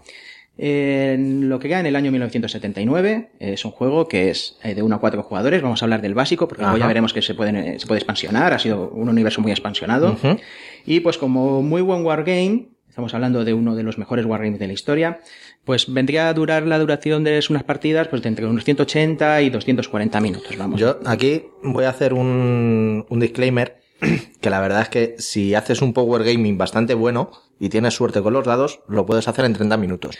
Lo 0.58 1.60
que 1.60 1.68
queda 1.70 1.80
en 1.80 1.86
el 1.86 1.96
año 1.96 2.12
1979 2.12 3.32
es 3.40 3.66
un 3.66 3.72
juego 3.72 4.08
que 4.08 4.30
es 4.30 4.60
eh, 4.64 4.76
de 4.76 4.84
1 4.84 4.96
a 4.96 5.00
4 5.00 5.24
jugadores. 5.24 5.62
Vamos 5.62 5.82
a 5.82 5.86
hablar 5.86 6.02
del 6.02 6.14
básico 6.14 6.48
porque 6.48 6.64
luego 6.64 6.78
ya 6.78 6.88
veremos 6.88 7.14
que 7.14 7.22
se, 7.22 7.34
pueden, 7.34 7.56
eh, 7.56 7.80
se 7.80 7.88
puede 7.88 8.00
expansionar. 8.00 8.54
Ha 8.54 8.60
sido 8.60 8.90
un 8.90 9.10
universo 9.10 9.42
muy 9.42 9.52
expansionado. 9.52 10.18
Y 10.86 11.00
pues 11.00 11.18
como 11.18 11.62
muy 11.62 11.82
buen 11.82 12.06
wargame, 12.06 12.68
estamos 12.88 13.14
hablando 13.14 13.44
de 13.44 13.54
uno 13.54 13.76
de 13.76 13.84
los 13.84 13.98
mejores 13.98 14.26
wargames 14.26 14.60
de 14.60 14.68
la 14.68 14.74
historia, 14.74 15.20
pues 15.66 15.92
vendría 15.92 16.30
a 16.30 16.34
durar 16.34 16.64
la 16.64 16.80
duración 16.80 17.24
de 17.24 17.42
unas 17.50 17.64
partidas 17.64 18.08
pues 18.08 18.22
de 18.22 18.30
entre 18.30 18.46
unos 18.46 18.64
180 18.64 19.42
y 19.42 19.50
240 19.50 20.20
minutos, 20.22 20.58
vamos. 20.58 20.80
Yo 20.80 21.00
aquí 21.06 21.44
voy 21.64 21.86
a 21.86 21.90
hacer 21.90 22.14
un, 22.14 23.06
un 23.10 23.20
disclaimer 23.20 23.82
que 24.42 24.50
la 24.50 24.60
verdad 24.60 24.82
es 24.82 24.90
que 24.90 25.16
si 25.20 25.54
haces 25.56 25.82
un 25.82 25.94
power 25.94 26.24
gaming 26.24 26.58
bastante 26.58 26.94
bueno 26.94 27.32
y 27.60 27.70
tienes 27.70 27.94
suerte 27.94 28.22
con 28.22 28.34
los 28.34 28.46
dados, 28.46 28.82
lo 28.88 29.06
puedes 29.06 29.28
hacer 29.28 29.46
en 29.46 29.54
30 29.54 29.78
minutos. 29.78 30.18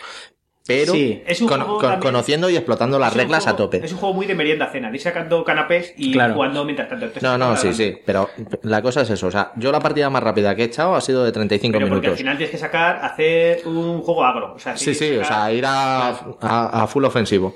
Pero 0.68 0.94
Sí, 0.94 1.24
es 1.26 1.42
un 1.42 1.48
con- 1.48 1.60
juego 1.62 1.74
con- 1.80 1.90
también- 1.90 2.02
conociendo 2.02 2.50
y 2.50 2.56
explotando 2.56 3.00
las 3.00 3.16
reglas 3.16 3.48
a 3.48 3.56
tope. 3.56 3.82
Es 3.84 3.92
un 3.94 3.98
juego 3.98 4.14
muy 4.14 4.28
de 4.28 4.36
merienda 4.36 4.68
cena, 4.72 4.90
de 4.92 4.96
ir 4.96 5.02
sacando 5.02 5.44
canapés 5.44 5.94
y 5.98 6.14
Claro. 6.14 6.36
jugando 6.36 6.64
mientras 6.66 6.88
tanto. 6.88 7.06
Entonces, 7.06 7.24
No, 7.24 7.38
no, 7.38 7.58
sí, 7.58 7.74
sí, 7.74 7.98
pero 8.06 8.30
la 8.62 8.82
cosa 8.82 9.02
es 9.02 9.10
eso, 9.10 9.28
o 9.28 9.32
sea, 9.32 9.52
yo 9.56 9.72
la 9.72 9.80
partida 9.80 10.10
más 10.12 10.22
rápida 10.22 10.56
que 10.56 10.62
he 10.62 10.66
echado 10.66 10.96
ha 10.96 11.02
sido 11.02 11.24
de 11.24 11.32
35 11.32 11.80
Pero 11.80 11.88
porque 11.90 11.96
al 11.96 12.02
minutos. 12.02 12.18
final 12.20 12.38
tienes 12.38 12.52
que 12.52 12.58
sacar, 12.60 13.04
hacer 13.04 13.68
un 13.68 14.02
juego 14.02 14.24
agro. 14.24 14.54
O 14.54 14.60
sea, 14.60 14.78
Sí, 14.78 14.94
sí, 14.94 15.18
o 15.18 15.26
sea, 15.26 15.52
ir 15.52 15.66
a, 15.66 16.10
a, 16.42 16.84
a 16.84 16.88
full 16.88 17.06
ofensivo. 17.06 17.56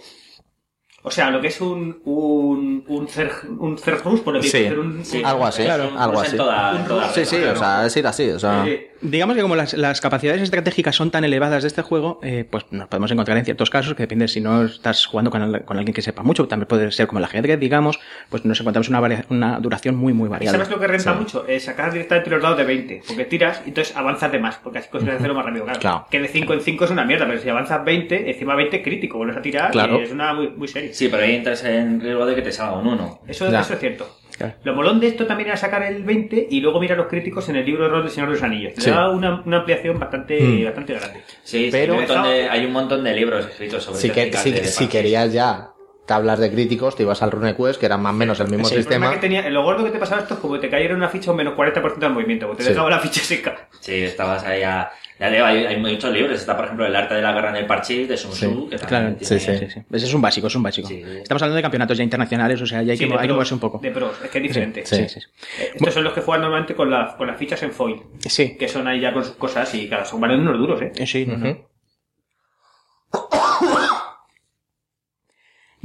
O 1.08 1.12
sea, 1.12 1.30
lo 1.30 1.40
que 1.40 1.48
es 1.48 1.62
un 1.62 2.02
un 2.06 2.84
un 2.88 3.08
cer, 3.08 3.32
un 3.60 3.78
Cergrus, 3.78 4.22
por 4.22 4.42
Sí, 4.44 4.58
decir, 4.64 4.78
un, 4.80 5.06
Sí, 5.06 5.20
un- 5.20 5.26
algo 5.26 5.46
así, 5.46 5.62
un- 5.64 5.70
algo 5.98 6.14
es 6.14 6.20
en 6.22 6.26
así. 6.28 6.38
toda- 6.38 6.76
en 6.80 6.86
toda 6.86 7.10
Sí, 7.10 7.26
sí, 7.26 7.36
o 7.38 7.56
sea, 7.56 7.86
es 7.86 7.96
ir 7.98 8.08
así, 8.08 8.30
o 8.32 8.40
sea... 8.40 8.66
Eh, 8.68 8.92
Digamos 9.02 9.36
que 9.36 9.44
como 9.44 9.56
las, 9.56 9.74
las 9.76 10.02
capacidades 10.02 10.42
estratégicas 10.42 10.96
son 10.96 11.12
tan 11.12 11.24
elevadas 11.26 11.62
de 11.62 11.68
este 11.68 11.84
juego, 11.84 12.20
eh, 12.24 12.44
pues 12.50 12.66
nos 12.72 12.88
podemos 12.88 13.12
encontrar 13.12 13.38
en 13.38 13.46
ciertos 13.46 13.70
casos 13.70 13.94
que 13.94 14.02
depende 14.04 14.28
si 14.28 14.42
no 14.42 14.64
estás 14.64 15.06
jugando 15.06 15.30
con, 15.30 15.42
al- 15.44 15.64
con 15.64 15.78
alguien 15.78 15.94
que 15.94 16.02
sepa 16.02 16.24
mucho, 16.24 16.48
también 16.48 16.68
puede 16.68 16.92
ser 16.92 17.06
como 17.06 17.20
el 17.20 17.26
ajedrez, 17.26 17.60
digamos, 17.60 18.00
pues 18.30 18.46
nos 18.46 18.60
encontramos 18.60 18.90
una, 18.90 19.00
varia- 19.02 19.26
una 19.30 19.60
duración 19.60 19.96
muy, 19.96 20.14
muy 20.14 20.26
¿Y 20.28 20.32
variada. 20.32 20.58
sabes 20.58 20.72
lo 20.72 20.80
que 20.80 20.88
renta 20.88 21.14
mucho? 21.14 21.46
Es 21.46 21.66
sacar 21.66 21.92
directamente 21.92 22.32
los 22.32 22.42
dados 22.42 22.58
de 22.58 22.64
20. 22.64 23.04
Porque 23.06 23.26
tiras 23.26 23.62
y 23.66 23.70
entonces 23.70 23.96
avanzas 23.96 24.32
de 24.32 24.40
más. 24.40 24.56
Porque 24.64 24.80
así 24.80 24.90
consigues 24.90 25.18
hacerlo 25.18 25.36
más 25.36 25.46
rápido. 25.46 25.66
Claro. 25.66 25.80
Claro. 25.82 26.08
Que 26.10 26.20
de 26.22 26.28
5 26.30 26.54
en 26.54 26.62
5 26.62 26.86
es 26.86 26.92
una 26.92 27.04
mierda. 27.06 27.28
Pero 27.28 27.40
si 27.42 27.50
avanzas 27.50 27.86
20, 27.86 28.32
encima 28.32 28.56
20 28.56 28.78
es 28.78 28.84
crítico. 28.84 29.18
Vuelves 29.18 29.38
a 29.38 29.42
tirar 29.42 29.72
Claro. 29.72 30.00
y 30.00 30.04
es 30.04 30.12
una 30.12 30.34
muy, 30.34 30.48
muy 30.50 30.68
seria. 30.68 30.94
Sí, 30.96 31.10
pero 31.10 31.24
ahí 31.24 31.36
entras 31.36 31.64
en 31.66 32.00
riesgo 32.00 32.26
de 32.26 32.36
que 32.36 32.42
te 32.42 32.52
salga 32.52 32.78
un 32.80 32.88
1. 32.88 33.20
Eso, 33.28 33.48
es 33.48 33.80
cierto. 33.80 34.10
Claro. 34.38 34.54
Lo 34.64 34.74
molón 34.76 35.00
de 35.00 35.08
esto 35.08 35.26
también 35.26 35.48
era 35.50 35.58
sacar 35.58 35.84
el 35.84 36.04
20 36.04 36.48
y 36.52 36.60
luego 36.60 36.80
mirar 36.82 36.98
los 36.98 37.08
críticos 37.08 37.48
en 37.50 37.56
el 37.56 37.66
libro 37.66 37.84
de 37.86 37.90
rol 37.90 38.02
del 38.04 38.12
Señor 38.12 38.28
de 38.30 38.36
los 38.36 38.44
Anillos. 38.44 38.74
Le 38.76 38.82
Sí. 38.82 38.90
da 38.90 39.10
una, 39.10 39.42
una 39.46 39.58
ampliación 39.60 39.98
bastante, 39.98 40.40
Hmm. 40.42 40.66
bastante 40.66 40.94
grande. 40.94 41.22
Sí, 41.44 41.66
sí, 41.66 41.70
Pero- 41.72 41.94
hay, 41.94 42.00
un 42.00 42.06
montón 42.08 42.24
de, 42.24 42.50
hay 42.50 42.66
un 42.66 42.72
montón 42.74 43.04
de 43.06 43.14
libros 43.14 43.46
escritos 43.46 43.84
sobre 43.84 44.00
Si, 44.00 44.10
que- 44.10 44.34
si- 44.34 44.52
de- 44.52 44.62
de 44.62 44.68
si 44.68 44.88
querías 44.88 45.32
ya 45.32 45.70
tablas 46.06 46.40
de 46.40 46.52
críticos, 46.52 46.96
te 46.96 47.04
ibas 47.04 47.22
al 47.24 47.32
RuneQuest, 47.32 47.80
que 47.80 47.86
eran 47.88 48.02
más 48.02 48.14
o 48.14 48.16
menos 48.18 48.40
el 48.40 48.48
mismo 48.50 48.66
sistema. 48.66 49.12
que 49.12 49.18
tenía, 49.18 49.50
lo 49.50 49.64
gordo 49.64 49.84
que 49.84 49.92
te 49.92 49.98
pasaba 50.00 50.22
esto 50.22 50.36
es 50.36 50.40
como 50.40 50.54
que 50.56 50.60
te 50.62 50.70
cayera 50.70 50.96
una 50.96 51.10
ficha 51.10 51.32
un 51.32 51.38
menos 51.38 51.56
40% 51.56 51.98
de 51.98 52.10
movimiento. 52.10 52.48
Porque 52.48 52.60
te 52.64 52.68
Sí. 52.70 52.70
dejaba 52.74 52.90
la 52.90 53.00
ficha 53.00 53.22
seca. 53.22 53.68
Sí, 53.80 53.94
estabas 54.04 54.44
ahí 54.44 54.62
a... 54.64 54.90
Ya 55.18 55.30
digo, 55.30 55.46
hay, 55.46 55.66
hay 55.66 55.78
muchos 55.78 56.12
libros. 56.12 56.38
Está, 56.38 56.56
por 56.58 56.66
ejemplo, 56.66 56.86
El 56.86 56.94
arte 56.96 57.16
de 57.16 57.22
la 57.22 57.32
guerra 57.32 57.50
en 57.52 57.56
el 57.56 57.66
parchís, 57.66 58.08
de 58.10 58.18
Sun 58.18 58.32
Tzu, 58.32 58.38
Sí, 58.40 58.68
que 58.70 58.78
también 58.78 59.16
Claro, 59.16 59.16
sí, 59.22 59.40
Sí, 59.40 59.58
sí. 59.70 59.82
Ese 59.94 60.06
es 60.08 60.14
un 60.14 60.22
básico, 60.22 60.48
es 60.48 60.56
un 60.56 60.64
básico. 60.64 60.90
Sí. 60.90 61.02
Estamos 61.22 61.42
hablando 61.42 61.56
de 61.56 61.62
campeonatos 61.62 61.98
ya 61.98 62.04
internacionales, 62.04 62.62
o 62.62 62.66
sea, 62.68 62.82
ya 62.84 62.92
hay, 62.92 62.98
Sí, 62.98 63.08
que, 63.08 63.10
moverse 63.34 63.54
un 63.54 63.60
poco. 63.62 63.80
De 63.80 63.92
pros, 63.92 64.12
es 64.24 64.30
que 64.30 64.38
es 64.40 64.44
diferente. 64.44 64.86
Sí. 64.86 64.96
Sí, 64.98 65.08
sí, 65.08 65.22
sí. 65.22 65.28
Eh, 65.62 65.72
Estos 65.76 65.94
son 65.94 66.04
los 66.04 66.12
que 66.12 66.20
juegan 66.20 66.42
normalmente 66.42 66.76
con, 66.76 66.92
la- 66.92 67.16
con 67.16 67.28
las 67.28 67.38
fichas 67.38 67.64
en 67.64 67.72
foil. 67.72 68.02
Sí, 68.20 68.58
Que 68.58 68.68
son 68.68 68.88
ahí 68.90 69.00
ya 69.00 69.14
con 69.14 69.24
sus 69.24 69.36
cosas 69.38 69.74
y 69.74 69.88
claro, 69.88 70.04
son 70.06 70.20
valen 70.20 70.42
unos 70.42 70.58
duros, 70.58 70.82
¿eh? 70.82 70.92
Eh, 70.98 71.08
sí, 71.08 71.26
no, 71.26 71.38
no. 71.38 71.58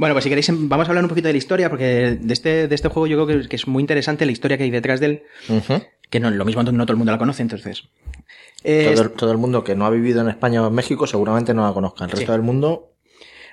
Bueno, 0.01 0.15
pues 0.15 0.23
si 0.23 0.29
queréis, 0.29 0.49
em, 0.49 0.67
vamos 0.67 0.87
a 0.87 0.89
hablar 0.89 1.03
un 1.03 1.09
poquito 1.09 1.27
de 1.27 1.33
la 1.33 1.37
historia, 1.37 1.69
porque 1.69 2.17
de 2.19 2.33
este, 2.33 2.67
de 2.67 2.73
este 2.73 2.87
juego 2.87 3.05
yo 3.05 3.23
creo 3.23 3.41
que, 3.43 3.47
que 3.47 3.55
es 3.55 3.67
muy 3.67 3.81
interesante 3.81 4.25
la 4.25 4.31
historia 4.31 4.57
que 4.57 4.63
hay 4.63 4.71
detrás 4.71 4.99
de 4.99 5.05
él, 5.05 5.23
que 6.09 6.19
no, 6.19 6.31
lo 6.31 6.43
mismo 6.43 6.63
no 6.63 6.85
todo 6.85 6.93
el 6.93 6.97
mundo 6.97 7.11
la 7.11 7.19
conoce, 7.19 7.43
entonces. 7.43 7.83
Eh, 8.63 8.89
Todo, 8.91 9.03
el, 9.03 9.11
todo 9.11 9.31
el 9.31 9.37
mundo 9.37 9.63
que 9.63 9.75
no 9.75 9.85
ha 9.85 9.91
vivido 9.91 10.19
en 10.21 10.29
España 10.29 10.63
o 10.63 10.69
en 10.69 10.73
México 10.73 11.05
seguramente 11.05 11.53
no 11.53 11.67
la 11.67 11.73
conozca. 11.73 12.05
El 12.05 12.09
resto 12.11 12.25
Sí. 12.25 12.31
del 12.31 12.41
mundo, 12.41 12.87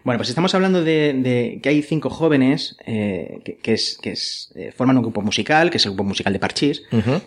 Bueno, 0.05 0.19
pues 0.21 0.29
estamos 0.31 0.55
hablando 0.55 0.83
de, 0.85 1.13
de 1.13 1.61
que 1.63 1.69
hay 1.69 1.83
cinco 1.83 2.09
jóvenes 2.09 2.77
eh, 2.87 3.41
que, 3.45 3.59
que 3.59 3.73
es, 3.75 3.99
que 4.01 4.13
es, 4.13 4.51
eh, 4.55 4.73
forman 4.75 4.97
un 4.97 5.03
grupo 5.03 5.21
musical, 5.21 5.71
que 5.71 5.77
es 5.77 5.85
el 5.85 5.91
grupo 5.93 6.05
musical 6.05 6.33
de 6.33 6.39
Parchís, 6.39 6.83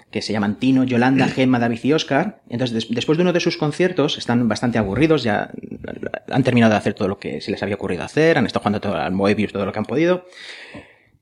que 0.10 0.22
se 0.24 0.34
llaman 0.34 0.58
Tino, 0.58 0.84
Yolanda, 0.84 1.28
Gemma, 1.36 1.60
David 1.60 1.80
y 1.84 1.94
Oscar. 1.94 2.42
Entonces, 2.50 2.74
des- 2.74 2.90
después 2.90 3.18
de 3.20 3.24
uno 3.24 3.34
de 3.34 3.40
sus 3.42 3.58
conciertos, 3.58 4.18
están 4.18 4.48
bastante 4.48 4.80
aburridos, 4.80 5.22
ya 5.24 5.52
han 6.30 6.44
terminado 6.44 6.72
de 6.72 6.78
hacer 6.78 6.94
todo 6.94 7.08
lo 7.08 7.18
que 7.18 7.42
se 7.42 7.52
les 7.52 7.62
había 7.64 7.76
ocurrido 7.76 8.04
hacer, 8.04 8.38
han 8.38 8.46
estado 8.46 8.62
jugando 8.62 8.82
todo 8.82 8.96
al 8.96 9.14
Moebius, 9.14 9.54
todo 9.54 9.66
lo 9.66 9.72
que 9.72 9.80
han 9.80 9.86
podido. 9.86 10.26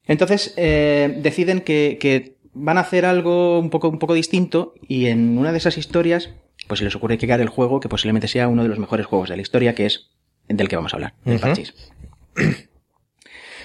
Entonces, 0.06 0.54
eh, 0.58 1.16
deciden 1.22 1.62
que, 1.62 1.98
que 2.00 2.38
van 2.54 2.78
a 2.78 2.82
hacer 2.82 3.06
algo 3.06 3.60
un 3.60 3.70
poco, 3.70 3.90
un 3.90 4.00
poco 4.00 4.14
distinto 4.14 4.74
y 4.82 5.08
en 5.08 5.38
una 5.38 5.52
de 5.52 5.58
esas 5.58 5.78
historias, 5.78 6.30
pues 6.68 6.80
se 6.80 6.86
les 6.86 6.96
ocurre 6.96 7.18
crear 7.18 7.42
el 7.42 7.50
juego 7.50 7.80
que 7.80 7.90
posiblemente 7.90 8.28
sea 8.28 8.48
uno 8.48 8.64
de 8.64 8.70
los 8.70 8.80
mejores 8.80 9.06
juegos 9.06 9.30
de 9.30 9.36
la 9.36 9.42
historia, 9.42 9.76
que 9.76 9.86
es 9.86 10.10
del 10.48 10.68
que 10.68 10.76
vamos 10.76 10.94
a 10.94 10.98
hablar, 10.98 11.14
del. 11.26 11.40
Parchís. 11.40 11.74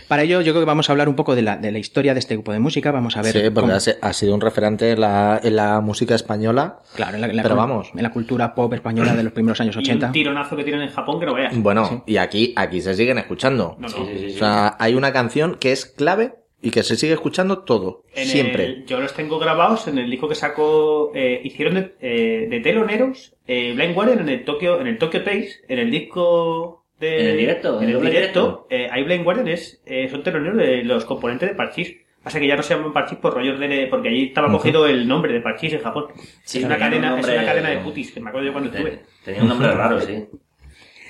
Para 0.09 0.23
ello, 0.23 0.41
yo 0.41 0.53
creo 0.53 0.63
que 0.63 0.67
vamos 0.67 0.89
a 0.89 0.93
hablar 0.93 1.09
un 1.09 1.15
poco 1.17 1.35
de 1.35 1.43
la, 1.43 1.57
de 1.57 1.73
la 1.73 1.79
historia 1.79 2.13
de 2.15 2.21
este 2.21 2.35
grupo 2.35 2.53
de 2.53 2.59
música. 2.61 2.91
Vamos 2.93 3.17
a 3.17 3.23
ver. 3.23 3.33
sí, 3.33 3.39
porque 3.51 3.71
cómo- 3.73 3.73
ha, 4.03 4.13
sido 4.13 4.35
un 4.35 4.41
referente 4.41 4.91
en 4.93 5.01
la, 5.01 5.41
en 5.43 5.57
la 5.57 5.81
música 5.81 6.15
española. 6.15 6.81
Claro, 6.95 7.15
en 7.15 7.21
la, 7.23 7.27
en 7.29 7.37
la- 7.37 7.43
Pero 7.43 7.57
vamos. 7.57 7.91
en 7.95 8.03
la 8.03 8.11
cultura 8.11 8.55
pop 8.55 8.73
española 8.75 9.15
de 9.15 9.23
los 9.23 9.33
primeros 9.33 9.61
años 9.61 9.77
Y 9.77 9.79
80. 9.81 10.07
un 10.09 10.13
tironazo 10.13 10.57
que 10.57 10.65
tienen 10.65 10.83
en 10.83 10.91
Japón 10.91 11.19
que 11.21 11.27
no 11.27 11.35
veas. 11.35 11.57
Bueno, 11.57 12.05
y 12.07 12.17
aquí, 12.19 12.53
aquí 12.57 12.81
se 12.81 12.95
siguen 12.95 13.19
escuchando. 13.19 13.77
No, 13.79 13.89
no. 13.89 13.95
Sí, 13.95 14.03
sí, 14.13 14.19
sí, 14.19 14.29
sí. 14.31 14.37
O 14.37 14.39
sea, 14.39 14.77
hay 14.79 14.95
una 14.95 15.13
canción 15.13 15.57
que 15.59 15.73
es 15.73 15.87
clave 15.87 16.35
y 16.61 16.71
que 16.71 16.83
se 16.83 16.97
sigue 16.97 17.13
escuchando 17.13 17.59
todo, 17.59 18.05
En 18.15 18.27
siempre. 18.27 18.65
el- 18.65 18.87
yo 18.87 18.99
los 18.99 19.13
tengo 19.13 19.39
grabados 19.39 19.87
en 19.89 19.99
el 19.99 20.11
disco 20.11 20.29
que 20.29 20.35
sacó. 20.35 21.13
eh, 21.15 21.41
hicieron 21.45 21.75
de, 21.75 21.95
eh, 22.01 22.47
de 22.49 22.61
teloneros 22.61 23.35
eh, 23.47 23.73
Blind 23.75 23.95
Guardian 23.95 24.21
en 24.21 24.29
el 24.31 24.45
Tokyo, 24.45 24.81
en 24.81 24.87
el 24.87 24.97
Tokyo 24.99 25.23
Taste, 25.23 25.51
en 25.69 25.79
el 25.79 25.91
disco 25.91 26.84
de. 27.05 27.21
¿En 27.21 27.27
el 27.29 27.37
directo? 27.39 27.81
En 27.83 27.89
el 27.89 27.97
¿En 27.97 28.05
el 28.07 28.11
directo. 28.11 28.67
eh, 28.71 28.89
ahí 28.91 29.03
Blind 29.05 29.25
Guardian 29.25 29.49
es, 29.49 29.83
eh, 29.87 30.09
son 30.11 30.23
teloneros 30.23 30.57
de 30.59 30.83
los 30.85 31.05
componentes 31.05 31.49
de 31.49 31.55
Parchís. 31.55 31.97
Pasa 32.23 32.41
que 32.41 32.47
ya 32.47 32.57
no 32.57 32.63
se 32.63 32.75
llaman 32.75 32.93
Parchís 32.93 33.19
por 33.19 33.35
rollos 33.35 33.61
de. 33.61 33.87
porque 33.91 34.09
allí 34.09 34.25
estaba 34.29 34.51
cogido 34.51 34.87
el 34.87 35.07
nombre 35.07 35.33
de 35.33 35.41
Parchís 35.43 35.75
en 35.75 35.81
Japón. 35.81 36.07
Sí, 36.43 36.59
es, 36.59 36.65
una 36.65 36.75
un 36.75 36.81
cadena, 36.81 37.19
es 37.21 37.27
una 37.29 37.45
cadena 37.45 37.69
de 37.71 37.77
putis, 37.79 38.13
que 38.13 38.21
me 38.21 38.31
acuerdo 38.31 38.47
yo 38.47 38.53
cuando 38.53 38.71
estuve. 38.71 38.91
Te- 38.91 39.03
Tenía 39.27 39.43
un 39.43 39.49
nombre 39.49 39.71
raro, 39.73 40.01
sí. 40.01 40.25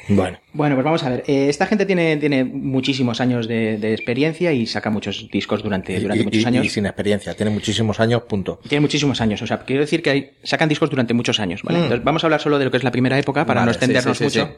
Bueno, 0.08 0.38
Bueno, 0.52 0.74
pues 0.76 0.84
vamos 0.84 1.02
a 1.04 1.10
ver. 1.10 1.24
Eh, 1.26 1.48
esta 1.48 1.66
gente 1.66 1.86
tiene, 1.86 2.16
tiene 2.18 2.44
muchísimos 2.44 3.20
años 3.20 3.48
de, 3.48 3.78
de 3.78 3.92
experiencia 3.94 4.52
y 4.52 4.66
saca 4.66 4.90
muchos 4.90 5.28
discos 5.32 5.62
durante, 5.62 5.98
durante 6.00 6.22
y, 6.22 6.24
muchos 6.24 6.42
y- 6.42 6.46
años. 6.46 6.66
y 6.66 6.68
sin 6.68 6.86
experiencia, 6.86 7.34
tiene 7.34 7.50
muchísimos 7.50 8.00
años, 8.00 8.22
punto. 8.22 8.60
Tiene 8.68 8.80
muchísimos 8.80 9.20
años. 9.20 9.40
O 9.42 9.46
sea, 9.46 9.58
quiero 9.60 9.82
decir 9.82 10.02
que 10.02 10.10
hay- 10.10 10.30
sacan 10.42 10.68
discos 10.68 10.90
durante 10.90 11.14
muchos 11.14 11.40
años. 11.40 11.62
¿vale? 11.62 11.78
Mm. 11.78 11.82
Entonces, 11.84 12.04
vamos 12.04 12.22
a 12.24 12.26
hablar 12.26 12.40
solo 12.40 12.58
de 12.58 12.64
lo 12.66 12.70
que 12.70 12.76
es 12.76 12.84
la 12.84 12.90
primera 12.92 13.18
época 13.18 13.46
para 13.46 13.60
Vale, 13.60 13.66
no 13.66 13.72
extendernos 13.72 14.18
sí, 14.18 14.24
sí, 14.24 14.30
sí, 14.30 14.38
mucho. 14.40 14.56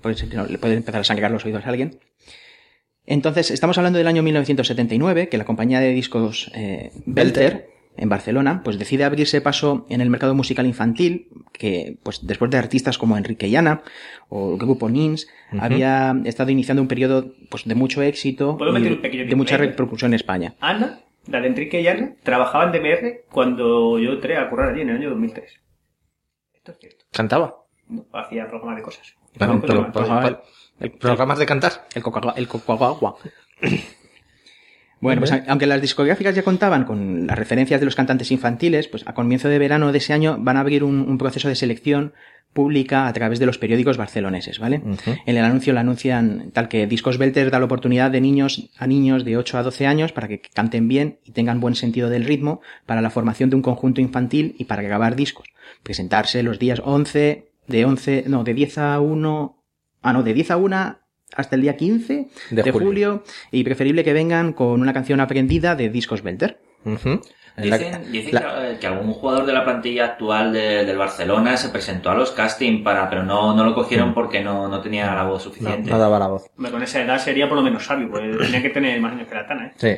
Pues 0.00 0.18
si 0.18 0.26
no, 0.26 0.46
le 0.46 0.58
puede 0.58 0.74
empezar 0.74 1.00
a 1.00 1.04
sangrar 1.04 1.30
los 1.30 1.44
oídos 1.44 1.64
a 1.66 1.68
alguien. 1.68 1.98
Entonces, 3.04 3.50
estamos 3.50 3.78
hablando 3.78 3.98
del 3.98 4.08
año 4.08 4.22
1979, 4.22 5.28
que 5.28 5.38
la 5.38 5.44
compañía 5.44 5.78
de 5.80 5.90
discos 5.92 6.50
eh, 6.54 6.90
Belter, 7.06 7.68
en 7.96 8.08
Barcelona, 8.08 8.62
pues 8.64 8.78
decide 8.78 9.04
abrirse 9.04 9.40
paso 9.40 9.86
en 9.88 10.00
el 10.00 10.10
mercado 10.10 10.34
musical 10.34 10.66
infantil, 10.66 11.28
que 11.52 11.96
pues 12.02 12.26
después 12.26 12.50
de 12.50 12.58
artistas 12.58 12.98
como 12.98 13.16
Enrique 13.16 13.48
y 13.48 13.56
Ana 13.56 13.82
o 14.28 14.52
el 14.52 14.58
grupo 14.58 14.88
Nins, 14.88 15.28
había 15.60 16.14
estado 16.24 16.50
iniciando 16.50 16.82
un 16.82 16.88
periodo 16.88 17.32
pues 17.50 17.64
de 17.64 17.74
mucho 17.74 18.02
éxito 18.02 18.56
¿Puedo 18.58 18.70
y 18.70 18.74
meter 18.74 18.92
un 18.92 19.02
pequeño 19.02 19.26
de 19.26 19.34
mucha 19.36 19.56
repercusión 19.56 20.10
en 20.12 20.14
España. 20.16 20.54
Ana, 20.60 21.00
la 21.28 21.40
de 21.40 21.46
Enrique 21.48 21.80
y 21.80 21.86
Ana, 21.88 22.12
trabajaban 22.22 22.72
de 22.72 22.80
MR 22.80 23.24
cuando 23.30 23.98
yo 23.98 24.12
entré 24.12 24.36
a 24.36 24.48
currar 24.50 24.70
allí 24.72 24.82
en 24.82 24.90
el 24.90 24.96
año 24.96 25.10
2003. 25.10 25.60
Esto 26.54 26.72
es 26.72 26.78
cierto. 26.78 27.04
Cantaba. 27.12 27.56
No, 27.88 28.06
hacía 28.12 28.48
programas 28.48 28.76
de 28.76 28.82
cosas. 28.82 29.14
Bueno, 29.38 29.60
pero- 29.60 29.92
pero- 29.92 30.42
programas 30.98 31.38
de 31.38 31.46
cantar. 31.46 31.86
El 31.94 32.02
coca 32.02 32.34
el 32.36 32.48
coca 32.48 32.74
Bueno, 35.00 35.20
pues 35.20 35.32
aunque 35.46 35.66
las 35.66 35.80
discográficas 35.80 36.34
ya 36.34 36.42
contaban 36.42 36.84
con 36.84 37.26
las 37.26 37.38
referencias 37.38 37.80
de 37.80 37.84
los 37.84 37.94
cantantes 37.94 38.30
infantiles, 38.30 38.88
pues 38.88 39.06
a 39.06 39.12
comienzo 39.12 39.48
de 39.48 39.58
verano 39.58 39.92
de 39.92 39.98
ese 39.98 40.14
año 40.14 40.38
van 40.40 40.56
a 40.56 40.60
abrir 40.60 40.84
un, 40.84 41.00
un 41.00 41.18
proceso 41.18 41.48
de 41.48 41.54
selección 41.54 42.14
pública 42.56 43.06
a 43.06 43.12
través 43.12 43.38
de 43.38 43.46
los 43.46 43.58
periódicos 43.58 43.98
barceloneses, 43.98 44.58
¿vale? 44.58 44.80
En 45.26 45.36
el 45.36 45.44
anuncio 45.44 45.74
lo 45.74 45.80
anuncian 45.80 46.50
tal 46.52 46.68
que 46.68 46.86
Discos 46.86 47.18
Belter 47.18 47.50
da 47.50 47.58
la 47.58 47.66
oportunidad 47.66 48.10
de 48.10 48.22
niños 48.22 48.70
a 48.78 48.86
niños 48.86 49.24
de 49.26 49.36
8 49.36 49.58
a 49.58 49.62
12 49.62 49.86
años 49.86 50.12
para 50.12 50.26
que 50.26 50.40
canten 50.40 50.88
bien 50.88 51.18
y 51.22 51.32
tengan 51.32 51.60
buen 51.60 51.74
sentido 51.74 52.08
del 52.08 52.24
ritmo 52.24 52.62
para 52.86 53.02
la 53.02 53.10
formación 53.10 53.50
de 53.50 53.56
un 53.56 53.62
conjunto 53.62 54.00
infantil 54.00 54.56
y 54.58 54.64
para 54.64 54.82
grabar 54.82 55.14
discos. 55.14 55.46
Presentarse 55.82 56.42
los 56.42 56.58
días 56.58 56.80
11, 56.82 57.50
de 57.68 57.84
11, 57.84 58.24
no, 58.26 58.42
de 58.42 58.54
10 58.54 58.78
a 58.78 59.00
1, 59.00 59.62
ah, 60.02 60.12
no, 60.14 60.22
de 60.22 60.32
10 60.32 60.50
a 60.50 60.56
1 60.56 60.98
hasta 61.34 61.56
el 61.56 61.62
día 61.62 61.76
15 61.76 62.28
De 62.50 62.62
de, 62.62 62.70
julio. 62.72 62.86
julio. 62.88 63.24
y 63.50 63.64
preferible 63.64 64.04
que 64.04 64.12
vengan 64.12 64.52
con 64.52 64.80
una 64.80 64.92
canción 64.92 65.20
aprendida 65.20 65.74
de 65.74 65.88
Discos 65.88 66.22
Belter. 66.22 66.60
Dicen, 67.56 68.12
dicen 68.12 68.34
la- 68.34 68.40
que, 68.40 68.70
eh, 68.72 68.78
que 68.78 68.86
algún 68.86 69.12
jugador 69.14 69.46
de 69.46 69.52
la 69.54 69.64
plantilla 69.64 70.04
actual 70.04 70.52
de- 70.52 70.84
del 70.84 70.98
Barcelona 70.98 71.56
se 71.56 71.70
presentó 71.70 72.10
a 72.10 72.14
los 72.14 72.30
casting 72.32 72.84
para, 72.84 73.08
pero 73.08 73.22
no, 73.22 73.56
no 73.56 73.64
lo 73.64 73.74
cogieron 73.74 74.12
porque 74.12 74.42
no, 74.42 74.68
no 74.68 74.80
tenía 74.82 75.14
la 75.14 75.24
voz 75.24 75.42
suficiente. 75.42 75.90
no 75.90 75.98
daba 75.98 76.18
la 76.18 76.26
voz. 76.28 76.50
Con 76.70 76.82
esa 76.82 77.00
edad 77.02 77.18
sería 77.18 77.48
por 77.48 77.56
lo 77.56 77.62
menos 77.62 77.86
sabio, 77.86 78.10
porque 78.10 78.28
tenía 78.28 78.60
que 78.62 78.68
tener 78.70 79.00
más 79.00 79.12
años 79.14 79.26
que 79.26 79.34
la 79.34 79.46
Tana, 79.46 79.66
¿eh? 79.68 79.72
Sí. 79.76 79.96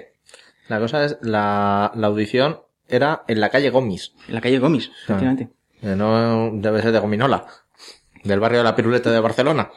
La 0.68 0.78
cosa 0.78 1.04
es, 1.04 1.18
la, 1.22 1.90
la 1.96 2.06
audición 2.06 2.60
era 2.86 3.24
en 3.26 3.40
la 3.40 3.48
calle 3.50 3.70
Gomis. 3.70 4.14
En 4.28 4.34
la 4.36 4.40
calle 4.40 4.58
Gomis, 4.60 4.90
efectivamente. 5.04 5.48
Eh, 5.82 5.94
No 5.96 6.50
debe 6.54 6.80
ser 6.80 6.92
de 6.92 7.00
Gominola. 7.00 7.44
Del 8.22 8.38
barrio 8.40 8.58
de 8.58 8.64
la 8.64 8.76
Piruleta 8.76 9.10
de 9.10 9.18
Barcelona. 9.20 9.68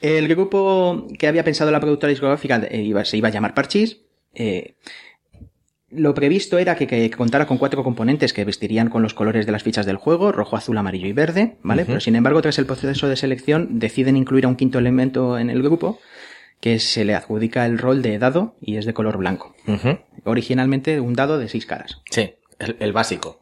El 0.00 0.28
grupo 0.28 1.06
que 1.18 1.26
había 1.26 1.44
pensado 1.44 1.70
la 1.70 1.80
productora 1.80 2.10
discográfica 2.10 2.62
eh, 2.70 2.82
iba- 2.82 3.04
se 3.04 3.16
iba 3.16 3.28
a 3.28 3.32
llamar 3.32 3.54
Parchís. 3.54 3.98
eh, 4.34 4.74
Lo 5.90 6.12
previsto 6.14 6.58
era 6.58 6.76
que, 6.76 6.86
que 6.86 7.10
contara 7.10 7.46
con 7.46 7.56
cuatro 7.56 7.82
componentes 7.82 8.32
que 8.34 8.44
vestirían 8.44 8.90
con 8.90 9.02
los 9.02 9.14
colores 9.14 9.46
de 9.46 9.52
las 9.52 9.62
fichas 9.62 9.86
del 9.86 9.96
juego, 9.96 10.32
rojo, 10.32 10.56
azul, 10.56 10.76
amarillo 10.76 11.06
y 11.06 11.12
verde, 11.14 11.56
¿vale? 11.62 11.84
Pero 11.86 12.00
sin 12.00 12.14
embargo, 12.14 12.42
tras 12.42 12.58
el 12.58 12.66
proceso 12.66 13.08
de 13.08 13.16
selección, 13.16 13.78
deciden 13.78 14.16
incluir 14.16 14.44
a 14.44 14.48
un 14.48 14.56
quinto 14.56 14.78
elemento 14.78 15.38
en 15.38 15.48
el 15.48 15.62
grupo, 15.62 15.98
que 16.60 16.78
se 16.78 17.04
le 17.06 17.14
adjudica 17.14 17.64
el 17.64 17.78
rol 17.78 18.02
de 18.02 18.18
dado 18.18 18.54
y 18.60 18.76
es 18.76 18.84
de 18.84 18.92
color 18.92 19.16
blanco. 19.16 19.54
Originalmente 20.24 21.00
un 21.00 21.14
dado 21.14 21.38
de 21.38 21.48
seis 21.48 21.64
caras. 21.66 22.02
Sí, 22.10 22.34
el, 22.58 22.76
el 22.80 22.92
básico. 22.92 23.40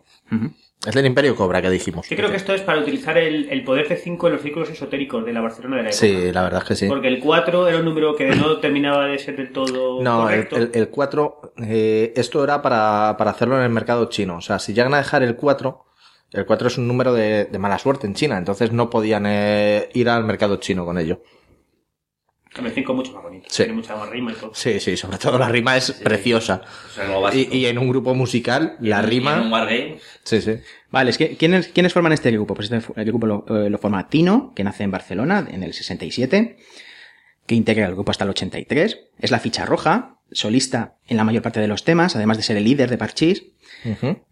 Es 0.84 0.94
del 0.94 1.06
Imperio 1.06 1.34
Cobra 1.34 1.60
que 1.62 1.70
dijimos. 1.70 2.08
Yo 2.08 2.16
creo 2.16 2.30
que 2.30 2.36
esto 2.36 2.54
es 2.54 2.60
para 2.62 2.78
utilizar 2.80 3.16
el, 3.18 3.48
el 3.50 3.64
poder 3.64 3.88
de 3.88 3.96
5 3.96 4.26
en 4.28 4.32
los 4.34 4.42
círculos 4.42 4.70
esotéricos 4.70 5.24
de 5.24 5.32
la 5.32 5.40
Barcelona 5.40 5.76
de 5.78 5.82
la 5.84 5.88
época. 5.88 5.98
Sí, 6.00 6.32
la 6.32 6.42
verdad 6.42 6.62
es 6.62 6.68
que 6.68 6.76
sí. 6.76 6.86
Porque 6.88 7.08
el 7.08 7.18
4 7.18 7.68
era 7.68 7.78
un 7.78 7.84
número 7.84 8.14
que 8.14 8.26
no 8.36 8.58
terminaba 8.58 9.06
de 9.06 9.18
ser 9.18 9.36
del 9.36 9.52
todo 9.52 10.00
No, 10.02 10.28
el, 10.30 10.46
correcto. 10.48 10.56
el, 10.56 10.70
el 10.74 10.88
4, 10.88 11.52
eh, 11.64 12.12
esto 12.14 12.44
era 12.44 12.62
para, 12.62 13.16
para 13.18 13.30
hacerlo 13.32 13.56
en 13.56 13.64
el 13.64 13.70
mercado 13.70 14.04
chino. 14.06 14.36
O 14.36 14.40
sea, 14.40 14.58
si 14.60 14.74
llegan 14.74 14.94
a 14.94 14.98
dejar 14.98 15.22
el 15.24 15.34
4, 15.34 15.84
el 16.32 16.46
4 16.46 16.68
es 16.68 16.78
un 16.78 16.86
número 16.86 17.12
de, 17.14 17.46
de 17.46 17.58
mala 17.58 17.78
suerte 17.78 18.06
en 18.06 18.14
China, 18.14 18.38
entonces 18.38 18.70
no 18.70 18.88
podían 18.88 19.24
eh, 19.26 19.88
ir 19.94 20.08
al 20.08 20.24
mercado 20.24 20.56
chino 20.56 20.84
con 20.84 20.98
ello. 20.98 21.20
El 22.64 22.72
5 22.72 22.92
es 22.92 22.96
mucho 22.96 23.12
más 23.12 23.22
bonito. 23.22 23.46
Sí. 23.50 23.64
Tiene 23.64 23.72
mucha 23.74 23.96
más 23.96 24.08
rima 24.08 24.32
y 24.32 24.34
todo. 24.34 24.50
Sí, 24.54 24.80
sí, 24.80 24.96
sobre 24.96 25.18
todo 25.18 25.38
la 25.38 25.48
rima 25.48 25.76
es 25.76 25.92
preciosa. 25.92 26.62
Y, 27.32 27.66
en 27.66 27.78
un 27.78 27.88
grupo 27.88 28.14
musical, 28.14 28.76
Y 28.80 28.88
la 28.88 29.00
en- 29.00 29.06
rima... 29.06 29.34
En 29.36 29.42
un 29.42 29.52
wargame, 29.52 29.98
Sí, 30.24 30.40
sí. 30.40 30.54
Vale, 30.90 31.10
es 31.10 31.18
que 31.18 31.36
¿quiénes, 31.36 31.68
¿quiénes 31.68 31.92
forman 31.92 32.12
este 32.12 32.30
grupo? 32.30 32.54
Pues 32.54 32.70
este, 32.70 32.92
el 33.00 33.04
grupo 33.06 33.26
lo, 33.26 33.44
eh, 33.48 33.68
lo 33.70 33.78
forma 33.78 34.08
Tino, 34.08 34.52
que 34.54 34.64
nace 34.64 34.84
en 34.84 34.90
Barcelona 34.90 35.46
en 35.50 35.62
el 35.62 35.74
67, 35.74 36.56
que 37.46 37.54
integra 37.54 37.86
el 37.86 37.94
grupo 37.94 38.10
hasta 38.10 38.24
el 38.24 38.30
83. 38.30 38.98
Es 39.18 39.30
la 39.30 39.38
ficha 39.38 39.66
roja, 39.66 40.16
solista 40.32 40.96
en 41.06 41.16
la 41.16 41.24
mayor 41.24 41.42
parte 41.42 41.60
de 41.60 41.68
los 41.68 41.84
temas, 41.84 42.16
además 42.16 42.36
de 42.36 42.42
ser 42.42 42.56
el 42.56 42.64
líder 42.64 42.90
de 42.90 42.98
Parchís. 42.98 43.44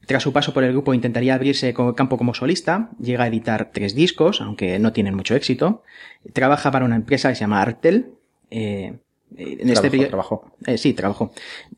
Tras 0.07 0.23
su 0.23 0.33
paso 0.33 0.53
por 0.53 0.65
el 0.65 0.73
grupo 0.73 0.95
intentaría 0.95 1.35
abrirse 1.35 1.75
campo 1.97 2.17
como 2.19 2.35
solista, 2.35 2.91
llega 2.99 3.23
a 3.25 3.27
editar 3.29 3.71
tres 3.73 3.95
discos, 3.95 4.41
aunque 4.41 4.79
no 4.81 4.93
tienen 4.93 5.15
mucho 5.15 5.37
éxito. 5.37 5.83
Trabaja 6.33 6.73
para 6.73 6.85
una 6.85 6.97
empresa 6.97 7.29
que 7.29 7.37
se 7.37 7.43
llama 7.43 7.63
Artel. 7.63 8.14
Eh, 8.55 8.95
eh, 9.37 9.57
en 9.61 9.69
este 9.71 9.91
periodo- 9.91 10.09
trabajó. 10.09 10.53
eh, 10.67 10.79
sí, 10.79 10.95
trabajó. 10.95 11.33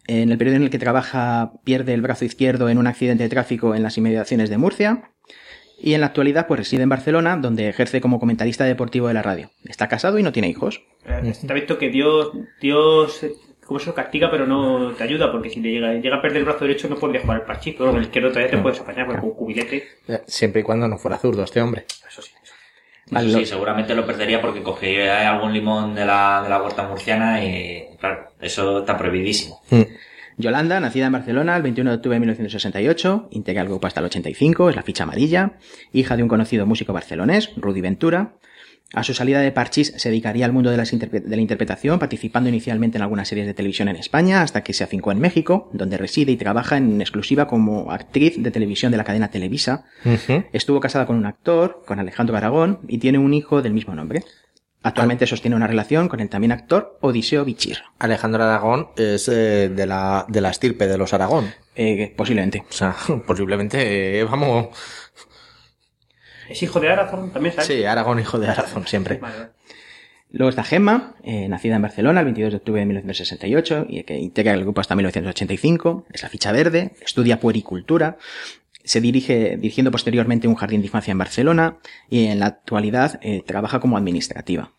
En 0.06 0.30
el 0.30 0.38
periodo 0.38 0.56
en 0.56 0.62
el 0.64 0.70
que 0.70 0.78
trabaja, 0.78 1.52
pierde 1.64 1.94
el 1.94 2.02
brazo 2.02 2.24
izquierdo 2.24 2.68
en 2.68 2.78
un 2.78 2.86
accidente 2.86 3.22
de 3.24 3.28
tráfico 3.30 3.74
en 3.74 3.82
las 3.82 3.96
inmediaciones 3.98 4.50
de 4.50 4.58
Murcia. 4.58 5.10
Y 5.78 5.92
en 5.92 6.00
la 6.00 6.06
actualidad, 6.06 6.46
pues 6.46 6.58
reside 6.60 6.82
en 6.82 6.88
Barcelona, 6.88 7.36
donde 7.36 7.68
ejerce 7.68 8.00
como 8.00 8.18
comentarista 8.18 8.64
deportivo 8.64 9.08
de 9.08 9.14
la 9.14 9.22
radio. 9.22 9.50
Está 9.64 9.88
casado 9.88 10.18
y 10.18 10.22
no 10.22 10.32
tiene 10.32 10.48
hijos. 10.48 10.82
Eh, 11.06 11.20
Está 11.28 11.52
visto 11.52 11.76
que 11.78 11.90
Dios, 11.90 12.30
Dios, 12.62 13.22
eh, 13.24 13.32
como 13.66 13.78
eso 13.78 13.92
castiga, 13.94 14.30
pero 14.30 14.46
no 14.46 14.92
te 14.92 15.04
ayuda, 15.04 15.30
porque 15.30 15.50
si 15.50 15.60
le 15.60 15.70
llega, 15.72 15.92
llega 15.94 16.16
a 16.16 16.22
perder 16.22 16.38
el 16.38 16.44
brazo 16.44 16.60
derecho 16.64 16.88
no 16.88 16.96
podría 16.96 17.20
jugar 17.20 17.40
al 17.40 17.46
parchís, 17.46 17.74
pero 17.76 17.90
con 17.90 17.98
el 17.98 18.04
izquierdo 18.04 18.28
todavía 18.30 18.50
te 18.52 18.58
puedes 18.58 18.80
apañar, 18.80 19.04
porque 19.06 19.20
con 19.20 19.32
cubilete. 19.32 19.84
Eh, 20.08 20.20
Siempre 20.26 20.62
y 20.62 20.64
cuando 20.64 20.88
no 20.88 20.96
fuera 20.96 21.18
zurdo 21.18 21.42
este 21.44 21.60
hombre. 21.60 21.84
Eso 22.08 22.22
sí. 22.22 22.30
Vale, 23.10 23.28
eso 23.28 23.38
lo- 23.38 23.44
sí, 23.44 23.46
seguramente 23.50 23.94
lo 23.94 24.04
perdería 24.06 24.40
porque 24.40 24.62
cogería 24.62 25.30
algún 25.30 25.52
limón 25.52 25.94
de 25.94 26.04
la, 26.04 26.40
de 26.42 26.48
la 26.48 26.62
huerta 26.62 26.88
murciana 26.88 27.44
y, 27.44 27.84
claro, 28.00 28.28
eso 28.40 28.80
está 28.80 28.96
prohibidísimo. 28.98 29.60
Yolanda, 30.38 30.78
nacida 30.80 31.06
en 31.06 31.12
Barcelona 31.12 31.56
el 31.56 31.62
21 31.62 31.90
de 31.90 31.96
octubre 31.96 32.16
de 32.16 32.20
1968, 32.20 33.28
integra 33.30 33.62
el 33.62 33.68
grupo 33.68 33.86
hasta 33.86 34.00
el 34.00 34.06
85, 34.06 34.70
es 34.70 34.76
la 34.76 34.82
ficha 34.82 35.04
amarilla, 35.04 35.52
hija 35.92 36.16
de 36.16 36.22
un 36.22 36.28
conocido 36.28 36.66
músico 36.66 36.92
barcelonés, 36.92 37.52
Rudy 37.56 37.80
Ventura. 37.80 38.34
A 38.94 39.02
su 39.02 39.14
salida 39.14 39.40
de 39.40 39.50
Parchís 39.50 39.92
se 39.96 40.08
dedicaría 40.10 40.46
al 40.46 40.52
mundo 40.52 40.70
de, 40.70 40.76
las 40.76 40.92
interpre- 40.94 41.22
de 41.22 41.36
la 41.36 41.42
interpretación, 41.42 41.98
participando 41.98 42.48
inicialmente 42.48 42.98
en 42.98 43.02
algunas 43.02 43.26
series 43.28 43.46
de 43.46 43.52
televisión 43.52 43.88
en 43.88 43.96
España, 43.96 44.42
hasta 44.42 44.62
que 44.62 44.72
se 44.72 44.84
afincó 44.84 45.10
en 45.10 45.18
México, 45.18 45.68
donde 45.72 45.98
reside 45.98 46.30
y 46.32 46.36
trabaja 46.36 46.76
en 46.76 47.00
exclusiva 47.00 47.46
como 47.48 47.90
actriz 47.90 48.34
de 48.42 48.50
televisión 48.52 48.92
de 48.92 48.98
la 48.98 49.04
cadena 49.04 49.28
Televisa. 49.30 49.84
Estuvo 50.52 50.78
casada 50.80 51.04
con 51.06 51.16
un 51.16 51.26
actor, 51.26 51.82
con 51.86 51.98
Alejandro 51.98 52.36
Aragón, 52.36 52.78
y 52.86 52.98
tiene 52.98 53.18
un 53.18 53.34
hijo 53.34 53.60
del 53.60 53.74
mismo 53.74 53.94
nombre. 53.94 54.22
Actualmente 54.82 55.26
sostiene 55.26 55.56
una 55.56 55.66
relación 55.66 56.08
con 56.08 56.20
el 56.20 56.28
también 56.28 56.52
actor 56.52 56.96
Odiseo 57.00 57.44
Bichir. 57.44 57.78
Alejandro 57.98 58.44
Aragón 58.44 58.90
es 58.96 59.26
eh, 59.26 59.68
de, 59.68 59.84
la, 59.84 60.24
de 60.28 60.40
la 60.40 60.50
estirpe 60.50 60.86
de 60.86 60.96
los 60.96 61.12
Aragón. 61.12 61.46
Eh, 61.74 62.14
posiblemente. 62.16 62.62
O 62.70 62.72
sea, 62.72 62.94
posiblemente, 63.26 64.20
eh, 64.20 64.24
vamos... 64.24 64.68
Es 66.48 66.62
hijo 66.62 66.80
de 66.80 66.88
Arazón, 66.90 67.30
también 67.32 67.54
sabes. 67.54 67.66
Sí, 67.68 67.84
Aragón, 67.84 68.18
hijo 68.20 68.38
de 68.38 68.48
Aragón, 68.48 68.86
siempre. 68.86 69.16
Vale, 69.18 69.36
vale. 69.36 69.50
Luego 70.32 70.50
está 70.50 70.64
Gemma, 70.64 71.14
eh, 71.22 71.48
nacida 71.48 71.76
en 71.76 71.82
Barcelona 71.82 72.20
el 72.20 72.26
22 72.26 72.50
de 72.52 72.56
octubre 72.58 72.80
de 72.80 72.86
1968 72.86 73.86
y 73.88 74.02
que 74.02 74.18
integra 74.18 74.52
el 74.54 74.62
grupo 74.62 74.80
hasta 74.80 74.94
1985. 74.96 76.04
Es 76.12 76.22
la 76.22 76.28
ficha 76.28 76.52
verde, 76.52 76.92
estudia 77.04 77.38
puericultura, 77.40 78.18
se 78.84 79.00
dirige 79.00 79.56
dirigiendo 79.56 79.90
posteriormente 79.90 80.48
un 80.48 80.54
jardín 80.56 80.80
de 80.80 80.86
infancia 80.88 81.12
en 81.12 81.18
Barcelona 81.18 81.76
y 82.10 82.26
en 82.26 82.40
la 82.40 82.46
actualidad 82.46 83.18
eh, 83.22 83.42
trabaja 83.46 83.80
como 83.80 83.96
administrativa. 83.96 84.72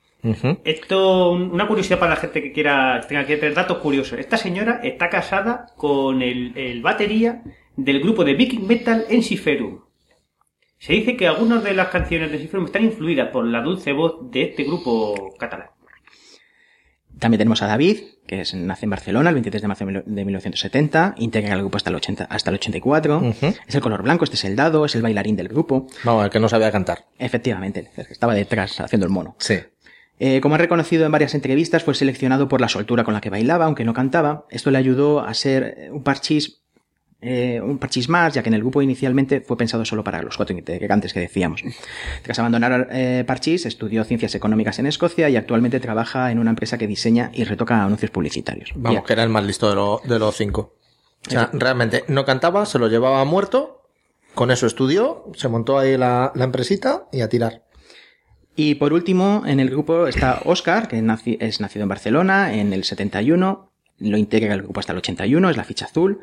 Esto, 0.65 1.31
un- 1.31 1.51
una 1.51 1.67
curiosidad 1.67 1.99
para 1.99 2.15
la 2.15 2.19
gente 2.19 2.41
que 2.41 2.51
quiera, 2.51 2.99
tenga 3.07 3.25
que 3.25 3.37
tener 3.37 3.53
datos 3.55 3.77
curiosos. 3.77 4.19
Esta 4.19 4.35
señora 4.37 4.81
está 4.83 5.09
casada 5.09 5.67
con 5.77 6.21
el, 6.21 6.51
el 6.57 6.81
batería 6.81 7.41
del 7.77 8.01
grupo 8.01 8.25
de 8.25 8.33
Viking 8.33 8.67
Metal 8.67 9.05
Ensiferum. 9.09 9.79
Se 10.79 10.93
dice 10.93 11.17
que 11.17 11.27
algunas 11.27 11.63
de 11.63 11.73
las 11.73 11.87
canciones 11.89 12.29
de 12.29 12.37
Ensiferum 12.37 12.65
están 12.65 12.83
influidas 12.85 13.29
por 13.29 13.45
la 13.45 13.61
dulce 13.61 13.93
voz 13.93 14.29
de 14.31 14.43
este 14.43 14.63
grupo 14.63 15.33
catalán. 15.39 15.69
También 17.19 17.39
tenemos 17.39 17.63
a 17.63 17.67
David, 17.67 17.97
que 18.27 18.41
es- 18.41 18.53
nace 18.53 18.85
en 18.85 18.91
Barcelona 18.91 19.29
el 19.29 19.33
23 19.35 19.59
de 19.63 19.67
marzo 19.67 19.85
de 19.85 19.91
mil- 19.91 20.03
de 20.05 20.25
1970, 20.25 21.15
integra 21.17 21.53
el 21.55 21.61
grupo 21.61 21.77
hasta 21.77 21.89
el, 21.89 21.95
80, 21.95 22.25
hasta 22.25 22.51
el 22.51 22.57
84. 22.57 23.17
Ujú. 23.17 23.53
Es 23.67 23.73
el 23.73 23.81
color 23.81 24.03
blanco, 24.03 24.23
este 24.23 24.35
es 24.35 24.45
el 24.45 24.55
dado, 24.55 24.85
es 24.85 24.93
el 24.93 25.01
bailarín 25.01 25.35
del 25.35 25.47
grupo. 25.47 25.87
Vamos, 26.03 26.25
el 26.25 26.29
que 26.29 26.39
no 26.39 26.47
sabía 26.47 26.71
cantar. 26.71 27.05
Efectivamente, 27.17 27.89
estaba 28.09 28.35
detrás 28.35 28.79
haciendo 28.81 29.07
el 29.07 29.11
mono. 29.11 29.35
Sí. 29.39 29.55
Eh, 30.19 30.41
como 30.41 30.55
ha 30.55 30.57
reconocido 30.59 31.05
en 31.07 31.11
varias 31.11 31.33
entrevistas, 31.33 31.83
fue 31.83 31.95
seleccionado 31.95 32.47
por 32.47 32.61
la 32.61 32.67
soltura 32.69 33.03
con 33.03 33.15
la 33.15 33.21
que 33.21 33.31
bailaba, 33.31 33.65
aunque 33.65 33.83
no 33.85 33.93
cantaba. 33.95 34.45
Esto 34.51 34.69
le 34.69 34.77
ayudó 34.77 35.21
a 35.21 35.33
ser 35.33 35.89
un 35.91 36.03
parchís, 36.03 36.61
eh, 37.21 37.59
un 37.63 37.77
parchís 37.79 38.09
más, 38.09 38.33
ya 38.33 38.43
que 38.43 38.49
en 38.49 38.53
el 38.53 38.61
grupo 38.61 38.81
inicialmente 38.81 39.41
fue 39.41 39.57
pensado 39.57 39.83
solo 39.85 40.03
para 40.03 40.21
los 40.21 40.37
cuatro 40.37 40.55
integrantes 40.57 41.13
que 41.13 41.19
decíamos. 41.19 41.63
Tras 42.21 42.37
abandonar 42.39 42.87
eh, 42.91 43.23
Parchís, 43.25 43.65
estudió 43.65 44.03
ciencias 44.03 44.35
económicas 44.35 44.77
en 44.79 44.85
Escocia 44.85 45.27
y 45.29 45.35
actualmente 45.35 45.79
trabaja 45.79 46.31
en 46.31 46.39
una 46.39 46.51
empresa 46.51 46.77
que 46.77 46.85
diseña 46.87 47.31
y 47.33 47.43
retoca 47.43 47.83
anuncios 47.83 48.11
publicitarios. 48.11 48.71
Vamos, 48.75 49.03
que 49.03 49.13
era 49.13 49.23
el 49.23 49.29
más 49.29 49.43
listo 49.45 49.67
de, 49.69 49.75
lo- 49.75 50.01
de 50.03 50.19
los 50.19 50.35
cinco. 50.35 50.75
O 51.27 51.29
sea, 51.31 51.49
realmente 51.53 52.03
no 52.07 52.23
cantaba, 52.25 52.65
se 52.65 52.77
lo 52.79 52.87
llevaba 52.87 53.25
muerto, 53.25 53.81
con 54.35 54.51
eso 54.51 54.67
estudió, 54.67 55.25
se 55.35 55.47
montó 55.47 55.79
ahí 55.79 55.97
la, 55.97 56.31
la 56.35 56.43
empresita 56.43 57.07
y 57.11 57.21
a 57.21 57.29
tirar. 57.29 57.63
Y 58.55 58.75
por 58.75 58.93
último, 58.93 59.43
en 59.45 59.59
el 59.59 59.69
grupo 59.69 60.07
está 60.07 60.41
Oscar, 60.45 60.87
que 60.87 60.97
es 60.97 61.59
nacido 61.59 61.83
en 61.83 61.89
Barcelona 61.89 62.53
en 62.55 62.73
el 62.73 62.83
71, 62.83 63.66
lo 63.99 64.17
integra 64.17 64.53
el 64.53 64.61
grupo 64.61 64.79
hasta 64.79 64.91
el 64.93 64.99
81, 64.99 65.49
es 65.49 65.57
la 65.57 65.63
ficha 65.63 65.85
azul. 65.85 66.19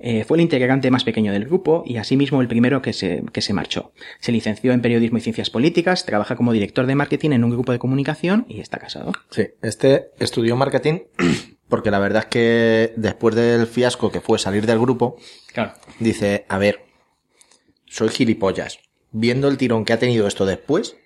Eh, 0.00 0.24
fue 0.24 0.36
el 0.38 0.42
integrante 0.42 0.90
más 0.90 1.04
pequeño 1.04 1.32
del 1.32 1.44
grupo 1.44 1.82
y 1.84 1.96
asimismo 1.96 2.40
el 2.40 2.48
primero 2.48 2.80
que 2.82 2.92
se, 2.92 3.22
que 3.32 3.42
se 3.42 3.52
marchó. 3.52 3.92
Se 4.20 4.32
licenció 4.32 4.72
en 4.72 4.80
periodismo 4.80 5.18
y 5.18 5.20
ciencias 5.20 5.50
políticas, 5.50 6.06
trabaja 6.06 6.36
como 6.36 6.52
director 6.52 6.86
de 6.86 6.94
marketing 6.94 7.30
en 7.32 7.44
un 7.44 7.50
grupo 7.50 7.72
de 7.72 7.78
comunicación 7.78 8.46
y 8.48 8.60
está 8.60 8.78
casado. 8.78 9.12
Sí, 9.30 9.48
este 9.62 10.10
estudió 10.20 10.56
marketing 10.56 11.00
porque 11.68 11.90
la 11.90 11.98
verdad 11.98 12.22
es 12.24 12.28
que 12.28 12.92
después 12.96 13.34
del 13.34 13.66
fiasco 13.66 14.10
que 14.10 14.20
fue 14.20 14.38
salir 14.38 14.66
del 14.66 14.78
grupo, 14.78 15.16
Claro. 15.52 15.72
dice, 15.98 16.46
a 16.48 16.58
ver, 16.58 16.80
soy 17.86 18.08
gilipollas. 18.08 18.78
Viendo 19.10 19.48
el 19.48 19.56
tirón 19.56 19.84
que 19.84 19.92
ha 19.94 19.98
tenido 19.98 20.26
esto 20.26 20.46
después, 20.46 20.96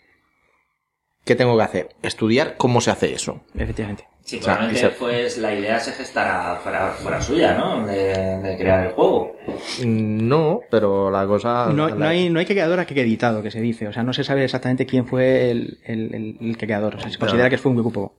¿qué 1.25 1.35
tengo 1.37 1.57
que 1.57 1.63
hacer? 1.63 1.89
Estudiar 2.03 2.57
cómo 2.57 2.81
se 2.81 2.91
hace 2.91 3.13
eso. 3.15 3.41
Efectivamente. 3.57 4.07
Sí, 4.25 4.37
O 4.37 4.43
sea, 4.43 4.55
probablemente 4.55 4.87
y 4.87 4.91
se- 4.91 4.97
pues 4.99 5.39
la 5.39 5.53
idea 5.53 5.81
se 5.81 5.91
gestara 5.93 6.55
fuera, 6.63 6.91
fuera 6.93 7.21
suya, 7.21 7.55
¿no? 7.59 7.85
De, 7.85 8.39
de 8.39 8.57
crear 8.57 8.87
el 8.87 8.93
juego. 8.93 9.37
No, 9.85 10.61
pero 10.71 11.11
la 11.11 11.27
cosa... 11.27 11.67
No, 11.73 11.89
la- 11.89 11.95
no 11.97 12.07
hay, 12.07 12.31
no 12.31 12.39
hay 12.39 12.47
creador 12.47 12.87
que 12.87 13.01
editado, 13.01 13.43
que 13.43 13.51
se 13.51 13.61
dice. 13.61 13.89
O 13.89 13.93
sea, 13.93 14.05
no 14.05 14.13
se 14.13 14.23
sabe 14.23 14.45
exactamente 14.45 14.87
quién 14.87 15.07
fue 15.07 15.51
el, 15.51 15.79
el- 15.85 16.15
el- 16.15 16.37
el 16.41 16.57
creador. 16.57 16.95
O 16.95 17.01
sea, 17.01 17.11
se 17.11 17.19
considera 17.19 17.51
que 17.51 17.59
fue 17.59 17.73
un 17.73 17.79
grupo. 17.79 18.15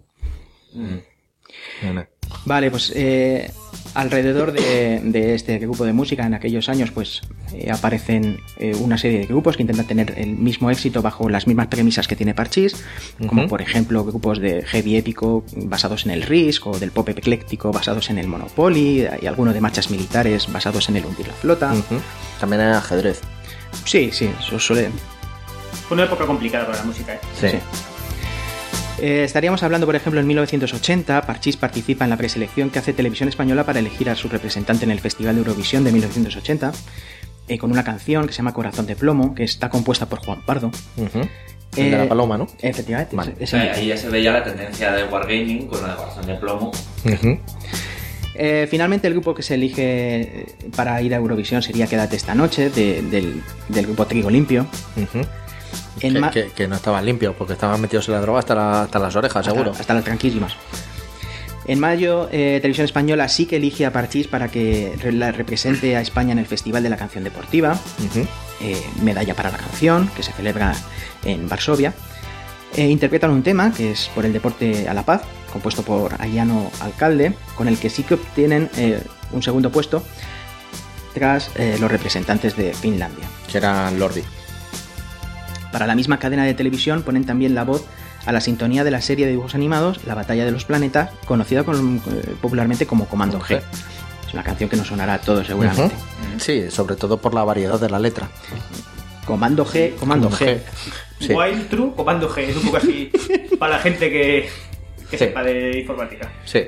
No. 0.73 2.05
Vale, 2.45 2.69
pues 2.71 2.91
eh, 2.95 3.51
alrededor 3.93 4.51
de, 4.51 4.99
de 5.03 5.35
este 5.35 5.59
grupo 5.59 5.85
de 5.85 5.93
música 5.93 6.25
en 6.25 6.33
aquellos 6.33 6.67
años, 6.67 6.91
pues 6.91 7.21
eh, 7.53 7.71
aparecen 7.71 8.39
eh, 8.57 8.75
una 8.75 8.97
serie 8.97 9.19
de 9.19 9.25
grupos 9.27 9.55
que 9.55 9.63
intentan 9.63 9.87
tener 9.87 10.13
el 10.17 10.35
mismo 10.35 10.69
éxito 10.69 11.01
bajo 11.01 11.29
las 11.29 11.47
mismas 11.47 11.67
premisas 11.67 12.07
que 12.07 12.15
tiene 12.15 12.33
Parchís, 12.33 12.83
como 13.27 13.47
por 13.47 13.61
ejemplo 13.61 14.03
grupos 14.03 14.39
de 14.39 14.63
heavy 14.63 14.97
épico 14.97 15.45
basados 15.55 16.05
en 16.05 16.11
el 16.11 16.23
Risk 16.23 16.67
o 16.67 16.77
del 16.77 16.91
pop 16.91 17.07
ecléctico 17.09 17.71
basados 17.71 18.09
en 18.09 18.17
el 18.17 18.27
Monopoly 18.27 19.07
y 19.21 19.25
alguno 19.27 19.53
de 19.53 19.61
marchas 19.61 19.89
militares 19.89 20.51
basados 20.51 20.89
en 20.89 20.97
el 20.97 21.05
hundir 21.05 21.27
la 21.27 21.33
flota. 21.33 21.73
También 22.39 22.61
hay 22.61 22.73
ajedrez. 22.73 23.21
Sí, 23.85 24.09
sí, 24.11 24.29
eso 24.39 24.59
suele. 24.59 24.89
Fue 25.87 25.95
una 25.95 26.05
época 26.05 26.25
complicada 26.25 26.65
para 26.65 26.79
la 26.79 26.83
música, 26.83 27.13
¿eh? 27.13 27.19
Sí. 27.39 27.49
Sí. 27.49 27.57
Eh, 29.01 29.23
estaríamos 29.23 29.63
hablando, 29.63 29.85
por 29.85 29.95
ejemplo, 29.95 30.19
en 30.21 30.27
1980, 30.27 31.21
Parchís 31.23 31.57
participa 31.57 32.03
en 32.05 32.09
la 32.11 32.17
preselección 32.17 32.69
que 32.69 32.79
hace 32.79 32.93
Televisión 32.93 33.27
Española 33.27 33.65
para 33.65 33.79
elegir 33.79 34.09
a 34.09 34.15
su 34.15 34.29
representante 34.29 34.85
en 34.85 34.91
el 34.91 34.99
Festival 34.99 35.35
de 35.35 35.39
Eurovisión 35.39 35.83
de 35.83 35.91
1980, 35.91 36.71
eh, 37.47 37.57
con 37.57 37.71
una 37.71 37.83
canción 37.83 38.25
que 38.27 38.33
se 38.33 38.37
llama 38.37 38.53
Corazón 38.53 38.85
de 38.85 38.95
Plomo, 38.95 39.33
que 39.35 39.43
está 39.43 39.69
compuesta 39.69 40.05
por 40.05 40.19
Juan 40.19 40.41
Pardo. 40.45 40.71
El 41.75 41.89
de 41.91 41.97
la 41.97 42.03
Eh, 42.03 42.07
paloma, 42.07 42.37
¿no? 42.37 42.47
Efectivamente. 42.61 43.15
Vale. 43.15 43.33
ahí 43.57 43.87
ya 43.87 43.97
se 43.97 44.07
veía 44.09 44.31
la 44.31 44.43
tendencia 44.43 44.91
de 44.91 45.05
Wargaming 45.05 45.67
con 45.67 45.81
la 45.81 45.89
de 45.89 45.95
corazón 45.95 46.25
de 46.27 46.35
plomo. 46.35 46.71
Eh, 48.35 48.67
finalmente, 48.69 49.07
el 49.07 49.13
grupo 49.13 49.33
que 49.35 49.41
se 49.43 49.55
elige 49.55 50.45
para 50.75 51.01
ir 51.01 51.13
a 51.13 51.17
Eurovisión 51.17 51.61
sería 51.63 51.87
Quédate 51.87 52.15
esta 52.15 52.35
noche, 52.35 52.69
de- 52.69 53.01
del, 53.01 53.41
del 53.69 53.85
grupo 53.87 54.05
Trigo 54.05 54.29
Limpio. 54.29 54.67
En 56.01 56.13
que, 56.13 56.19
ma- 56.19 56.31
que- 56.31 56.47
que 56.51 56.67
no 56.67 56.75
estaban 56.75 57.05
limpios 57.05 57.35
porque 57.37 57.53
estaban 57.53 57.79
metidos 57.79 58.07
en 58.07 58.15
la 58.15 58.21
droga 58.21 58.39
hasta, 58.39 58.55
la- 58.55 58.81
hasta 58.83 58.99
las 58.99 59.15
orejas, 59.15 59.37
hasta, 59.47 59.51
seguro. 59.51 59.71
hasta 59.79 59.93
las 59.93 60.03
tranquísimas. 60.03 60.53
En 61.65 61.79
mayo, 61.79 62.27
eh, 62.31 62.59
Televisión 62.61 62.83
Española 62.85 63.29
sí 63.29 63.45
que 63.45 63.55
elige 63.55 63.85
a 63.85 63.93
Parchís 63.93 64.27
para 64.27 64.49
que 64.49 64.97
la 65.13 65.31
represente 65.31 65.95
a 65.95 66.01
España 66.01 66.33
en 66.33 66.39
el 66.39 66.45
Festival 66.45 66.83
de 66.83 66.89
la 66.89 66.97
Canción 66.97 67.23
Deportiva. 67.23 67.77
Eh, 68.61 68.81
Medalla 69.01 69.33
para 69.33 69.49
la 69.49 69.57
Canción, 69.57 70.09
que 70.15 70.23
se 70.23 70.33
celebra 70.33 70.73
en 71.23 71.47
Varsovia. 71.47 71.93
Eh, 72.75 72.87
interpretan 72.89 73.29
un 73.31 73.43
tema 73.43 73.71
que 73.71 73.91
es 73.91 74.09
por 74.13 74.25
el 74.25 74.33
deporte 74.33 74.89
a 74.89 74.93
la 74.93 75.03
paz, 75.03 75.21
compuesto 75.53 75.83
por 75.83 76.19
Ayano 76.21 76.69
Alcalde, 76.81 77.33
con 77.55 77.67
el 77.69 77.77
que 77.77 77.89
sí 77.89 78.03
que 78.03 78.15
obtienen 78.15 78.69
un 79.31 79.41
segundo 79.43 79.69
puesto 79.71 80.03
tras 81.13 81.49
los 81.79 81.89
representantes 81.91 82.57
de 82.57 82.73
Finlandia. 82.73 83.25
Que 83.49 83.59
eran 83.59 83.97
Lordi. 83.99 84.23
Para 85.73 85.87
la 85.87 85.95
misma 85.95 86.19
cadena 86.19 86.45
de 86.45 86.53
televisión 86.53 87.01
ponen 87.03 87.25
también 87.25 87.53
la 87.55 87.65
voz 87.65 87.85
a 88.25 88.31
la 88.31 88.39
sintonía 88.39 88.85
de 88.85 88.91
la 88.91 89.01
serie 89.01 89.25
de 89.25 89.31
dibujos 89.31 89.55
animados 89.55 90.05
La 90.05 90.15
Batalla 90.15 90.45
de 90.45 90.51
los 90.51 90.63
Planetas, 90.63 91.09
conocida 91.25 91.63
con- 91.65 91.97
eh, 91.97 92.35
popularmente 92.41 92.85
como 92.85 93.05
Comando 93.07 93.41
G. 93.41 93.61
Es 94.27 94.33
una 94.33 94.43
canción 94.43 94.69
que 94.69 94.77
nos 94.77 94.87
sonará 94.87 95.15
a 95.15 95.19
todos 95.19 95.45
seguramente. 95.45 95.93
Sí, 96.37 96.71
sobre 96.71 96.95
todo 96.95 97.17
por 97.17 97.33
la 97.33 97.43
variedad 97.43 97.79
de 97.79 97.89
la 97.89 97.99
letra. 97.99 98.29
Comando 99.25 99.65
G, 99.65 99.95
Comando 99.95 100.29
G. 100.29 100.59
Sí. 101.19 101.33
Wild 101.33 101.69
True, 101.69 101.91
Comando 101.95 102.29
G. 102.29 102.39
Es 102.49 102.55
un 102.57 102.63
poco 102.63 102.77
así 102.77 103.11
para 103.59 103.77
la 103.77 103.79
gente 103.81 104.09
que, 104.09 104.49
que 105.09 105.17
Sí. 105.17 105.25
sepa 105.25 105.43
de 105.43 105.79
informática. 105.79 106.31
Sí. 106.45 106.61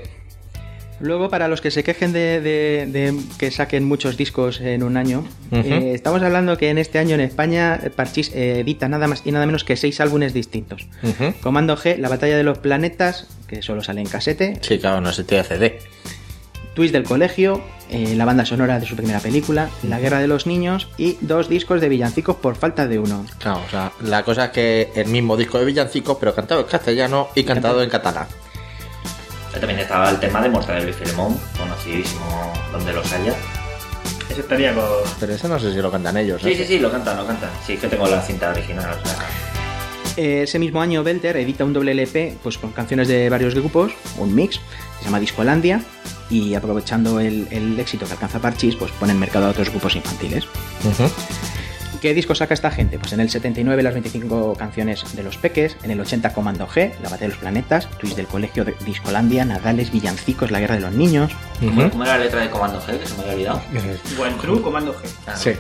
Luego, 1.02 1.30
para 1.30 1.48
los 1.50 1.60
que 1.62 1.72
se 1.72 1.84
quejen 1.84 2.14
de, 2.14 2.40
de- 2.40 2.86
de 2.88 3.20
que 3.38 3.52
saquen 3.52 3.84
muchos 3.84 4.16
discos 4.16 4.62
en 4.62 4.82
un 4.82 4.96
año, 4.96 5.26
eh, 5.52 5.92
estamos 5.94 6.22
hablando 6.24 6.58
que 6.58 6.70
en 6.70 6.78
este 6.78 7.00
año 7.00 7.16
en 7.16 7.22
España 7.22 7.78
eh, 7.84 7.90
Parchís 7.90 8.32
eh, 8.34 8.60
edita 8.62 8.88
nada 8.88 9.08
más 9.08 9.22
y 9.26 9.32
nada 9.32 9.46
menos 9.46 9.64
que 9.66 9.76
seis 9.76 10.00
álbumes 10.00 10.34
distintos. 10.34 10.88
Ujú. 11.04 11.34
Comando 11.42 11.76
G, 11.76 11.98
La 11.98 12.08
Batalla 12.08 12.38
de 12.38 12.44
los 12.44 12.60
Planetas, 12.60 13.28
que 13.48 13.62
solo 13.62 13.84
sale 13.84 14.02
en 14.02 14.08
casete, 14.08 14.58
Sí, 14.62 14.80
claro, 14.80 15.02
no 15.02 15.12
se 15.12 15.24
tiene 15.26 15.44
CD. 15.44 15.80
Twist 16.76 16.94
del 16.94 17.04
Colegio, 17.04 17.62
eh, 17.90 18.16
la 18.16 18.26
banda 18.26 18.46
sonora 18.46 18.80
de 18.80 18.86
su 18.86 18.96
primera 18.96 19.20
película, 19.20 19.70
La 19.88 20.00
Guerra 20.00 20.20
de 20.20 20.28
los 20.28 20.46
Niños 20.48 20.90
y 20.98 21.18
dos 21.22 21.48
discos 21.50 21.80
de 21.82 21.88
villancicos 21.90 22.36
por 22.38 22.56
falta 22.56 22.88
de 22.88 23.00
uno. 23.00 23.26
Claro, 23.40 23.62
o 23.66 23.70
sea, 23.70 23.92
la 24.02 24.24
cosa 24.24 24.46
es 24.46 24.52
que 24.52 24.90
el 24.96 25.08
mismo 25.08 25.38
disco 25.38 25.58
de 25.60 25.66
villancicos, 25.66 26.18
pero 26.20 26.34
cantado 26.36 26.62
en 26.62 26.68
castellano 26.68 27.28
y 27.36 27.44
cantado 27.44 27.82
en 27.84 27.90
catalán. 27.90 28.28
También 29.60 29.80
estaba 29.80 30.10
el 30.10 30.20
tema 30.20 30.42
de 30.42 30.50
Mortadelo 30.50 30.90
y 30.90 30.94
Filemón, 30.94 31.38
conocidísimo 31.58 32.54
donde 32.72 32.94
los 32.94 33.12
haya. 33.14 33.34
Eso 34.30 34.42
estaría 34.42 34.74
con. 34.74 34.84
Pero 35.20 35.34
eso 35.34 35.48
no 35.48 35.60
sé 35.60 35.74
si 35.74 35.82
lo 35.82 35.92
cantan 35.92 36.18
ellos. 36.18 36.44
¿eh? 36.44 36.50
Sí, 36.50 36.56
sí, 36.56 36.66
sí, 36.66 36.80
lo 36.80 36.92
cantan, 36.92 37.18
lo 37.18 37.26
cantan. 37.26 37.50
Sí, 37.66 37.74
es 37.74 37.80
que 37.80 37.88
tengo 37.88 38.08
la 38.08 38.22
cinta 38.22 38.50
original, 38.52 38.98
o 39.02 39.08
sea. 39.08 39.18
Ese 40.18 40.60
mismo 40.60 40.82
año 40.82 41.04
Belter 41.04 41.36
edita 41.38 41.66
un 41.66 41.74
doble 41.74 41.92
LP 41.92 42.38
pues, 42.42 42.58
con 42.58 42.72
canciones 42.72 43.08
de 43.08 43.30
varios 43.30 43.54
grupos, 43.54 43.92
un 44.18 44.34
mix, 44.34 44.58
que 44.58 45.00
se 45.00 45.06
llama 45.06 45.20
Discolandia, 45.20 45.82
y 46.30 46.54
aprovechando 46.56 47.20
el, 47.20 47.48
el 47.52 47.80
éxito 47.80 48.06
que 48.06 48.14
alcanza 48.14 48.40
Parchís, 48.40 48.76
pues 48.76 48.92
pone 48.92 49.12
en 49.12 49.20
mercado 49.20 49.48
a 49.48 49.50
otros 49.50 49.70
grupos 49.70 49.96
infantiles. 49.96 50.46
Ujú. 50.84 51.10
¿Qué 52.06 52.14
disco 52.14 52.36
saca 52.36 52.54
esta 52.54 52.70
gente? 52.70 53.00
Pues 53.00 53.14
en 53.14 53.20
el 53.20 53.32
79 53.32 53.82
las 53.82 53.94
25 53.96 54.54
canciones 54.60 55.16
de 55.16 55.24
Los 55.24 55.38
Peques, 55.38 55.76
en 55.82 55.90
el 55.90 56.00
80 56.00 56.34
Comando 56.34 56.68
G, 56.68 56.92
La 57.02 57.10
Batalla 57.10 57.22
de 57.22 57.28
los 57.30 57.38
Planetas, 57.40 57.90
Twist 57.98 58.16
del 58.16 58.28
Colegio, 58.28 58.64
de 58.64 58.76
Discolandia, 58.86 59.44
Nadales, 59.44 59.92
Villancicos, 59.92 60.52
La 60.52 60.60
Guerra 60.60 60.76
de 60.76 60.82
los 60.82 60.92
Niños. 60.94 61.32
¿Cómo, 61.60 62.04
era 62.04 62.20
la 62.20 62.24
letra 62.26 62.42
de 62.42 62.52
Comando 62.52 62.80
G? 62.80 63.00
Que 63.00 63.08
se 63.08 63.16
me 63.16 63.22
había 63.24 63.34
olvidado. 63.34 63.62
Wild 64.22 64.40
True, 64.40 64.62
Comando 64.62 64.94
G. 64.94 64.98
Ah, 65.26 65.36
Sí. 65.36 65.54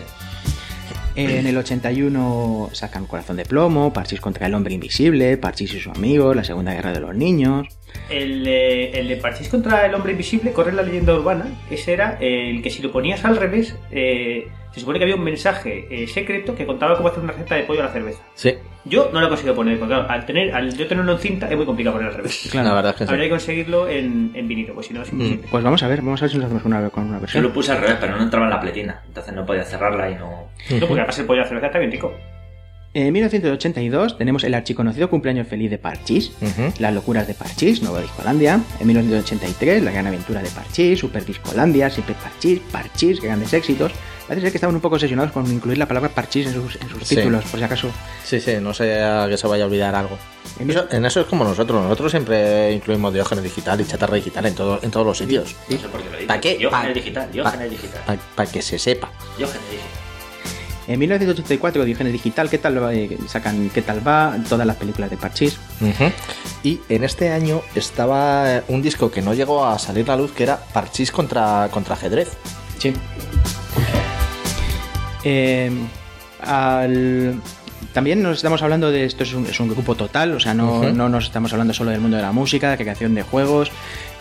En 1.15 1.47
el 1.47 1.57
81 1.57 2.69
sacan 2.73 3.07
Corazón 3.07 3.37
de 3.37 3.45
Plomo, 3.45 3.91
Parchís 3.91 4.21
contra 4.21 4.45
el 4.45 4.53
Hombre 4.53 4.75
Invisible, 4.75 5.37
Parchís 5.37 5.73
y 5.73 5.79
su 5.79 5.89
amigo, 5.89 6.35
La 6.35 6.43
Segunda 6.43 6.75
Guerra 6.75 6.91
de 6.91 6.99
los 6.99 7.15
Niños. 7.15 7.65
El, 8.11 8.43
de- 8.43 8.91
el 8.91 9.07
de 9.07 9.15
Parchís 9.15 9.47
contra 9.49 9.83
el 9.87 9.95
hombre 9.95 10.11
invisible, 10.11 10.51
corre 10.51 10.73
la 10.73 10.83
leyenda 10.83 11.15
urbana. 11.15 11.47
Ese 11.71 11.93
era 11.93 12.17
el 12.21 12.61
que 12.61 12.69
si 12.69 12.83
lo 12.83 12.91
ponías 12.91 13.25
al 13.25 13.37
revés, 13.37 13.75
eh, 13.89 14.47
se 14.75 14.81
supone 14.81 14.99
que 14.99 15.05
había 15.05 15.15
un 15.15 15.23
mensaje 15.23 15.87
eh, 15.89 16.05
secreto 16.07 16.53
que 16.53 16.65
contaba 16.65 16.95
cómo 16.97 17.07
hacer 17.07 17.23
una 17.23 17.31
receta 17.31 17.55
de 17.55 17.63
pollo 17.63 17.81
a 17.81 17.85
la 17.85 17.91
cerveza. 17.91 18.21
Sí, 18.35 18.53
Yo 18.83 19.09
no 19.13 19.19
lo 19.21 19.25
he 19.25 19.29
conseguido 19.29 19.55
poner, 19.55 19.79
porque 19.79 19.93
claro, 19.95 20.09
al, 20.09 20.25
tener, 20.25 20.53
al 20.53 20.77
yo 20.77 20.85
tenerlo 20.85 21.13
en 21.13 21.17
cinta 21.19 21.49
es 21.49 21.55
muy 21.55 21.65
complicado 21.65 21.95
ponerlo 21.95 22.11
al 22.13 22.17
revés. 22.17 22.53
la 22.53 22.73
verdad 22.73 22.91
es 22.91 22.95
que 22.97 23.03
Habría 23.05 23.17
sí. 23.23 23.23
que 23.23 23.29
conseguirlo 23.29 23.87
en, 23.89 24.31
en 24.35 24.47
vinilo, 24.47 24.73
pues 24.75 24.87
si 24.87 24.93
no 24.93 25.01
es 25.01 25.11
imposible. 25.11 25.47
Pues 25.49 25.63
vamos 25.63 25.81
a 25.81 25.87
ver, 25.87 26.01
vamos 26.01 26.21
a 26.21 26.25
ver 26.25 26.31
si 26.31 26.37
nos 26.37 26.45
hacemos 26.45 26.65
una, 26.65 26.89
con 26.89 27.05
una 27.05 27.15
Yo 27.15 27.21
versión. 27.21 27.43
lo 27.43 27.53
puse 27.53 27.71
al 27.71 27.79
revés, 27.79 27.97
pero 27.99 28.17
no 28.17 28.23
entraba 28.23 28.45
en 28.45 28.51
la 28.51 28.59
pletina. 28.59 29.01
Entonces 29.07 29.33
no 29.33 29.45
podía 29.45 29.63
cerrarla 29.63 30.09
y 30.11 30.15
no. 30.15 30.29
No, 30.29 30.79
porque 30.87 30.93
además 30.99 31.17
el 31.19 31.25
pollo 31.25 31.39
a 31.39 31.43
la 31.43 31.47
cerveza 31.49 31.67
está 31.67 31.79
bien 31.79 31.91
rico. 31.91 32.13
En 32.93 33.11
1982 33.11 34.17
tenemos 34.17 34.45
el 34.45 34.53
archiconocido 34.53 35.09
cumpleaños 35.09 35.47
feliz 35.47 35.69
de 35.69 35.77
Parchís. 35.77 36.31
Las 36.79 36.93
locuras 36.93 37.27
de 37.27 37.33
Parchís, 37.33 37.81
Nueva 37.83 37.99
Discolandia. 37.99 38.61
En 38.79 38.87
1983, 38.87 39.83
La 39.83 39.91
gran 39.91 40.07
aventura 40.07 40.41
de 40.41 40.49
Parchís, 40.49 40.99
Super 40.99 41.25
Discolandia, 41.25 41.89
Siempre 41.89 42.15
Parchís, 42.15 42.61
Parchís, 42.71 43.19
grandes 43.21 43.51
éxitos. 43.53 43.91
Parece 44.27 44.45
ser 44.47 44.51
que 44.51 44.57
estaban 44.57 44.75
un 44.75 44.81
poco 44.81 44.95
obsesionados 44.95 45.31
con 45.31 45.45
incluir 45.51 45.77
la 45.77 45.87
palabra 45.87 46.09
Parchís 46.09 46.47
en 46.47 46.53
sus, 46.53 46.75
en 46.81 46.89
sus 46.89 47.07
Sí. 47.07 47.15
títulos, 47.15 47.43
por 47.45 47.59
si 47.59 47.63
acaso. 47.65 47.89
Sí, 48.23 48.39
sí, 48.41 48.55
no 48.59 48.73
sea 48.73 49.27
que 49.29 49.37
se 49.37 49.45
vaya 49.47 49.63
a 49.63 49.67
olvidar 49.67 49.93
algo. 49.93 50.17
En 50.59 50.69
Eso- 50.71 50.87
en 50.89 51.05
eso 51.05 51.21
es 51.21 51.27
como 51.27 51.43
nosotros. 51.43 51.83
Nosotros 51.83 52.11
siempre 52.11 52.71
incluimos 52.73 53.13
Diógenes 53.13 53.43
digital 53.43 53.79
y 53.81 53.85
chatarra 53.85 54.15
digital 54.15 54.45
en, 54.47 54.55
todo, 54.55 54.79
en 54.81 54.89
todos 54.89 55.05
los 55.05 55.17
sitios. 55.17 55.55
No 55.69 55.77
sé 55.77 55.87
por 55.89 56.01
qué. 56.01 56.57
Diógenes 56.57 56.87
Pa- 56.87 56.93
digital, 56.93 57.31
Diógenes 57.31 57.69
digital. 57.69 58.19
Para 58.35 58.51
que 58.51 58.61
se 58.61 58.79
sepa. 58.79 59.11
Diógenes 59.37 59.61
digital. 59.69 59.89
En 60.87 60.99
1984, 60.99 61.83
Diógenes 61.83 62.13
Digital, 62.13 62.47
¿qué 62.47 62.59
tal 62.59 62.81
va? 62.83 62.93
Eh, 62.93 63.17
sacan 63.27 63.71
qué 63.73 63.81
tal 63.81 64.07
va? 64.07 64.37
Todas 64.47 64.67
las 64.67 64.75
películas 64.75 65.09
de 65.09 65.17
Parchís. 65.17 65.57
Y 66.63 66.79
en 66.89 67.03
este 67.03 67.31
año 67.31 67.61
estaba 67.73 68.61
un 68.67 68.81
disco 68.83 69.09
que 69.09 69.21
no 69.23 69.33
llegó 69.33 69.65
a 69.65 69.79
salir 69.79 70.05
a 70.11 70.15
la 70.15 70.21
luz 70.21 70.31
que 70.31 70.43
era 70.43 70.57
Parchís 70.57 71.11
contra, 71.11 71.69
contra 71.71 71.95
ajedrez. 71.95 72.29
Sí. 72.77 72.93
Eh, 75.25 75.69
al- 76.41 77.41
También 77.93 78.21
nos 78.21 78.37
estamos 78.37 78.61
hablando 78.61 78.91
de 78.91 79.05
esto, 79.05 79.23
es 79.23 79.33
un, 79.33 79.45
es 79.45 79.59
un 79.59 79.69
grupo 79.69 79.95
total, 79.95 80.33
o 80.33 80.39
sea, 80.39 80.53
no, 80.53 80.83
no 80.91 81.07
nos 81.09 81.25
estamos 81.25 81.51
hablando 81.53 81.73
solo 81.73 81.91
del 81.91 82.01
mundo 82.01 82.17
de 82.17 82.23
la 82.23 82.31
música, 82.33 82.69
de 82.71 82.77
creación 82.77 83.15
de 83.15 83.23
juegos. 83.23 83.71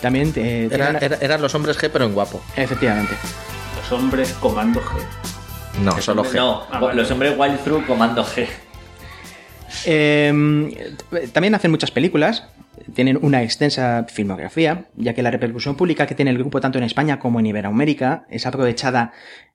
También 0.01 0.33
eh, 0.37 0.69
Era- 0.71 0.87
tienen- 0.99 1.03
era- 1.03 1.17
eran 1.21 1.43
los 1.43 1.55
hombres 1.55 1.77
G, 1.79 1.91
pero 1.93 2.05
en 2.05 2.13
guapo. 2.15 2.41
Efectivamente. 2.57 3.15
Los 3.77 3.93
hombres 3.93 4.33
Comando 4.35 4.81
G. 4.81 4.93
No, 5.83 6.01
solo 6.01 6.25
G. 6.25 6.37
No, 6.37 6.63
Ah, 6.71 6.79
vale. 6.79 6.95
los 7.03 7.11
hombres 7.11 7.35
Wild 7.37 7.59
Through 7.65 7.85
Comando 7.87 8.25
G. 8.25 8.47
Eh, 9.87 10.97
también 11.33 11.55
hacen 11.55 11.71
muchas 11.71 11.91
películas, 11.91 12.45
tienen 12.95 13.19
una 13.23 13.43
extensa 13.43 14.07
filmografía, 14.09 14.85
ya 14.97 15.15
que 15.15 15.23
la 15.23 15.31
repercusión 15.31 15.75
pública 15.77 16.07
que 16.07 16.15
tiene 16.15 16.31
el 16.31 16.39
grupo 16.39 16.61
tanto 16.61 16.79
en 16.79 16.85
España 16.85 17.19
como 17.19 17.41
en 17.41 17.47
Iberoamérica 17.47 18.25
es 18.31 18.47
aprovechada 18.47 19.13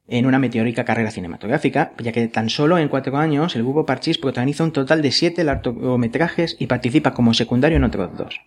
en 0.07 0.25
una 0.25 0.39
meteórica 0.39 0.85
carrera 0.85 1.11
cinematográfica, 1.11 1.93
ya 1.99 2.11
que 2.11 2.27
tan 2.27 2.49
solo 2.49 2.77
en 2.77 2.87
cuatro 2.87 3.17
años 3.17 3.55
el 3.55 3.63
grupo 3.63 3.85
Parchís 3.85 4.17
protagoniza 4.17 4.63
un 4.63 4.71
total 4.71 5.01
de 5.01 5.11
siete 5.11 5.43
largometrajes 5.43 6.55
y 6.59 6.67
participa 6.67 7.13
como 7.13 7.33
secundario 7.33 7.77
en 7.77 7.83
otros 7.83 8.17
dos. 8.17 8.41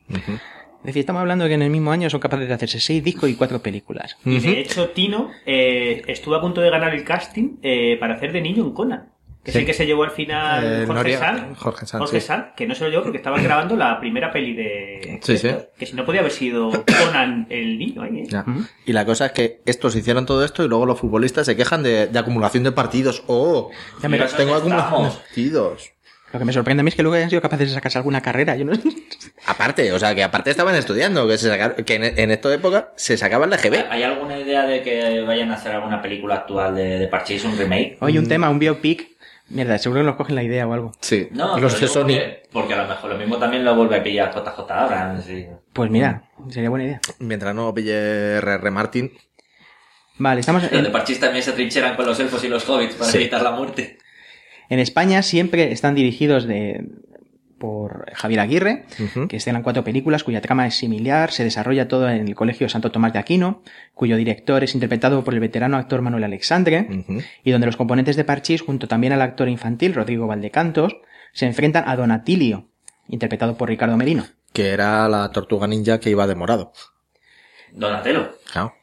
Es 0.82 0.86
decir, 0.86 1.00
estamos 1.00 1.20
hablando 1.20 1.44
de 1.44 1.50
que 1.50 1.54
en 1.54 1.62
el 1.62 1.70
mismo 1.70 1.92
año 1.92 2.10
son 2.10 2.18
capaces 2.18 2.48
de 2.48 2.54
hacerse 2.54 2.80
seis 2.80 3.04
discos 3.04 3.30
y 3.30 3.36
cuatro 3.36 3.62
películas. 3.62 4.16
Y 4.24 4.40
de 4.40 4.58
hecho, 4.58 4.88
Tino 4.90 5.30
eh, 5.46 6.02
estuvo 6.08 6.34
a 6.34 6.40
punto 6.40 6.60
de 6.60 6.70
ganar 6.70 6.92
el 6.92 7.04
casting 7.04 7.58
eh, 7.62 7.96
para 8.00 8.14
hacer 8.14 8.32
de 8.32 8.40
niño 8.40 8.64
en 8.64 8.72
Conan. 8.72 9.11
Que 9.42 9.50
es 9.50 9.54
Sí. 9.54 9.58
el 9.60 9.66
que 9.66 9.74
se 9.74 9.86
llevó 9.86 10.04
al 10.04 10.12
final 10.12 10.82
Eh, 10.82 10.86
Jorge 10.86 11.16
Sanz. 11.16 11.58
Jorge 11.58 11.86
Sanz, 11.86 12.10
sí. 12.10 12.20
Sanz, 12.20 12.46
que 12.56 12.66
no 12.66 12.74
se 12.76 12.84
lo 12.84 12.90
llevó 12.90 13.02
porque 13.02 13.18
estaban 13.18 13.42
grabando 13.42 13.74
la 13.76 13.98
primera 13.98 14.30
peli 14.30 14.54
de. 14.54 15.18
Sí, 15.22 15.36
sí. 15.36 15.50
Que 15.76 15.84
si 15.86 15.94
no 15.94 16.04
podía 16.04 16.20
haber 16.20 16.30
sido 16.32 16.70
Conan 16.70 17.46
el 17.50 17.76
niño 17.78 18.02
ahí, 18.02 18.20
¿eh? 18.20 18.24
Ya. 18.28 18.44
Y 18.86 18.92
la 18.92 19.04
cosa 19.04 19.26
es 19.26 19.32
que 19.32 19.60
estos 19.66 19.96
hicieron 19.96 20.26
todo 20.26 20.44
esto 20.44 20.64
y 20.64 20.68
luego 20.68 20.86
los 20.86 21.00
futbolistas 21.00 21.46
se 21.46 21.56
quejan 21.56 21.82
de, 21.82 22.06
de 22.06 22.18
acumulación 22.18 22.62
de 22.62 22.70
partidos. 22.72 23.24
¡Oh! 23.26 23.70
Ya 24.00 24.08
me- 24.08 24.16
Mira, 24.16 24.28
tengo 24.28 24.56
estamos. 24.58 25.16
partidos. 25.16 25.90
Lo 26.32 26.38
que 26.38 26.44
me 26.46 26.52
sorprende 26.54 26.80
a 26.80 26.84
mí 26.84 26.88
es 26.88 26.94
que 26.94 27.02
luego 27.02 27.16
hayan 27.16 27.28
sido 27.28 27.42
capaces 27.42 27.68
de 27.68 27.74
sacarse 27.74 27.98
alguna 27.98 28.22
carrera. 28.22 28.56
Yo 28.56 28.64
no... 28.64 28.72
Aparte, 29.46 29.92
o 29.92 29.98
sea, 29.98 30.14
que 30.14 30.22
aparte 30.22 30.50
estaban 30.50 30.74
estudiando, 30.76 31.26
que, 31.28 31.36
se 31.36 31.48
sacaron- 31.50 31.84
que 31.84 31.94
en, 31.96 32.04
en 32.18 32.30
esta 32.30 32.54
época 32.54 32.92
se 32.96 33.18
sacaban 33.18 33.50
la 33.50 33.58
GB. 33.58 33.86
¿Hay 33.90 34.02
alguna 34.02 34.38
idea 34.38 34.64
de 34.64 34.82
que 34.82 35.20
vayan 35.26 35.50
a 35.50 35.54
hacer 35.56 35.72
alguna 35.72 36.00
película 36.00 36.36
actual 36.36 36.74
de, 36.74 36.98
de 37.00 37.08
Parchís, 37.08 37.44
un 37.44 37.58
remake? 37.58 37.98
Hoy 38.00 38.16
un 38.16 38.28
tema, 38.28 38.48
un 38.48 38.58
biopic 38.58 39.11
Mierda, 39.52 39.78
seguro 39.78 40.00
que 40.00 40.06
nos 40.06 40.16
cogen 40.16 40.34
la 40.34 40.42
idea 40.42 40.66
o 40.66 40.72
algo. 40.72 40.92
Sí, 41.00 41.28
No, 41.32 41.58
los 41.58 41.78
de 41.80 41.86
Sony. 41.86 42.02
Porque, 42.04 42.42
porque 42.52 42.74
a 42.74 42.82
lo 42.82 42.88
mejor 42.88 43.10
lo 43.10 43.18
mismo 43.18 43.36
también 43.38 43.64
lo 43.64 43.74
vuelve 43.76 43.96
a 43.98 44.02
pillar 44.02 44.32
JJ 44.34 44.70
Abrams. 44.70 45.28
y- 45.28 45.46
Pues 45.72 45.90
mira, 45.90 46.30
sería 46.48 46.70
buena 46.70 46.84
idea. 46.86 47.00
Mientras 47.18 47.54
no 47.54 47.72
pille 47.74 48.36
R.R. 48.38 48.70
Martin. 48.70 49.12
Vale, 50.18 50.40
estamos 50.40 50.62
Los 50.70 50.82
de 50.82 50.90
Parchís 50.90 51.18
también 51.20 51.42
se 51.42 51.52
trincheran 51.52 51.96
con 51.96 52.06
los 52.06 52.18
elfos 52.20 52.42
y 52.44 52.48
los 52.48 52.68
hobbits 52.68 52.94
para 52.94 53.10
Sí. 53.10 53.18
evitar 53.18 53.42
la 53.42 53.50
muerte. 53.52 53.98
en 54.68 54.78
España 54.78 55.22
siempre 55.22 55.70
están 55.72 55.94
dirigidos 55.94 56.46
de 56.46 56.84
por 57.62 58.10
Javier 58.12 58.40
Aguirre, 58.40 58.86
que 59.28 59.36
estrenan 59.36 59.62
cuatro 59.62 59.84
películas 59.84 60.24
cuya 60.24 60.40
trama 60.40 60.66
es 60.66 60.74
similar, 60.74 61.30
se 61.30 61.44
desarrolla 61.44 61.86
todo 61.86 62.10
en 62.10 62.26
el 62.26 62.34
Colegio 62.34 62.68
Santo 62.68 62.90
Tomás 62.90 63.12
de 63.12 63.20
Aquino, 63.20 63.62
cuyo 63.94 64.16
director 64.16 64.64
es 64.64 64.74
interpretado 64.74 65.22
por 65.22 65.32
el 65.32 65.38
veterano 65.38 65.76
actor 65.76 66.02
Manuel 66.02 66.24
Alexandre, 66.24 67.04
y 67.44 67.52
donde 67.52 67.68
los 67.68 67.76
componentes 67.76 68.16
de 68.16 68.24
Parchís, 68.24 68.62
junto 68.62 68.88
también 68.88 69.12
al 69.12 69.22
actor 69.22 69.48
infantil 69.48 69.94
Rodrigo 69.94 70.26
Valdecantos, 70.26 70.96
se 71.32 71.46
enfrentan 71.46 71.84
a 71.86 71.94
Donatilio, 71.94 72.66
interpretado 73.06 73.56
por 73.56 73.68
Ricardo 73.68 73.96
Merino. 73.96 74.26
Que 74.52 74.70
era 74.70 75.08
la 75.08 75.30
tortuga 75.30 75.68
ninja 75.68 76.00
que 76.00 76.10
iba 76.10 76.26
de 76.26 76.34
morado. 76.34 76.72
Donatello. 77.70 78.38
Claro. 78.50 78.74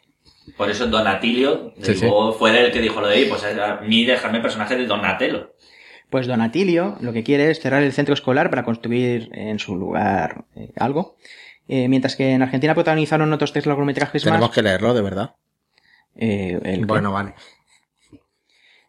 Por 0.55 0.69
eso 0.69 0.87
Donatilio 0.87 1.73
Sí, 1.81 1.95
digo, 1.95 2.31
fue 2.31 2.57
el 2.57 2.71
que 2.71 2.79
dijo 2.79 3.01
lo 3.01 3.07
de 3.07 3.15
ahí, 3.15 3.25
pues 3.25 3.43
a 3.43 3.81
mí 3.81 4.05
dejarme 4.05 4.37
el 4.37 4.41
personaje 4.41 4.77
de 4.77 4.85
Donatello. 4.85 5.53
Pues 6.09 6.25
Donatilio 6.27 6.97
lo 7.01 7.13
que 7.13 7.23
quiere 7.23 7.51
es 7.51 7.59
cerrar 7.59 7.83
el 7.83 7.93
centro 7.93 8.13
escolar 8.13 8.49
para 8.49 8.63
construir 8.63 9.29
en 9.33 9.59
su 9.59 9.75
lugar 9.75 10.45
eh, 10.55 10.71
algo. 10.77 11.17
Eh, 11.67 11.87
mientras 11.87 12.15
que 12.15 12.31
en 12.31 12.41
Argentina 12.41 12.73
protagonizaron 12.73 13.31
otros 13.31 13.51
tres 13.53 13.67
largometrajes 13.67 14.23
Tenemos 14.23 14.47
más. 14.47 14.55
que 14.55 14.63
leerlo, 14.63 14.93
de 14.95 15.01
verdad. 15.03 15.35
eh, 16.15 16.59
el- 16.63 16.85
Bueno, 16.87 17.11
vale. 17.11 17.35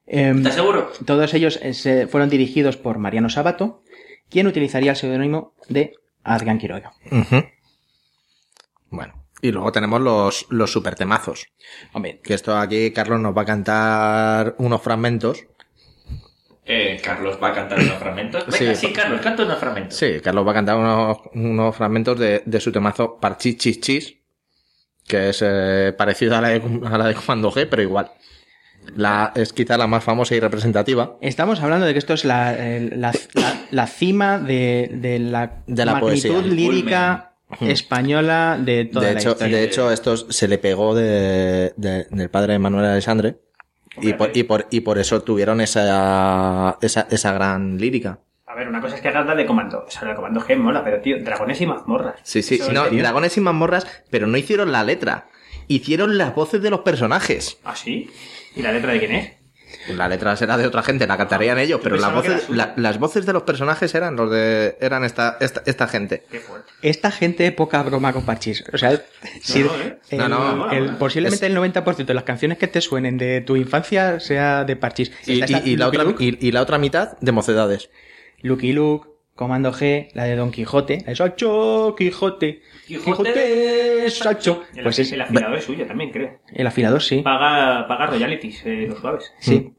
Em, 0.07 0.39
¿Estás 0.39 0.55
seguro? 0.55 0.91
todos 1.07 1.35
ellos 1.35 1.61
se 1.73 2.07
fueron 2.09 2.31
dirigidos 2.31 2.77
por 2.77 2.99
Mariano 2.99 3.29
Sabato, 3.29 3.83
quien 4.29 4.47
utilizaría 4.47 4.93
el 4.93 4.97
seudónimo 4.97 5.53
de 5.69 5.93
Adrián 6.25 6.59
Quiroga. 6.59 6.93
Bueno. 8.91 9.15
Y 9.43 9.53
luego 9.53 9.73
tenemos 9.73 10.01
los, 10.01 10.47
los 10.51 10.71
super 10.73 10.95
temazos. 10.97 11.47
Hombre, 11.93 12.21
Que 12.23 12.35
esto 12.35 12.57
aquí 12.59 12.91
Carlos 12.93 13.21
nos 13.21 13.37
va 13.37 13.43
a 13.43 13.47
cantar 13.47 14.55
unos 14.59 14.83
fragmentos. 14.83 15.47
Eh, 16.73 17.01
Carlos 17.03 17.37
va 17.43 17.49
a 17.49 17.53
cantar 17.53 17.79
unos 17.81 17.95
fragmentos. 17.99 18.47
Venga, 18.47 18.75
Sí. 18.77 18.87
sí, 18.87 18.93
Carlos, 18.93 19.21
canta 19.21 19.43
unos 19.43 19.59
fragmentos. 19.59 19.97
Sí, 19.99 20.21
Carlos 20.23 20.47
va 20.47 20.53
a 20.53 20.55
cantar 20.55 20.77
unos, 20.77 21.19
unos 21.35 21.75
fragmentos 21.77 22.19
de, 22.19 22.43
de 22.47 22.61
su 22.61 22.71
temazo 22.71 23.19
Parchis 23.21 23.57
Chis 23.59 23.81
Chis, 23.81 24.17
que 25.09 25.31
es 25.31 25.41
eh, 25.45 25.93
parecido 25.99 26.37
a 26.37 26.41
la, 26.41 26.49
de, 26.51 26.63
a 26.87 26.97
la 26.99 27.07
de 27.09 27.15
Comando 27.15 27.51
G, 27.51 27.67
pero 27.69 27.83
igual. 27.83 28.13
La, 28.97 29.33
es 29.35 29.53
quizá 29.53 29.77
la 29.77 29.87
más 29.87 30.03
famosa 30.05 30.35
y 30.35 30.41
representativa. 30.41 31.17
estamos 31.21 31.61
hablando 31.61 31.87
de 31.87 31.93
que 31.93 31.99
esto 31.99 32.15
es 32.15 32.25
la, 32.25 32.55
el- 32.55 33.01
la, 33.01 33.13
la- 33.35 33.61
la 33.71 33.87
cima 33.87 34.39
de, 34.39 34.91
de 34.95 35.19
la, 35.19 35.63
De 35.67 35.85
la 35.85 35.95
magnitud 35.95 36.31
poesía. 36.31 36.53
lírica 36.55 37.35
española 37.61 38.59
de 38.61 38.85
toda 38.87 39.07
De 39.09 39.15
la 39.15 39.21
hecho, 39.21 39.31
historia. 39.33 39.57
de 39.59 39.65
hecho, 39.65 39.91
esto 39.93 40.17
se 40.17 40.49
le 40.49 40.59
pegó 40.59 40.95
de, 40.95 41.73
de- 41.77 42.07
del 42.11 42.31
padre 42.31 42.55
de 42.55 42.59
Manuel 42.59 42.87
Alexandre. 42.87 43.37
Y 44.01 44.13
por, 44.13 44.37
y, 44.37 44.43
por, 44.45 44.67
y 44.71 44.81
por 44.81 44.99
eso 44.99 45.23
tuvieron 45.23 45.61
esa, 45.61 46.79
esa, 46.81 47.07
esa 47.11 47.33
gran 47.33 47.79
lírica. 47.79 48.21
A 48.47 48.55
ver, 48.55 48.69
una 48.69 48.81
cosa 48.81 48.97
es 48.97 49.01
que 49.01 49.09
hagas 49.09 49.37
de 49.37 49.47
comando. 49.47 49.85
O 49.87 49.91
sea, 49.91 50.09
de 50.09 50.15
comando 50.15 50.41
G 50.41 50.57
mola, 50.57 50.83
pero 50.83 51.01
tío, 51.01 51.23
dragones 51.23 51.61
y 51.61 51.67
mazmorras. 51.67 52.17
Sí, 52.23 52.43
sí, 52.43 52.61
no, 52.73 52.89
dragones 52.89 53.37
y 53.37 53.41
mazmorras, 53.41 53.87
pero 54.11 54.27
no 54.27 54.37
hicieron 54.37 54.73
la 54.73 54.83
letra. 54.85 55.29
Hicieron 55.69 56.19
las 56.19 56.35
voces 56.35 56.61
de 56.63 56.71
los 56.71 56.81
personajes. 56.81 57.59
¿Ah, 57.65 57.77
sí? 57.77 58.11
¿Y 58.57 58.63
la 58.63 58.73
letra 58.73 58.93
de 58.93 58.99
quién 58.99 59.13
es? 59.13 59.40
La 59.89 60.09
letra 60.09 60.37
será 60.37 60.57
de 60.57 60.67
otra 60.67 60.83
gente, 60.83 61.07
la 61.07 61.17
cantarían 61.17 61.59
ellos, 61.59 61.81
pero 61.83 61.97
las 61.97 62.11
era 62.11 62.15
voces, 62.15 62.51
la- 62.51 62.75
las 62.77 62.99
voces 62.99 63.25
de 63.27 63.33
los 63.33 63.45
personajes 63.45 63.95
eran 63.95 64.15
los 64.15 64.31
de, 64.31 64.77
eran 64.81 65.05
esta, 65.05 65.39
esta, 65.41 65.63
esta 65.67 65.89
gente. 65.89 66.23
Qué 66.31 66.39
fuerte. 66.41 66.71
Esta 66.83 67.11
gente 67.11 67.51
poca 67.53 67.83
broma 67.83 68.13
con 68.13 68.25
Parchís. 68.25 68.63
O 68.73 68.77
sea, 68.79 69.01
si 69.43 69.61
no, 69.65 69.71
¿eh? 69.77 69.99
el- 70.11 70.19
No, 70.29 70.71
el- 70.71 70.83
mola. 70.85 70.99
posiblemente 70.99 71.47
el 71.47 71.55
90% 71.57 72.05
de 72.07 72.15
las 72.15 72.25
canciones 72.25 72.59
que 72.59 72.67
te 72.69 72.81
suenen 72.81 73.17
de 73.17 73.41
tu 73.41 73.57
infancia 73.57 74.21
sea 74.21 74.65
de 74.65 74.77
Parchís. 74.77 75.13
Y, 75.27 75.41
Está 75.41 75.57
esta 75.57 75.69
y- 75.69 75.73
y 75.73 75.77
la 75.77 75.89
otra, 75.89 76.05
y, 76.19 76.47
y 76.47 76.53
la 76.53 76.61
otra 76.63 76.79
mitad 76.79 77.19
de 77.19 77.33
mocedades. 77.33 77.91
Lucky 78.43 78.73
Luke, 78.73 79.09
Comando 79.35 79.73
G, 79.73 80.11
la 80.13 80.25
de 80.25 80.37
Don 80.37 80.51
Quijote, 80.51 80.99
la 81.07 81.11
de 81.13 81.17
Sancho 81.17 81.95
Quijote, 81.97 82.61
Quijote, 82.99 84.11
Sancho. 84.11 84.63
El, 84.75 84.83
Pues 84.83 84.99
es 84.99 85.13
el 85.13 85.21
afilador 85.21 85.59
es 85.59 85.65
suyo 85.65 85.87
también, 85.87 86.11
creo. 86.11 86.39
el 86.53 86.67
afilador, 86.67 87.03
sí. 87.03 87.23
Paga, 87.23 87.87
paga 87.87 88.07
royalties, 88.07 88.63
eh, 88.67 88.87
los 88.89 88.99
suaves. 88.99 89.33
Sí. 89.39 89.73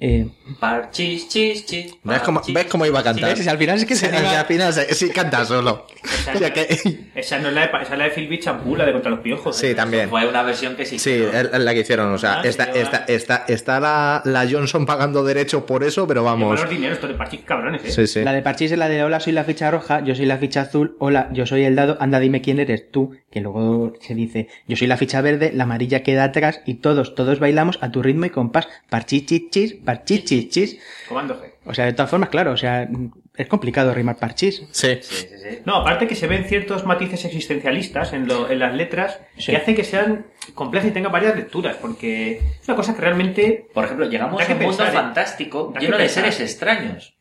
Eh, 0.00 0.28
Parchis, 0.58 1.28
chis, 1.28 1.64
chis. 1.66 1.94
¿Ves 2.02 2.20
cómo, 2.22 2.40
parchis, 2.40 2.54
¿Ves 2.54 2.64
cómo 2.66 2.84
iba 2.84 2.98
a 2.98 3.02
cantar? 3.04 3.34
¿Ves? 3.36 3.46
Al 3.46 3.56
final 3.56 3.76
es 3.76 3.84
que 3.84 3.94
se 3.94 4.08
al 4.08 4.44
final 4.44 4.72
se- 4.72 4.92
sí 4.92 5.08
canta 5.10 5.44
solo. 5.44 5.86
Esa, 6.02 6.32
O 6.34 6.38
sea 6.38 6.52
que- 6.52 7.08
esa 7.14 7.38
no 7.38 7.48
es 7.48 7.54
la 7.54 7.60
de, 7.62 7.66
esa 7.82 7.92
es 7.92 7.98
la 7.98 8.04
de 8.04 8.10
Phil 8.10 8.28
la 8.76 8.84
de 8.86 8.92
contra 8.92 9.10
los 9.12 9.20
piojos. 9.20 9.56
Sí, 9.56 9.68
¿eh? 9.68 9.74
también. 9.74 10.10
Fue 10.10 10.26
una 10.26 10.42
versión 10.42 10.74
que 10.74 10.84
sí. 10.84 10.98
Sí, 10.98 11.12
es 11.12 11.52
la 11.58 11.72
que 11.72 11.80
hicieron. 11.80 12.12
O 12.12 12.18
sea, 12.18 12.40
Ah, 12.40 12.42
sí, 12.42 12.48
está, 12.48 12.64
está, 12.64 13.04
está, 13.06 13.44
está 13.46 13.80
la, 13.80 14.20
la 14.24 14.46
Johnson 14.50 14.84
pagando 14.84 15.24
derechos 15.24 15.62
por 15.62 15.84
eso, 15.84 16.06
pero 16.08 16.24
vamos. 16.24 16.60
los 16.60 16.68
dineros, 16.68 16.96
estos 16.96 17.10
de 17.10 17.16
parchís 17.16 17.40
cabrones, 17.46 17.84
¿eh? 17.84 17.90
Sí, 17.92 18.06
sí. 18.08 18.24
La 18.24 18.32
de 18.32 18.42
Parchís 18.42 18.72
es 18.72 18.78
la 18.78 18.88
de 18.88 19.04
hola, 19.04 19.20
soy 19.20 19.32
la 19.32 19.44
ficha 19.44 19.70
roja, 19.70 20.02
yo 20.04 20.14
soy 20.16 20.26
la 20.26 20.38
ficha 20.38 20.62
azul, 20.62 20.96
hola, 20.98 21.28
yo 21.32 21.46
soy 21.46 21.62
el 21.64 21.76
dado, 21.76 21.96
anda 22.00 22.18
dime 22.18 22.42
quién 22.42 22.58
eres 22.58 22.90
tú, 22.90 23.16
que 23.34 23.40
luego 23.40 23.92
se 24.00 24.14
dice, 24.14 24.48
yo 24.68 24.76
soy 24.76 24.86
la 24.86 24.96
ficha 24.96 25.20
verde, 25.20 25.50
la 25.52 25.64
amarilla 25.64 26.04
queda 26.04 26.22
atrás 26.24 26.62
y 26.64 26.74
todos, 26.74 27.14
todos 27.16 27.40
bailamos 27.40 27.78
a 27.82 27.90
tu 27.90 28.00
ritmo 28.00 28.24
y 28.26 28.30
compás, 28.30 28.68
parchís 28.88 29.26
chis 29.26 29.50
chis, 29.50 29.74
parchís 29.74 30.24
chis 30.24 30.48
chis. 30.48 30.78
Comando 31.08 31.34
G. 31.34 31.50
O 31.66 31.74
sea, 31.74 31.86
de 31.86 31.92
todas 31.94 32.10
formas, 32.10 32.28
claro, 32.28 32.52
o 32.52 32.56
sea, 32.56 32.88
es 33.36 33.46
complicado 33.48 33.92
rimar 33.92 34.16
parchís. 34.18 34.62
Sí. 34.70 34.98
Sí, 35.00 35.16
sí, 35.16 35.26
sí. 35.42 35.58
No, 35.64 35.76
aparte 35.76 36.06
que 36.06 36.14
se 36.14 36.26
ven 36.26 36.44
ciertos 36.44 36.84
matices 36.84 37.24
existencialistas 37.24 38.12
en, 38.12 38.28
lo- 38.28 38.48
en 38.50 38.58
las 38.60 38.74
letras 38.74 39.18
Sí. 39.38 39.50
que 39.50 39.56
hacen 39.56 39.74
que 39.74 39.82
sean 39.84 40.26
complejas 40.54 40.90
y 40.90 40.92
tengan 40.92 41.10
varias 41.10 41.34
lecturas, 41.34 41.76
porque 41.80 42.32
es 42.60 42.68
una 42.68 42.76
cosa 42.76 42.94
que 42.94 43.00
realmente... 43.00 43.66
Por 43.74 43.84
ejemplo, 43.86 44.08
llegamos 44.08 44.40
a 44.40 44.44
un 44.46 44.52
mundo 44.52 44.66
pensar, 44.68 44.88
¿eh? 44.88 44.92
fantástico 44.92 45.72
lleno 45.80 45.98
de 45.98 46.08
seres 46.08 46.38
extraños. 46.38 47.13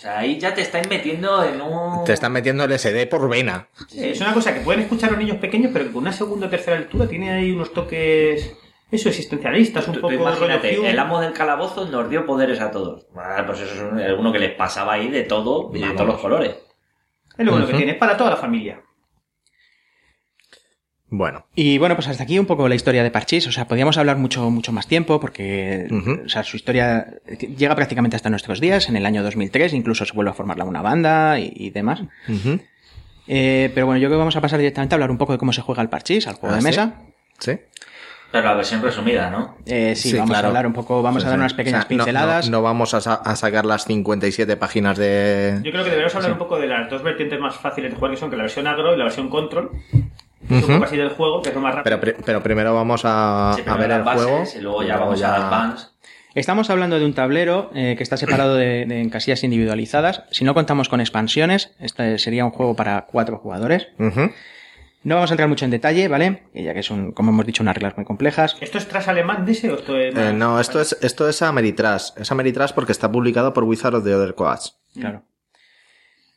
O 0.00 0.02
sea, 0.02 0.20
ahí 0.20 0.38
ya 0.38 0.54
te 0.54 0.62
estáis 0.62 0.88
metiendo 0.88 1.44
en 1.44 1.60
un... 1.60 2.04
Te 2.06 2.14
están 2.14 2.32
metiendo 2.32 2.64
el 2.64 2.72
SD 2.78 3.06
por 3.06 3.28
vena. 3.28 3.68
eh, 3.94 4.12
Es 4.12 4.20
una 4.22 4.32
cosa 4.32 4.54
que 4.54 4.60
pueden 4.60 4.80
escuchar 4.80 5.10
los 5.10 5.18
niños 5.18 5.36
pequeños, 5.36 5.72
pero 5.74 5.84
que 5.84 5.92
con 5.92 6.00
una 6.04 6.12
segunda 6.14 6.46
o 6.46 6.48
tercera 6.48 6.78
lectura 6.78 7.06
tiene 7.06 7.30
ahí 7.30 7.50
unos 7.52 7.74
toques... 7.74 8.50
Eso, 8.90 9.10
existencialistas, 9.10 9.86
un 9.88 9.92
Tú- 9.96 10.00
tú 10.00 10.08
poco... 10.08 10.14
imagínate, 10.14 10.68
rollo 10.70 10.80
Hume. 10.80 10.90
el 10.92 10.98
amo 10.98 11.20
del 11.20 11.34
calabozo 11.34 11.86
nos 11.86 12.08
dio 12.08 12.24
poderes 12.24 12.60
a 12.62 12.70
todos. 12.70 13.08
Ah, 13.14 13.42
pues 13.46 13.60
eso 13.60 13.74
es 13.74 13.80
un- 13.82 14.18
uno 14.20 14.32
que 14.32 14.38
les 14.38 14.54
pasaba 14.54 14.94
ahí 14.94 15.08
de 15.10 15.24
todo, 15.24 15.68
de 15.70 15.80
Vamos. 15.80 15.96
todos 15.96 16.08
los 16.08 16.18
colores. 16.20 16.56
Es 17.36 17.44
lo 17.44 17.52
bueno 17.52 17.66
que 17.66 17.74
tiene, 17.74 17.92
es 17.92 17.98
para 17.98 18.16
toda 18.16 18.30
la 18.30 18.36
familia. 18.36 18.80
Bueno. 21.12 21.44
Y 21.56 21.78
bueno, 21.78 21.96
pues 21.96 22.06
hasta 22.06 22.22
aquí 22.22 22.38
un 22.38 22.46
poco 22.46 22.68
la 22.68 22.74
historia 22.76 23.02
de 23.02 23.10
Parchís. 23.10 23.46
O 23.48 23.52
sea, 23.52 23.66
podríamos 23.66 23.98
hablar 23.98 24.16
mucho, 24.16 24.48
mucho 24.50 24.70
más 24.72 24.86
tiempo 24.86 25.18
porque 25.20 25.88
Ujú. 25.90 26.22
o 26.24 26.28
sea, 26.28 26.44
su 26.44 26.56
historia 26.56 27.14
llega 27.56 27.74
prácticamente 27.74 28.14
hasta 28.16 28.30
nuestros 28.30 28.60
días, 28.60 28.88
en 28.88 28.96
el 28.96 29.04
año 29.04 29.22
2003, 29.24 29.72
incluso 29.74 30.04
se 30.04 30.12
vuelve 30.12 30.30
a 30.30 30.34
formar 30.34 30.62
una 30.62 30.82
banda 30.82 31.38
y, 31.40 31.52
y 31.54 31.70
demás. 31.70 32.02
Eh, 33.26 33.70
pero 33.74 33.86
bueno, 33.86 33.98
yo 34.00 34.08
creo 34.08 34.16
que 34.18 34.20
vamos 34.20 34.36
a 34.36 34.40
pasar 34.40 34.58
directamente 34.58 34.94
a 34.94 34.96
hablar 34.96 35.10
un 35.10 35.18
poco 35.18 35.32
de 35.32 35.38
cómo 35.38 35.52
se 35.52 35.62
juega 35.62 35.82
el 35.82 35.88
Parchís, 35.88 36.26
al 36.26 36.34
juego 36.34 36.54
Ah, 36.54 36.56
de 36.56 36.62
¿sí? 36.62 36.66
mesa. 36.66 36.94
Sí. 37.38 37.58
Pero 38.32 38.44
la 38.44 38.54
versión 38.54 38.80
resumida, 38.80 39.28
¿no? 39.30 39.56
Eh, 39.66 39.94
sí, 39.96 40.10
Sí, 40.10 40.16
vamos 40.16 40.30
claro. 40.30 40.46
a 40.46 40.48
hablar 40.50 40.66
un 40.66 40.72
poco, 40.72 41.02
vamos 41.02 41.22
Sí, 41.22 41.26
a 41.26 41.30
dar 41.30 41.38
sí. 41.38 41.40
unas 41.40 41.54
pequeñas 41.54 41.84
O 41.84 41.88
sea, 41.88 41.96
no- 41.96 42.04
pinceladas. 42.04 42.48
No, 42.48 42.58
no 42.58 42.62
vamos 42.62 42.94
a, 42.94 43.00
sa- 43.00 43.14
a 43.14 43.34
sacar 43.34 43.66
las 43.66 43.84
57 43.86 44.56
páginas 44.56 44.96
de. 44.98 45.54
Yo 45.64 45.72
creo 45.72 45.82
que 45.82 45.90
deberíamos 45.90 46.14
hablar 46.14 46.32
un 46.32 46.38
poco 46.38 46.56
de 46.60 46.68
las 46.68 46.88
dos 46.88 47.02
vertientes 47.02 47.40
más 47.40 47.56
fáciles 47.56 47.90
de 47.90 47.96
jugar, 47.96 48.12
que 48.12 48.16
son 48.18 48.30
que 48.30 48.36
la 48.36 48.42
versión 48.44 48.68
agro 48.68 48.94
y 48.94 48.98
la 48.98 49.04
versión 49.04 49.28
control. 49.30 49.70
Es 50.50 50.56
un 50.56 50.64
Ujú. 50.64 50.72
poco 50.74 50.84
así 50.84 50.96
del 50.96 51.10
juego, 51.10 51.42
que 51.42 51.48
es 51.50 51.54
lo 51.54 51.60
más 51.60 51.74
rápido. 51.74 51.98
Pero, 52.00 52.14
pri- 52.16 52.22
pero 52.24 52.42
primero 52.42 52.74
vamos 52.74 53.02
a, 53.04 53.52
Sí, 53.56 53.62
a 53.66 53.76
ver 53.76 53.88
las 53.88 53.98
el 53.98 54.04
bases, 54.04 54.22
juego. 54.24 54.44
Y 54.56 54.60
luego 54.60 54.82
ya 54.82 54.96
vamos 54.98 55.22
a 55.22 55.38
las 55.38 55.50
bands. 55.50 55.94
Estamos 56.34 56.70
hablando 56.70 56.98
de 56.98 57.04
un 57.04 57.12
tablero 57.14 57.70
eh, 57.74 57.94
que 57.96 58.02
está 58.04 58.16
separado 58.16 58.54
de, 58.54 58.86
de- 58.86 59.00
en 59.00 59.10
casillas 59.10 59.42
individualizadas. 59.44 60.22
Si 60.30 60.44
no 60.44 60.54
contamos 60.54 60.88
con 60.88 61.00
expansiones, 61.00 61.72
este 61.80 62.18
sería 62.18 62.44
un 62.44 62.50
juego 62.52 62.74
para 62.76 63.06
cuatro 63.06 63.38
jugadores. 63.38 63.88
No 65.02 65.14
vamos 65.14 65.30
a 65.30 65.34
entrar 65.34 65.48
mucho 65.48 65.64
en 65.64 65.70
detalle, 65.70 66.08
¿vale? 66.08 66.42
Ya 66.52 66.74
que 66.74 66.82
son, 66.82 67.12
como 67.12 67.30
hemos 67.30 67.46
dicho, 67.46 67.62
unas 67.62 67.74
reglas 67.74 67.96
muy 67.96 68.04
complejas. 68.04 68.56
¿Esto 68.60 68.76
es 68.76 68.86
tras 68.86 69.08
alemán 69.08 69.46
o 69.48 69.50
esto 69.50 69.96
es 69.98 70.14
Eh, 70.14 70.32
no, 70.34 70.60
esto 70.60 70.78
es, 70.80 70.96
esto 71.00 71.26
es 71.26 71.40
Ameritrash. 71.40 72.10
Es 72.18 72.30
Ameritrash 72.30 72.72
porque 72.74 72.92
está 72.92 73.10
publicado 73.10 73.54
por 73.54 73.64
Wizard 73.64 73.94
of 73.94 74.04
the 74.04 74.14
Other 74.14 74.34
Coast. 74.34 74.74
Claro. 74.94 75.22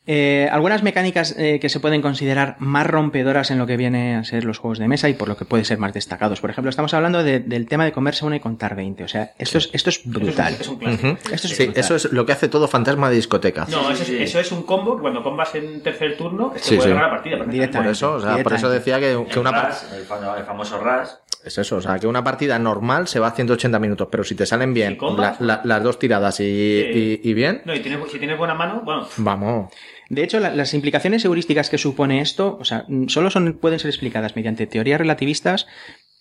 Eh, 0.06 0.50
algunas 0.52 0.84
mecánicas 0.84 1.34
eh, 1.38 1.60
que 1.62 1.70
se 1.70 1.80
pueden 1.80 2.02
considerar 2.02 2.58
más 2.60 2.86
rompedoras 2.86 3.52
en 3.52 3.58
lo 3.58 3.66
que 3.66 3.78
viene 3.78 4.18
a 4.18 4.24
ser 4.26 4.44
los 4.44 4.58
juegos 4.58 4.78
de 4.80 4.88
mesa 4.90 5.08
y 5.08 5.14
por 5.14 5.30
lo 5.30 5.38
que 5.38 5.46
pueden 5.46 5.64
ser 5.66 5.78
más 5.78 5.94
destacados. 5.94 6.42
Por 6.42 6.50
ejemplo, 6.50 6.70
estamos 6.70 6.94
hablando 6.94 7.24
de- 7.24 7.40
del 7.40 7.68
tema 7.68 7.86
de 7.86 7.94
comerse 7.94 8.26
una 8.26 8.36
y 8.36 8.40
contar 8.42 8.76
20. 8.76 9.06
O 9.06 9.08
sea, 9.08 9.32
esto, 9.38 9.58
es, 9.58 9.70
esto 9.72 9.90
es 9.90 9.98
Esto 9.98 10.10
es 10.10 10.18
un- 10.18 10.24
brutal. 10.24 10.54
Es 10.60 10.68
un. 10.68 10.84
Esto 10.84 11.48
es 11.48 11.56
Sí, 11.56 11.64
brutal. 11.66 11.80
eso 11.84 11.96
es 11.96 12.12
lo 12.12 12.26
que 12.26 12.34
hace 12.34 12.50
todo 12.50 12.68
fantasma 12.68 13.10
de 13.10 13.16
discoteca. 13.16 13.66
No, 13.70 13.92
eso, 13.92 14.04
es, 14.04 14.10
eso 14.10 14.40
es 14.42 14.52
un 14.52 14.64
combo 14.64 14.96
que 14.98 15.02
cuando 15.04 15.24
combas 15.24 15.56
en 15.56 15.82
tercer 15.82 16.18
turno, 16.18 16.52
este 16.56 16.68
Sí, 16.70 16.76
puede 16.76 16.90
sí. 16.90 16.94
ganar 16.96 17.10
la 17.10 17.16
partida. 17.22 17.38
Por 17.82 17.88
eso, 17.88 18.14
o 18.16 18.20
sea, 18.20 18.44
por 18.44 18.54
eso 18.54 18.70
decía 18.70 19.00
que, 19.00 19.18
que 19.28 19.34
El 19.34 19.40
una 19.40 19.52
Ras, 19.52 19.90
el 19.96 20.04
famoso 20.44 20.80
RAS. 20.80 21.20
Es 21.46 21.58
eso, 21.58 21.76
o 21.78 21.82
sea, 21.82 22.00
que 22.00 22.08
una 22.08 22.24
partida 22.24 22.58
normal 22.58 23.08
se 23.08 23.20
va 23.20 23.28
a 23.28 23.32
180 23.32 23.78
minutos, 23.80 24.08
pero 24.10 24.24
si 24.24 24.34
te 24.34 24.46
salen 24.46 24.74
bien 24.74 24.94
Si 24.94 24.98
combas, 24.98 25.42
la- 25.42 25.58
la- 25.58 25.62
las 25.66 25.84
dos 25.84 26.00
tiradas 26.00 26.40
y, 26.40 26.44
y- 26.44 27.20
y 27.22 27.34
bien, 27.34 27.62
No, 27.66 27.76
y 27.76 27.80
tienes, 27.82 28.00
si 28.12 28.18
tienes 28.18 28.38
buena 28.38 28.54
mano, 28.54 28.82
bueno, 28.86 29.08
vamos. 29.18 29.74
De 30.10 30.24
hecho, 30.24 30.40
la- 30.40 30.52
las 30.56 30.74
implicaciones 30.74 31.26
heurísticas 31.26 31.70
que 31.70 31.78
supone 31.78 32.22
esto, 32.22 32.58
o 32.62 32.64
sea, 32.64 32.86
mm, 32.88 33.08
solo 33.08 33.30
son, 33.30 33.54
pueden 33.60 33.80
ser 33.80 33.90
explicadas 33.90 34.36
mediante 34.38 34.68
teorías 34.68 35.00
relativistas 35.00 35.68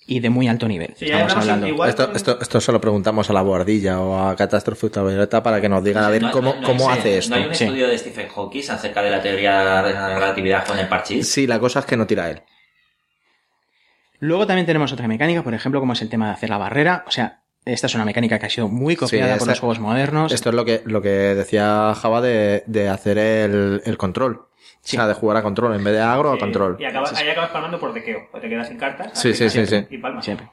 y 0.05 0.19
de 0.19 0.29
muy 0.31 0.49
alto 0.49 0.67
nivel. 0.67 0.95
Sí, 0.97 1.05
Estamos 1.05 1.37
hablando. 1.37 1.69
igual- 1.69 1.91
Esto, 1.91 2.11
esto, 2.13 2.39
esto 2.41 2.61
se 2.61 2.73
lo 2.73 2.81
preguntamos 2.81 3.31
a 3.31 3.33
la 3.33 3.43
Bordilla 3.43 4.01
o 4.01 4.27
a 4.29 4.35
Catástrofe 4.35 4.87
Ultravioleta 4.87 5.41
para 5.41 5.61
que 5.61 5.69
nos 5.69 5.85
digan 5.85 6.03
a 6.03 6.11
ver 6.11 6.23
No- 6.23 6.33
cómo, 6.33 6.55
no- 6.55 6.61
no 6.63 6.67
cómo 6.67 6.91
hace 6.91 7.19
esto. 7.19 7.31
¿No 7.37 7.41
hay 7.41 7.47
un 7.49 7.55
Sí. 7.55 7.63
estudio 7.65 7.87
de 7.87 7.97
Stephen 7.97 8.27
Hawking 8.29 8.69
acerca 8.71 9.01
de 9.03 9.11
la 9.13 9.23
teoría 9.23 9.83
de 9.85 9.93
la 9.93 10.15
relatividad 10.19 10.67
con 10.67 10.77
el 10.81 10.89
parchís? 10.89 11.29
Sí, 11.29 11.47
la 11.47 11.61
cosa 11.61 11.79
es 11.79 11.85
que 11.87 11.97
no 11.97 12.09
tira 12.09 12.29
él. 12.29 12.41
Luego 14.23 14.47
también 14.47 14.67
tenemos 14.67 14.93
otra 14.93 15.09
mecánica, 15.09 15.43
por 15.43 15.53
ejemplo, 15.53 15.81
como 15.81 15.95
es 15.95 16.01
el 16.03 16.09
tema 16.09 16.27
de 16.29 16.33
hacer 16.35 16.49
la 16.49 16.57
barrera. 16.57 17.03
O 17.09 17.11
sea, 17.11 17.41
esta 17.65 17.89
es 17.89 17.95
una 17.97 18.05
mecánica 18.05 18.39
que 18.39 18.47
ha 18.47 18.51
sido 18.51 18.69
muy 18.69 18.95
copiada 18.95 19.33
por 19.33 19.39
esta- 19.39 19.51
los 19.51 19.59
juegos 19.61 19.81
modernos. 19.81 20.33
Esto 20.33 20.51
es 20.51 20.55
lo 20.55 20.65
que, 20.65 20.81
lo 20.85 21.03
que 21.03 21.09
decía 21.09 21.93
Java 22.01 22.21
de, 22.21 22.63
de 22.67 22.89
hacer 22.89 23.19
el, 23.19 23.83
el 23.85 23.97
control. 23.97 24.47
Sí. 24.81 24.97
O 24.97 25.01
sea, 25.01 25.09
de 25.09 25.15
jugar 25.15 25.39
a 25.39 25.43
control 25.43 25.75
en 25.75 25.83
vez 25.83 25.93
de 25.95 26.01
agro 26.01 26.33
a 26.33 26.39
control. 26.39 26.77
Y 26.79 26.85
acabas, 26.85 27.13
ahí 27.15 27.29
acabas 27.29 27.51
palmando 27.51 27.81
por 27.81 27.93
dequeo. 27.93 28.29
O 28.33 28.39
te 28.39 28.49
quedas 28.49 28.69
sin 28.69 28.79
cartas. 28.79 29.11
Sí, 29.19 29.35
sí, 29.35 29.51
sí, 29.51 29.67
sí. 29.67 29.87
Y 29.91 29.99
palmas. 29.99 30.25
Siempre. 30.25 30.47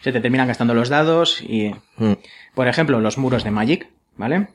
Se 0.00 0.12
te 0.12 0.20
terminan 0.22 0.48
gastando 0.48 0.72
los 0.74 0.88
dados 0.88 1.42
y, 1.42 1.74
Mm. 1.98 2.12
por 2.54 2.68
ejemplo, 2.68 3.00
los 3.00 3.18
muros 3.18 3.44
de 3.44 3.50
Magic, 3.50 3.86
¿vale? 4.16 4.48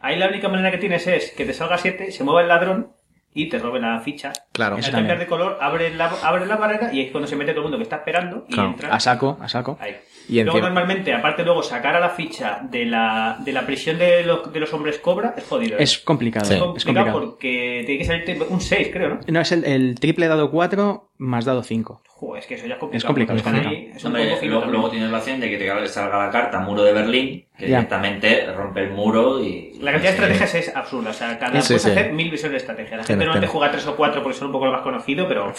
Ahí 0.00 0.16
la 0.18 0.28
única 0.28 0.48
manera 0.48 0.70
que 0.70 0.78
tienes 0.78 1.06
es 1.06 1.30
que 1.32 1.44
te 1.44 1.52
salga 1.52 1.76
7, 1.76 2.10
se 2.10 2.24
mueva 2.24 2.40
el 2.40 2.48
ladrón 2.48 2.92
y 3.36 3.48
te 3.50 3.58
robe 3.58 3.78
la 3.78 4.00
ficha. 4.00 4.32
Claro. 4.52 4.76
Al 4.76 4.82
cambiar 4.82 5.00
también. 5.02 5.18
de 5.20 5.26
color, 5.26 5.58
abre 5.60 5.94
la, 5.94 6.06
abre 6.22 6.46
la 6.46 6.56
barrera 6.56 6.92
y 6.92 7.02
es 7.02 7.10
cuando 7.12 7.28
se 7.28 7.36
mete 7.36 7.52
todo 7.52 7.60
el 7.60 7.64
mundo 7.64 7.76
que 7.76 7.82
está 7.84 7.96
esperando 7.96 8.46
y 8.48 8.54
Claro. 8.54 8.70
entra. 8.70 8.94
A 8.94 8.98
saco, 8.98 9.38
a 9.40 9.48
saco. 9.48 9.76
Ahí. 9.80 9.94
Y 10.28 10.42
luego 10.42 10.58
encima- 10.58 10.68
normalmente, 10.70 11.12
aparte 11.14 11.44
luego 11.44 11.62
sacar 11.62 11.94
a 11.96 12.00
la 12.00 12.10
ficha 12.10 12.60
de 12.62 12.84
la, 12.84 13.36
de 13.40 13.52
la 13.52 13.64
prisión 13.64 13.96
de 13.98 14.22
los, 14.24 14.52
de 14.52 14.60
los 14.60 14.72
hombres 14.72 14.98
cobra 14.98 15.34
es 15.36 15.44
jodido. 15.44 15.78
¿eh? 15.78 15.82
Es 15.82 15.98
complicado, 15.98 16.44
Sí. 16.46 16.54
Es 16.54 16.58
es 16.58 16.62
complicado 16.62 16.84
complicado. 16.84 17.20
porque 17.20 17.82
tiene 17.86 17.98
que 17.98 18.04
salirte 18.04 18.38
un 18.48 18.60
6, 18.60 18.88
creo, 18.92 19.08
¿no? 19.10 19.20
No, 19.28 19.40
es 19.40 19.52
el, 19.52 19.64
el 19.64 19.94
triple 20.00 20.26
dado 20.28 20.50
4 20.50 21.10
más 21.18 21.44
dado 21.44 21.62
5. 21.62 22.02
Joder, 22.08 22.40
es 22.42 22.46
que 22.48 22.54
eso 22.54 22.66
ya 22.66 22.74
es 22.74 22.80
complicado. 22.80 22.96
Es 22.98 23.04
complicado, 23.04 23.36
es 23.36 23.42
complicado. 23.44 23.74
ahí, 23.76 23.90
es 23.94 24.02
un 24.04 24.08
Hombre, 24.08 24.24
poco 24.28 24.40
fino 24.40 24.64
luego, 24.64 24.90
tienes 24.90 25.10
la 25.10 25.18
opción 25.18 25.38
de 25.38 25.50
que 25.50 25.58
te 25.58 25.86
salga 25.88 26.24
la 26.26 26.30
carta 26.32 26.60
muro 26.60 26.82
de 26.82 26.92
Berlín, 26.94 27.44
que 27.58 27.68
Ya. 27.68 27.76
directamente 27.76 28.46
rompe 28.52 28.80
el 28.84 28.90
muro 28.90 29.42
y... 29.44 29.74
La 29.80 29.92
cantidad 29.92 30.12
de 30.12 30.16
estrategias 30.16 30.54
es 30.54 30.74
absurda. 30.76 31.10
O 31.10 31.12
sea, 31.12 31.38
cada 31.38 31.60
Sí, 31.60 31.68
puedes 31.74 31.82
sí. 31.82 31.90
hacer 31.90 32.12
mil 32.12 32.30
visiones 32.30 32.52
de 32.52 32.56
estrategia. 32.58 32.96
La 32.96 33.04
gente 33.04 33.24
normalmente 33.24 33.46
juega 33.52 33.70
tres 33.70 33.86
o 33.86 33.94
cuatro 33.96 34.22
porque 34.22 34.38
son 34.38 34.46
un 34.46 34.52
poco 34.54 34.64
lo 34.66 34.72
más 34.72 34.80
conocido, 34.82 35.28
pero 35.28 35.52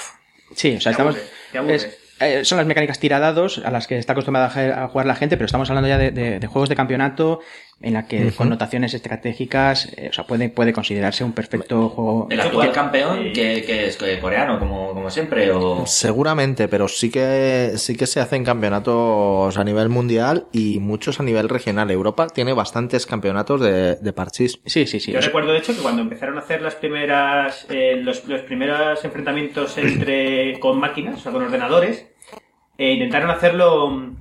Sí, 0.54 0.76
o 0.76 0.82
sea, 0.82 0.90
Te 0.90 0.92
estamos. 0.92 1.16
aburre, 1.16 1.30
te 1.52 1.58
aburre. 1.60 1.76
es- 1.76 2.04
eh, 2.20 2.44
son 2.46 2.58
las 2.58 2.68
mecánicas 2.68 3.00
tiradados 3.00 3.62
a 3.64 3.72
las 3.72 3.88
que 3.88 3.98
está 3.98 4.14
acostumbrada 4.14 4.84
a 4.84 4.88
jugar 4.88 5.06
la 5.06 5.16
gente, 5.16 5.38
pero 5.38 5.46
estamos 5.46 5.70
hablando 5.70 5.88
ya 5.88 5.98
de- 5.98 6.12
de 6.40 6.48
juegos 6.48 6.70
de 6.70 6.76
campeonato 6.76 7.40
en 7.80 7.94
la 7.94 8.08
que 8.08 8.32
connotaciones 8.32 8.94
estratégicas, 8.96 9.94
eh, 9.98 10.08
o 10.10 10.14
sea, 10.14 10.26
puede, 10.26 10.50
puede 10.50 10.74
considerarse 10.74 11.24
un 11.24 11.34
perfecto 11.34 11.90
juego. 11.90 12.28
El 12.32 12.42
actual 12.42 12.72
campeón, 12.72 13.32
que, 13.34 13.64
que 13.64 13.88
es 13.88 13.98
coreano, 14.20 14.58
como, 14.58 14.94
como 14.94 15.10
siempre, 15.12 15.52
o... 15.52 15.86
Seguramente, 15.86 16.68
pero 16.68 16.88
sí 16.88 17.12
que 17.12 17.74
sí 17.76 17.96
que 17.96 18.08
se 18.08 18.20
hacen 18.20 18.44
campeonatos 18.44 19.58
a 19.58 19.64
nivel 19.64 19.90
mundial 19.90 20.48
y 20.52 20.80
muchos 20.80 21.20
a 21.20 21.24
nivel 21.24 21.50
regional. 21.50 21.92
Europa 21.92 22.28
tiene 22.28 22.54
bastantes 22.54 23.06
campeonatos 23.06 23.62
de, 23.62 23.96
de 23.96 24.14
parchís. 24.14 24.60
Sí, 24.66 24.88
sí, 24.88 25.00
sí. 25.00 25.12
yo 25.12 25.22
recuerdo 25.22 25.52
de 25.52 25.60
hecho 25.60 25.76
que 25.76 25.82
cuando 25.82 26.02
empezaron 26.02 26.38
a 26.38 26.42
hacer 26.42 26.62
las 26.62 26.76
primeras 26.76 27.68
eh, 27.70 27.98
los, 28.02 28.26
los 28.28 28.42
primeros 28.42 29.06
enfrentamientos 29.06 29.78
entre 29.78 30.60
con 30.60 30.80
máquinas, 30.80 31.20
o 31.20 31.22
sea, 31.22 31.32
con 31.32 31.44
ordenadores, 31.44 32.08
eh, 32.78 32.94
intentaron 32.94 33.30
hacerlo 33.30 34.16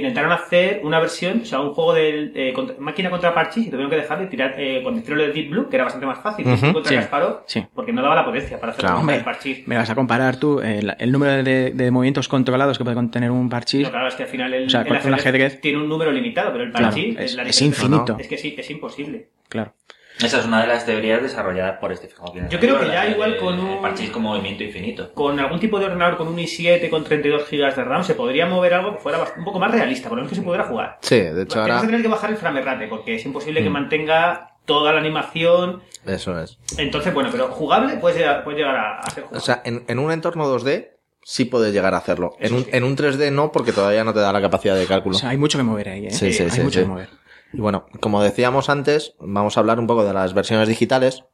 intentaron 0.00 0.32
hacer 0.32 0.80
una 0.84 1.00
versión, 1.00 1.40
o 1.42 1.44
sea, 1.44 1.60
un 1.60 1.72
juego 1.72 1.94
de 1.94 2.30
eh, 2.34 2.52
contra- 2.52 2.76
máquina 2.78 3.10
contra 3.10 3.32
parchís 3.34 3.66
y 3.66 3.70
tuvieron 3.70 3.90
que 3.90 3.96
dejar 3.96 4.18
de 4.20 4.26
tirar 4.26 4.54
eh, 4.58 4.82
con 4.82 4.96
hicieron 4.96 5.18
lo 5.18 5.24
de 5.26 5.32
Deep 5.32 5.50
Blue, 5.50 5.68
que 5.68 5.76
era 5.76 5.84
bastante 5.84 6.06
más 6.06 6.18
fácil, 6.20 6.46
Ujú, 6.46 6.72
contra 6.72 6.90
sí, 6.90 6.96
Kasparov, 6.96 7.40
sí. 7.46 7.64
porque 7.74 7.92
no 7.92 8.02
daba 8.02 8.14
la 8.14 8.24
potencia 8.24 8.58
para 8.60 8.72
hacer 8.72 8.80
Claro. 8.84 8.96
contra 8.96 9.14
el 9.14 9.20
Hombre, 9.20 9.32
parchís. 9.32 9.66
me 9.68 9.76
vas 9.76 9.88
a 9.90 9.94
comparar 9.94 10.36
tú 10.36 10.60
eh, 10.60 10.78
el, 10.80 10.94
el 10.98 11.12
número 11.12 11.42
de, 11.42 11.70
de 11.72 11.90
movimientos 11.90 12.28
controlados 12.28 12.78
que 12.78 12.84
puede 12.84 12.94
contener 12.96 13.30
un 13.30 13.48
parchís. 13.48 13.82
No, 13.82 13.90
claro, 13.90 14.08
es 14.08 14.14
que 14.14 14.22
al 14.24 14.28
final 14.28 14.52
el, 14.54 14.66
O 14.66 14.70
sea, 14.70 14.82
el 14.82 14.88
un 14.92 15.14
ajedrez- 15.14 15.60
tiene 15.60 15.78
un 15.78 15.88
número 15.88 16.10
limitado, 16.12 16.52
pero 16.52 16.64
el 16.64 16.70
Claro, 16.70 16.86
parchís 16.86 17.16
es- 17.18 17.34
la 17.34 17.42
es 17.42 17.48
diferencia- 17.48 17.66
infinito. 17.66 18.16
Es 18.18 18.28
que 18.28 18.38
sí, 18.38 18.54
es 18.58 18.70
imposible. 18.70 19.28
Claro. 19.48 19.72
Esa 20.18 20.38
es 20.40 20.46
una 20.46 20.62
de 20.62 20.66
las 20.68 20.86
teorías 20.86 21.20
desarrolladas 21.22 21.78
por 21.78 21.94
Stephen 21.94 22.16
Hawking. 22.16 22.48
Yo 22.48 22.58
creo 22.58 22.80
que 22.80 22.86
ya 22.86 23.06
igual 23.08 23.32
de- 23.32 23.36
con 23.38 23.58
un- 23.60 23.82
parchís 23.82 24.08
con 24.10 24.22
movimiento 24.22 24.64
infinito. 24.64 25.12
Con 25.12 25.38
algún 25.38 25.60
tipo 25.60 25.78
de 25.78 25.84
ordenador 25.86 26.16
con 26.16 26.28
un 26.28 26.36
i7 26.38 26.88
con 26.88 27.04
32 27.04 27.42
GB 27.50 27.74
de 27.74 27.84
RAM 27.84 28.02
se 28.02 28.14
podría 28.14 28.46
mover 28.46 28.74
algo 28.74 28.92
que 28.94 28.98
fuera 28.98 29.18
un 29.36 29.44
poco 29.44 29.58
más 29.58 29.70
realista, 29.70 30.08
por 30.08 30.16
lo 30.16 30.22
menos 30.22 30.30
que 30.30 30.36
se 30.36 30.42
pudiera 30.42 30.64
jugar. 30.64 30.98
Sí, 31.02 31.16
de 31.16 31.42
hecho 31.42 31.54
Tienes 31.54 31.56
ahora 31.56 31.80
que 31.80 31.86
tener 31.86 32.02
que 32.02 32.08
bajar 32.08 32.30
el 32.30 32.36
frame 32.36 32.62
rate 32.62 32.88
porque 32.88 33.14
es 33.16 33.26
imposible 33.26 33.60
Mm. 33.60 33.64
que 33.64 33.70
mantenga 33.70 34.50
toda 34.64 34.92
la 34.92 35.00
animación. 35.00 35.82
eso 36.06 36.40
es. 36.40 36.58
Entonces, 36.78 37.12
bueno, 37.12 37.28
pero 37.30 37.48
jugable 37.48 37.96
puedes 37.96 38.16
llegar, 38.18 38.42
puedes 38.42 38.58
llegar 38.58 38.74
a, 38.76 38.98
a 39.00 39.10
ser 39.10 39.24
jugable. 39.24 39.38
O 39.38 39.40
sea, 39.44 39.60
en, 39.64 39.84
en 39.86 39.98
un 39.98 40.10
entorno 40.12 40.46
2D 40.48 40.92
sí 41.22 41.44
puedes 41.44 41.72
llegar 41.74 41.92
a 41.94 41.98
hacerlo. 41.98 42.36
En 42.40 42.54
un, 42.54 42.64
sí. 42.64 42.70
en 42.72 42.84
un 42.84 42.96
3D 42.96 43.30
no, 43.32 43.52
porque 43.52 43.72
todavía 43.72 44.02
no 44.04 44.14
te 44.14 44.20
da 44.20 44.32
la 44.32 44.40
capacidad 44.40 44.74
de 44.76 44.84
O 44.84 44.88
cálculo. 44.88 45.16
sea, 45.16 45.28
hay 45.30 45.36
mucho 45.36 45.58
que 45.58 45.64
mover 45.64 45.88
ahí, 45.90 46.06
¿eh? 46.06 46.10
Sí, 46.10 46.32
sí, 46.32 46.42
hay 46.44 46.50
sí, 46.50 46.60
mucho 46.62 46.78
sí. 46.80 46.84
que 46.84 46.88
mover. 46.90 47.08
Y 47.52 47.60
bueno, 47.60 47.86
como 48.00 48.22
decíamos 48.22 48.68
antes, 48.68 49.14
vamos 49.20 49.56
a 49.56 49.60
hablar 49.60 49.78
un 49.78 49.86
poco 49.86 50.04
de 50.04 50.12
las 50.12 50.34
versiones 50.34 50.68
digitales 50.68 51.24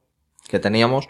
que 0.47 0.59
teníamos. 0.59 1.07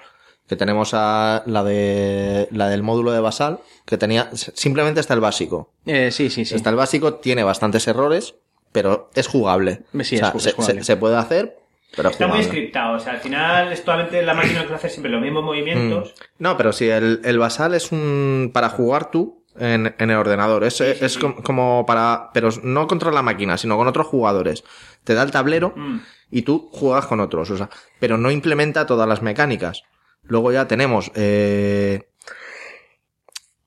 Que 0.48 0.58
tenemos 0.58 0.94
a 0.94 1.42
la 1.46 1.64
de 1.64 2.50
la 2.52 2.68
del 2.68 2.84
módulo 2.84 3.12
de 3.14 3.22
Basal, 3.22 3.60
que 3.86 3.98
tenía 3.98 4.30
simplemente 4.34 5.00
está 5.00 5.14
el 5.14 5.22
básico. 5.22 5.72
Eh, 5.86 6.12
sí, 6.12 6.30
sí, 6.30 6.44
sí. 6.44 6.54
Está 6.56 6.70
el 6.70 6.76
básico, 6.76 7.14
tiene 7.16 7.44
bastantes 7.46 7.88
errores, 7.88 8.36
pero 8.74 9.10
es 9.16 9.28
jugable. 9.28 9.84
Sí, 10.04 10.18
O 10.18 10.20
sea, 10.20 10.34
es 10.36 10.44
se, 10.44 10.50
es 10.50 10.56
jugable. 10.56 10.80
se- 10.82 10.84
se 10.84 10.98
puede 10.98 11.16
hacer, 11.16 11.58
pero 11.96 12.10
es 12.10 12.16
Está 12.16 12.28
muy 12.28 12.44
scriptado, 12.44 12.98
o 12.98 13.00
sea, 13.00 13.14
al 13.14 13.20
final 13.20 13.72
es 13.72 13.80
totalmente 13.86 14.22
la 14.22 14.34
máquina 14.34 14.68
que 14.68 14.74
hacer 14.74 14.90
siempre 14.90 15.10
los 15.14 15.22
mismos 15.22 15.46
movimientos. 15.46 16.14
No, 16.40 16.58
pero 16.58 16.74
sí, 16.74 16.90
el, 16.90 17.22
el 17.24 17.40
basal 17.40 17.74
es 17.74 17.94
un 17.94 18.52
para 18.54 18.68
jugar 18.68 19.12
tú 19.12 19.43
en, 19.58 19.94
en 19.98 20.10
el 20.10 20.18
ordenador. 20.18 20.64
Es, 20.64 20.78
sí, 20.78 20.84
es 20.86 21.14
sí. 21.14 21.20
como 21.20 21.86
para. 21.86 22.30
Pero 22.34 22.50
no 22.64 22.88
contra 22.88 23.12
la 23.12 23.22
máquina, 23.22 23.58
sino 23.58 23.78
con 23.78 23.88
otros 23.88 24.08
jugadores. 24.08 24.64
Te 25.04 25.14
da 25.14 25.24
el 25.24 25.32
tablero 25.32 25.74
Mm. 25.76 26.00
y 26.32 26.42
tú 26.44 26.70
juegas 26.72 27.06
con 27.08 27.20
otros. 27.20 27.50
O 27.52 27.58
sea, 27.58 27.70
pero 28.00 28.18
no 28.18 28.32
implementa 28.32 28.86
todas 28.86 29.08
las 29.08 29.22
mecánicas. 29.22 29.84
Luego 30.24 30.52
ya 30.52 30.68
tenemos. 30.68 31.12
Eh, 31.16 32.08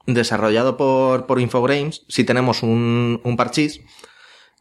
desarrollado 0.07 0.77
por, 0.77 1.27
por 1.27 1.41
Infogrames, 1.41 2.05
sí 2.09 2.23
tenemos 2.25 2.63
un, 2.63 3.21
un 3.25 3.37
parchís 3.37 3.81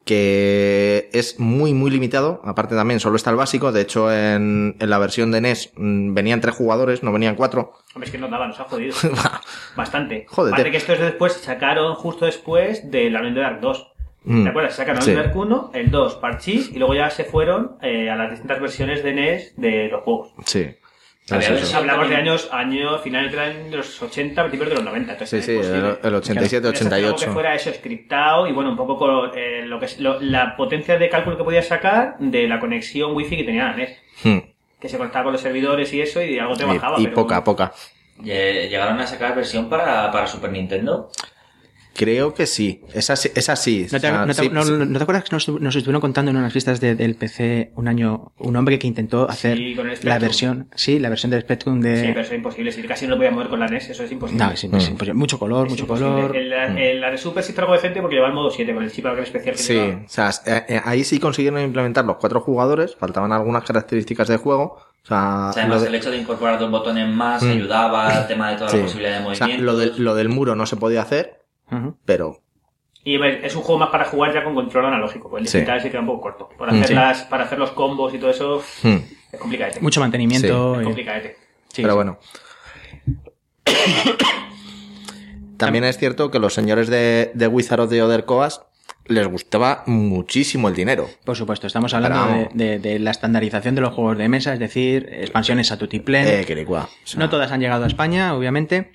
que 0.06 1.10
es 1.14 1.40
muy 1.40 1.74
muy 1.74 1.90
limitado, 1.92 2.40
aparte 2.46 2.76
también 2.76 3.00
solo 3.00 3.16
está 3.16 3.32
el 3.32 3.36
básico, 3.36 3.72
de 3.72 3.82
hecho 3.82 4.12
en, 4.14 4.76
en 4.80 4.90
la 4.90 5.00
versión 5.00 5.32
de 5.32 5.42
NES 5.42 5.74
mm, 5.76 6.14
venían 6.14 6.42
tres 6.42 6.56
jugadores, 6.56 7.04
no 7.04 7.12
venían 7.12 7.36
cuatro. 7.36 7.74
Hombre, 7.96 8.06
es 8.06 8.12
que 8.12 8.18
nos 8.20 8.30
daban, 8.30 8.50
nos 8.50 8.60
ha 8.60 8.66
jodido. 8.66 8.96
Bastante. 9.76 10.26
Jódete. 10.30 10.56
Aparte 10.56 10.72
que 10.72 10.78
esto 10.78 10.94
es 10.94 11.00
de 11.00 11.06
después, 11.06 11.34
sacaron 11.34 11.96
justo 11.96 12.26
después 12.26 12.90
de 12.92 13.10
la 13.10 13.20
Unión 13.20 13.36
de 13.36 13.42
Dark 13.42 13.60
2. 13.62 13.92
Mm. 14.26 14.44
¿Te 14.44 14.50
acuerdas? 14.50 14.76
Sacaron 14.76 15.02
Sí. 15.02 15.12
el 15.12 15.18
Dark 15.18 15.36
1, 15.36 15.72
el 15.74 15.92
2, 15.92 16.16
Parchís, 16.16 16.72
y 16.74 16.78
luego 16.80 16.94
ya 16.94 17.10
se 17.10 17.26
fueron 17.26 17.78
eh, 17.82 18.10
a 18.10 18.16
las 18.16 18.32
distintas 18.32 18.60
versiones 18.62 19.04
de 19.04 19.14
NES 19.14 19.54
de 19.58 19.90
los 19.90 20.02
juegos. 20.04 20.34
Sí. 20.46 20.68
Eso, 21.26 21.36
versión- 21.36 21.58
eso. 21.58 21.78
Hablamos 21.78 22.08
de 22.10 22.16
años, 22.16 22.50
años 22.52 23.02
finales 23.02 23.32
de 23.72 23.78
los 23.78 24.02
80, 24.02 24.44
principios 24.44 24.70
de 24.70 24.76
los 24.76 24.84
90. 24.86 25.14
Sí, 25.26 25.38
Entonces 25.38 25.46
sí, 25.46 25.52
es 25.58 25.68
el, 25.68 25.98
el 26.04 26.16
87, 26.16 26.68
Eso 26.68 26.76
es 26.76 26.82
algo 26.94 26.96
que 27.08 27.14
88. 27.14 27.34
fuera 27.34 27.56
eso 27.56 27.74
scriptado 27.74 28.48
y 28.48 28.52
bueno, 28.52 28.70
un 28.70 28.78
poco 28.78 28.98
con 28.98 29.32
eh, 29.36 29.64
lo 29.66 29.80
que 29.80 29.86
es, 29.86 30.00
lo- 30.00 30.20
la 30.22 30.56
potencia 30.56 30.98
de 31.00 31.10
cálculo 31.10 31.36
que 31.38 31.44
podías 31.44 31.68
sacar 31.68 32.16
de 32.20 32.48
la 32.48 32.60
conexión 32.60 33.16
wifi 33.16 33.38
que 33.38 33.44
tenía 33.44 33.66
la 33.66 33.76
NES. 33.76 33.98
Hmm. 34.24 34.38
Que 34.80 34.88
se 34.90 34.98
conectaba 34.98 35.24
con 35.24 35.34
los 35.34 35.42
servidores 35.42 35.92
y 35.94 36.02
eso 36.02 36.22
y 36.22 36.38
algo 36.38 36.56
te 36.56 36.64
Y, 36.64 36.68
bajaba. 36.68 37.00
y 37.00 37.04
pero- 37.06 37.16
poca, 37.16 37.44
poca. 37.44 37.72
Lle- 38.22 38.70
Llegaron 38.70 39.00
a 39.00 39.08
sacar 39.08 39.36
versión 39.36 39.68
para, 39.68 40.12
para 40.12 40.28
Super 40.28 40.52
Nintendo. 40.52 41.10
Creo 41.96 42.34
que 42.34 42.46
sí. 42.46 42.82
Es 42.94 43.10
así. 43.10 43.32
Es 43.36 43.48
así. 43.50 43.84
¿No 43.92 44.00
te, 44.00 44.08
sea, 44.08 44.26
no 44.26 44.34
te- 44.34 44.44
sí, 44.44 44.50
no- 44.52 44.64
sí. 44.64 44.74
no 44.78 44.98
te 44.98 45.04
acuerdas 45.04 45.24
que 45.24 45.34
nos, 45.36 45.48
nos 45.48 45.76
estuvieron 45.76 46.02
contando 46.02 46.30
en 46.32 46.36
unas 46.38 46.54
listas 46.54 46.82
de- 46.82 46.94
del 46.96 47.16
PC 47.16 47.72
un 47.76 47.88
año 47.88 48.34
un 48.38 48.56
hombre 48.58 48.78
que 48.78 48.86
intentó 48.88 49.30
hacer 49.30 49.58
Sí, 49.58 49.76
el 49.80 49.98
la 50.04 50.20
versión, 50.20 50.68
sí, 50.76 51.00
la 51.00 51.08
versión 51.10 51.32
del 51.32 51.42
Spectrum 51.42 51.80
de... 51.80 52.02
Sí, 52.02 52.08
pero 52.10 52.20
eso 52.22 52.32
es 52.32 52.38
imposible. 52.38 52.72
Si 52.74 52.82
casi 52.84 53.06
no 53.06 53.12
lo 53.12 53.16
podía 53.18 53.32
mover 53.32 53.48
con 53.48 53.62
la 53.62 53.68
NES, 53.68 53.90
eso 53.92 54.04
es 54.04 54.12
imposible. 54.12 54.44
No, 54.44 54.52
es 54.52 54.64
imposible, 54.64 54.92
imposible. 54.92 55.14
Mucho 55.14 55.40
color, 55.40 55.68
Es 55.68 55.72
mucho 55.72 55.84
imposible. 55.84 56.12
color. 56.12 56.36
En 56.36 56.50
la, 56.50 56.66
en 56.68 57.00
la 57.02 57.12
de 57.12 57.18
Super 57.18 57.44
sí 57.44 57.52
está 57.52 57.62
algo 57.62 57.74
decente 57.74 58.02
porque 58.02 58.16
lleva 58.16 58.28
el 58.28 58.34
modo 58.34 58.50
7 58.52 58.74
con 58.74 58.84
el 58.84 58.92
chip 58.92 59.06
especial 59.06 59.56
que 59.56 59.62
Sí, 59.62 59.74
lleva. 59.74 60.02
o 60.06 60.10
sea, 60.10 60.30
eh, 60.46 60.64
eh, 60.68 60.82
ahí 60.84 61.04
sí 61.06 61.20
consiguieron 61.20 61.62
implementar 61.62 62.04
los 62.04 62.18
cuatro 62.18 62.42
jugadores, 62.42 62.96
faltaban 62.96 63.32
algunas 63.32 63.64
características 63.64 64.28
de 64.28 64.36
juego. 64.38 64.78
O 65.04 65.08
sea, 65.08 65.50
O 65.50 65.54
sea, 65.54 65.64
además 65.64 65.84
de- 65.84 65.88
el 65.90 65.96
hecho 65.96 66.12
de 66.12 66.18
incorporar 66.18 66.60
dos 66.60 66.70
botones 66.72 67.08
más 67.08 67.42
Mm. 67.44 67.52
ayudaba 67.52 68.08
al 68.10 68.28
tema 68.28 68.50
de 68.52 68.58
toda 68.58 68.70
sí. 68.70 68.78
la 68.78 68.84
posibilidad 68.84 69.20
de 69.22 69.26
O 69.28 69.36
sea, 69.36 69.48
movimiento. 69.48 69.72
lo, 69.72 69.78
del- 69.78 69.94
lo 70.04 70.16
del 70.16 70.30
muro 70.30 70.56
no 70.56 70.66
se 70.66 70.76
podía 70.78 71.02
hacer, 71.04 71.45
Pero 72.06 72.40
Y 73.04 73.22
es 73.24 73.56
un 73.56 73.62
juego 73.62 73.80
más 73.80 73.90
para 73.90 74.06
jugar 74.06 74.34
ya 74.34 74.44
con 74.44 74.56
control 74.56 74.86
analógico. 74.86 75.30
Pues 75.30 75.42
el 75.42 75.48
Sí. 75.48 75.58
digital 75.60 75.82
se 75.82 75.92
queda 75.92 76.00
un 76.02 76.08
poco 76.08 76.22
corto. 76.22 76.50
Para 76.58 76.72
Mm, 76.72 76.76
hacer, 76.76 76.88
sí. 76.88 76.94
las, 76.96 77.22
para 77.24 77.44
hacer 77.44 77.60
los 77.60 77.72
combos 77.72 78.14
y 78.14 78.18
todo 78.18 78.30
eso 78.32 78.64
hmm, 78.84 78.96
es 79.32 79.40
complicadete. 79.40 79.80
Mucho 79.82 80.00
mantenimiento. 80.00 80.80
Es 80.80 80.86
complicadete. 80.86 81.38
sí, 81.70 81.82
pero 81.84 81.94
sí. 81.94 81.96
bueno. 81.98 82.18
También 85.58 85.84
es 85.86 85.98
cierto 85.98 86.32
que 86.32 86.40
los 86.40 86.54
señores 86.54 86.88
de, 86.90 87.32
de 87.34 87.48
Wizard 87.48 87.80
of 87.80 87.90
the 87.90 88.02
Other 88.02 88.26
Coast 88.26 88.64
les 89.08 89.28
gustaba 89.28 89.84
muchísimo 89.86 90.68
el 90.70 90.76
dinero. 90.76 91.08
Por 91.24 91.36
supuesto, 91.36 91.68
estamos 91.68 91.94
hablando 91.94 92.26
Pero- 92.28 92.50
de, 92.54 92.80
de- 92.80 92.80
de 92.80 93.00
la 93.00 93.12
estandarización 93.12 93.76
de 93.76 93.82
los 93.82 93.94
juegos 93.94 94.18
de 94.18 94.28
mesa, 94.30 94.54
es 94.54 94.60
decir, 94.60 95.08
expansiones 95.12 95.72
a 95.72 95.78
tutiplén. 95.78 96.28
Eh, 96.28 96.44
quericua. 96.46 96.90
O 97.04 97.08
sea, 97.08 97.20
no 97.20 97.30
todas 97.30 97.52
han 97.52 97.60
llegado 97.62 97.84
a 97.84 97.88
España, 97.88 98.34
obviamente. 98.36 98.92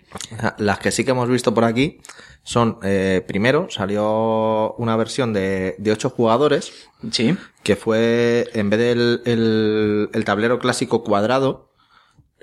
Las 0.59 0.79
que 0.81 0.91
sí 0.91 1.05
que 1.05 1.13
hemos 1.13 1.29
visto 1.29 1.55
por 1.55 1.65
aquí 1.65 1.99
son, 2.43 2.79
eh, 2.83 3.23
primero, 3.27 3.69
salió 3.71 4.75
una 4.79 4.97
versión 4.97 5.33
de, 5.33 5.77
de 5.79 5.93
8 5.93 6.11
jugadores, 6.11 6.73
Sí. 7.11 7.37
que 7.63 7.77
fue, 7.77 8.49
en 8.55 8.71
vez 8.71 8.81
del 8.81 9.23
el, 9.27 10.11
el 10.13 10.25
tablero 10.25 10.59
clásico 10.59 11.05
cuadrado, 11.05 11.70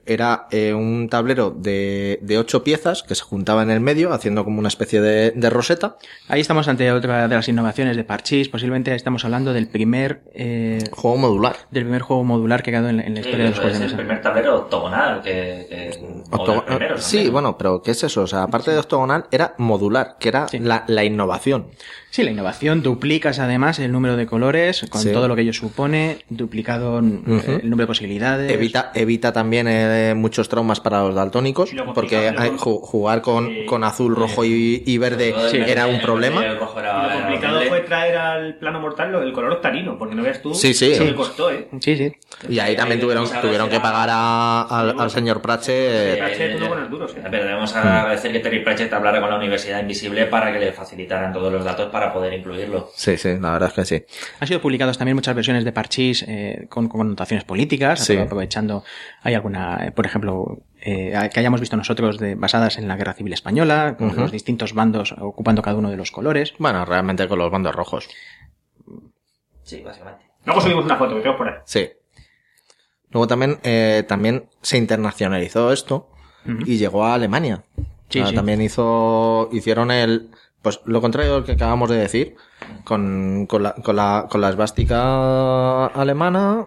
era 0.08 0.48
eh, 0.52 0.74
un 0.74 1.10
tablero 1.10 1.52
de, 1.52 2.20
de 2.22 2.38
8 2.38 2.64
piezas 2.64 3.04
que 3.04 3.16
se 3.16 3.24
juntaba 3.24 3.64
en 3.64 3.70
el 3.70 3.80
medio, 3.80 4.14
haciendo 4.14 4.44
como 4.44 4.60
una 4.60 4.68
especie 4.70 5.02
de, 5.02 5.32
de 5.32 5.50
roseta. 5.50 5.98
Ahí 6.28 6.42
estamos 6.42 6.68
ante 6.68 6.92
otra 6.92 7.28
de 7.28 7.36
las 7.36 7.48
innovaciones 7.48 7.96
de 7.98 8.04
Parchís. 8.04 8.50
Posiblemente 8.50 8.94
estamos 8.96 9.24
hablando 9.26 9.54
del 9.54 9.68
primer 9.68 10.24
eh, 10.34 10.80
Juego 10.92 11.18
modular. 11.18 11.56
del 11.72 11.84
primer 11.84 12.02
juego 12.02 12.24
modular 12.24 12.64
que 12.64 12.72
ha 12.72 12.74
quedado 12.74 12.90
en, 12.90 12.98
la- 12.98 13.04
en 13.04 13.16
la 13.16 13.22
Sí, 13.22 13.28
historia 13.30 13.44
de 13.46 13.50
los 13.52 13.60
juegos 13.60 13.78
de 13.80 13.86
el 13.86 13.92
mesa. 13.92 13.98
primer 13.98 14.22
tablero 14.22 14.56
octogonal 14.58 15.22
que... 15.22 15.66
que 15.70 16.00
o 16.32 16.36
Octogo- 16.38 16.56
del 16.56 16.64
primero, 16.66 16.96
¿no? 16.96 17.02
sí, 17.02 17.30
bueno, 17.30 17.58
pero 17.58 17.82
¿qué 17.82 17.92
es 17.92 18.04
eso? 18.04 18.22
O 18.24 18.28
sea, 18.28 18.44
aparte 18.44 18.72
de 18.72 18.80
octogonal, 18.80 19.26
era 19.32 19.56
modular, 19.58 20.18
que 20.20 20.30
era 20.30 20.48
Sí. 20.48 20.60
la, 20.60 20.84
la 20.88 21.04
innovación. 21.04 21.68
Sí, 22.10 22.24
la 22.24 22.32
innovación. 22.32 22.82
Duplicas 22.82 23.38
además 23.40 23.78
el 23.80 23.92
número 23.92 24.16
de 24.18 24.26
colores 24.26 24.86
con 24.90 25.02
Sí. 25.02 25.12
todo 25.12 25.28
lo 25.28 25.36
que 25.36 25.42
ello 25.42 25.54
supone. 25.54 26.20
Duplicado 26.30 27.00
eh, 27.00 27.02
Ujú. 27.04 27.52
el 27.62 27.70
número 27.70 27.84
de 27.84 27.88
posibilidades. 27.88 28.52
Evita, 28.52 28.92
evita 28.96 29.34
también 29.34 29.68
eh, 29.70 30.14
muchos 30.16 30.50
traumas 30.50 30.80
para 30.80 31.04
los 31.04 31.14
daltónicos, 31.14 31.74
luego 31.74 31.94
porque 31.94 32.34
jugar 32.58 33.22
con, 33.22 33.48
Sí. 33.48 33.66
con 33.66 33.84
azul, 33.84 34.16
rojo 34.16 34.46
y, 34.46 34.84
y 34.86 34.98
verde 34.98 35.36
el 35.54 35.64
era 35.70 35.86
un 35.88 36.00
problema. 36.02 36.40
verde 36.42 36.54
y 36.54 36.54
el 36.56 36.60
rojo 36.60 36.80
era- 36.80 37.04
Lo 37.08 37.22
complicado 37.22 37.62
fue 37.68 37.80
traer 37.82 38.18
al 38.18 38.56
plano 38.56 38.80
mortal 38.80 39.12
lo- 39.12 39.22
el 39.22 39.34
color 39.34 39.52
octarino, 39.52 39.98
porque 40.00 40.16
no 40.16 40.24
veas 40.24 40.42
tú. 40.42 40.54
Sí, 40.56 40.74
sí. 40.74 40.94
lo 40.98 40.98
que 41.04 41.10
Sí. 41.10 41.14
costó, 41.14 41.52
¿eh? 41.52 41.68
Sí, 41.82 41.98
sí. 41.98 42.14
Y 42.50 42.60
ahí 42.60 42.76
también 42.76 43.00
tuvieron, 43.00 43.26
tuvieron 43.42 43.70
que 43.70 43.80
pagar 43.80 44.10
a- 44.12 44.62
al, 44.64 45.00
al 45.00 45.12
señor 45.12 45.42
Prache. 45.42 46.14
Sí, 46.14 46.18
Pratchett, 46.20 46.52
eh, 46.52 46.56
unos 46.56 46.68
buenos 46.70 46.90
duros, 46.90 47.12
eh. 47.16 47.22
Pero 47.30 47.44
debemos 47.44 47.76
agradecer 47.76 48.32
que 48.32 48.40
Terry 48.40 48.64
Pratchett 48.64 48.92
hablara 48.94 49.20
con 49.22 49.30
la 49.30 49.38
Universidad 49.38 49.82
Invisible 49.82 50.26
para 50.26 50.52
que 50.52 50.60
le 50.60 50.72
facilitaran 50.72 51.32
todos 51.34 51.52
los 51.52 51.64
datos 51.64 51.90
para 51.92 52.07
poder 52.14 52.34
incluirlo. 52.34 52.90
Sí, 52.96 53.18
sí, 53.18 53.38
la 53.40 53.52
verdad 53.52 53.70
es 53.70 53.74
que 53.76 53.86
sí. 53.86 54.06
Han 54.40 54.48
sido 54.48 54.62
publicados 54.62 54.98
también 54.98 55.16
muchas 55.16 55.36
versiones 55.36 55.64
de 55.66 55.72
Parchís 55.72 56.24
eh, 56.28 56.68
con, 56.70 56.88
con 56.88 57.00
connotaciones 57.02 57.44
políticas, 57.44 58.04
Sí. 58.04 58.18
aprovechando, 58.18 58.84
hay 59.22 59.34
alguna, 59.34 59.86
eh, 59.88 59.92
por 59.92 60.06
ejemplo, 60.06 60.60
eh, 60.82 61.14
que 61.34 61.40
hayamos 61.40 61.60
visto 61.60 61.76
nosotros 61.78 62.18
de, 62.18 62.36
basadas 62.36 62.78
en 62.78 62.88
la 62.88 62.96
Guerra 62.96 63.14
Civil 63.14 63.34
Española, 63.34 63.96
con 63.98 64.16
los 64.16 64.32
distintos 64.32 64.74
bandos 64.74 65.14
ocupando 65.20 65.62
cada 65.62 65.78
uno 65.78 65.90
de 65.90 65.98
los 65.98 66.12
colores. 66.12 66.54
Bueno, 66.60 66.86
realmente 66.86 67.28
con 67.28 67.40
los 67.40 67.52
bandos 67.52 67.76
rojos. 67.76 68.08
Sí, 69.64 69.82
básicamente. 69.82 70.26
Luego 70.46 70.62
subimos 70.62 70.86
una 70.86 70.96
foto 70.96 71.16
que 71.16 71.22
tengo 71.22 71.38
por 71.38 71.50
ahí. 71.50 71.56
Sí. 71.66 71.90
Luego 73.10 73.28
también, 73.28 73.60
eh, 73.64 74.04
también 74.08 74.50
se 74.62 74.78
internacionalizó 74.78 75.72
esto 75.72 76.10
y 76.66 76.78
llegó 76.78 77.04
a 77.06 77.14
Alemania. 77.16 77.64
Sí, 78.10 78.24
sí. 78.26 78.34
También 78.34 78.62
hizo, 78.62 79.50
hicieron 79.52 79.92
el, 79.92 80.30
pues 80.62 80.82
lo 80.86 81.02
contrario 81.02 81.36
del 81.36 81.44
que 81.44 81.54
acabamos 81.54 81.90
de 81.90 81.98
decir, 81.98 82.36
con, 82.84 83.46
con 83.48 83.64
la, 83.64 83.74
con 83.76 83.96
la, 83.96 84.28
con 84.30 84.42
la 84.42 84.50
esvástica 84.50 85.86
alemana, 85.88 86.66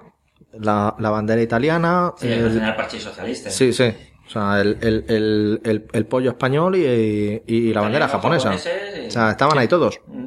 la, 0.53 0.95
la 0.99 1.11
bandera 1.11 1.43
italiana, 1.43 2.13
Sí, 2.17 2.29
el- 2.29 2.61
el, 2.61 2.75
Parchís 2.77 3.03
Socialista. 3.03 3.51
sí, 3.51 3.73
sí. 3.73 3.93
O 4.27 4.31
sea, 4.33 4.61
el, 4.61 4.79
el, 4.81 5.05
el, 5.09 5.61
el, 5.65 5.89
el 5.93 6.07
pollo 6.07 6.31
español 6.31 6.77
y, 6.77 7.43
y 7.47 7.75
la 7.75 7.81
bandera 7.81 8.07
japonesa. 8.09 8.55
y- 8.55 9.07
O 9.09 9.11
sea, 9.11 9.31
estaban 9.33 9.59
ahí 9.59 9.67
todos. 9.67 10.01
Mm. 10.07 10.27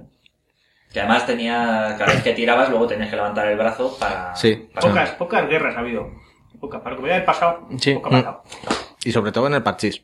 Que 0.91 0.99
además 0.99 1.25
tenía, 1.25 1.95
cada 1.97 2.13
vez 2.13 2.21
que 2.21 2.33
tirabas, 2.33 2.69
luego 2.69 2.85
tenías 2.85 3.09
que 3.09 3.15
levantar 3.15 3.47
el 3.47 3.57
brazo 3.57 3.97
para... 3.99 4.35
Sí. 4.35 4.67
para- 4.73 4.87
Pocas, 4.89 5.09
pocas 5.11 5.47
guerras 5.49 5.75
ha 5.77 5.79
habido. 5.79 6.07
Pocas. 6.59 6.81
Para 6.81 6.95
lo 6.97 7.03
que 7.03 7.13
haya 7.13 7.25
pasado, 7.25 7.67
Sí. 7.77 7.93
poca 7.95 8.09
pasado. 8.09 8.43
Y 9.05 9.11
sobre 9.13 9.31
todo 9.31 9.47
en 9.47 9.53
el 9.55 9.63
parchís. 9.63 10.03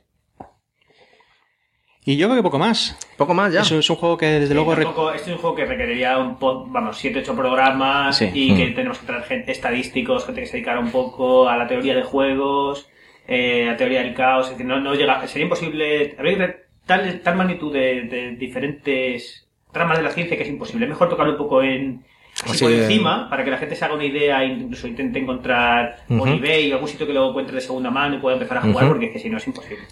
Y 2.12 2.18
yo 2.18 2.28
creo 2.28 2.38
que 2.38 2.44
poco 2.44 2.58
más. 2.58 2.98
Poco 3.18 3.36
más 3.36 3.54
ya. 3.54 3.62
Es, 3.62 3.70
un- 3.72 3.80
es 3.80 3.90
un 3.92 3.96
juego 3.98 4.18
que 4.18 4.26
desde 4.26 4.48
Sí, 4.48 4.54
luego... 4.56 4.74
re- 4.74 4.84
tampoco- 4.84 5.12
este 5.14 5.30
es 5.30 5.36
un 5.36 5.42
juego 5.42 5.56
que 5.56 5.66
requeriría 5.66 6.18
un 6.18 6.40
po- 6.40 6.66
vamos, 6.66 6.98
7 6.98 7.20
8 7.20 7.36
programas 7.36 8.18
Sí. 8.18 8.32
y 8.34 8.56
que 8.56 8.66
Mm. 8.72 8.76
tenemos 8.76 8.98
que 8.98 9.06
traer 9.06 9.24
gente, 9.26 9.52
estadísticos, 9.52 10.26
gente 10.26 10.42
que 10.42 10.48
se 10.48 10.54
dedicara 10.54 10.80
un 10.80 10.90
poco 10.92 11.48
a 11.48 11.56
la 11.56 11.68
teoría 11.68 11.94
de 11.96 12.02
juegos, 12.02 12.90
eh, 13.28 13.70
a 13.70 13.78
teoría 13.78 14.00
del 14.02 14.16
caos, 14.16 14.46
es 14.48 14.52
decir, 14.54 14.66
no, 14.66 14.80
no 14.80 14.96
llega, 14.96 15.28
sería 15.28 15.44
imposible, 15.44 16.16
habría 16.18 16.38
que 16.48 16.56
tal, 16.88 17.22
tal 17.22 17.36
magnitud 17.36 17.72
de, 17.72 18.02
de 18.04 18.32
diferentes 18.38 19.48
tramas 19.72 19.98
de 19.98 20.04
la 20.04 20.10
ciencia 20.10 20.36
que 20.36 20.42
es 20.42 20.50
imposible. 20.50 20.86
Es 20.86 20.90
mejor 20.90 21.10
tocarlo 21.10 21.34
un 21.34 21.38
poco 21.38 21.62
en 21.62 22.04
así 22.44 22.64
por 22.64 22.72
encima 22.74 23.30
para 23.30 23.44
que 23.44 23.52
la 23.52 23.58
gente 23.60 23.76
se 23.76 23.86
haga 23.86 23.94
una 23.94 24.06
idea 24.06 24.42
e 24.44 24.48
incluso 24.48 24.88
intente 24.88 25.20
encontrar 25.20 25.98
por 26.08 26.22
Ujú. 26.28 26.38
eBay 26.38 26.72
o 26.72 26.76
algún 26.76 26.90
sitio 26.90 27.06
que 27.06 27.14
lo 27.14 27.30
encuentre 27.30 27.54
de 27.54 27.62
segunda 27.62 27.92
mano 27.92 28.16
y 28.16 28.20
pueda 28.20 28.36
empezar 28.36 28.58
a 28.58 28.62
jugar 28.62 28.88
porque 28.88 29.06
es 29.08 29.12
que 29.14 29.20
si 29.20 29.30
no 29.30 29.38
es 29.38 29.46
imposible. 29.46 29.84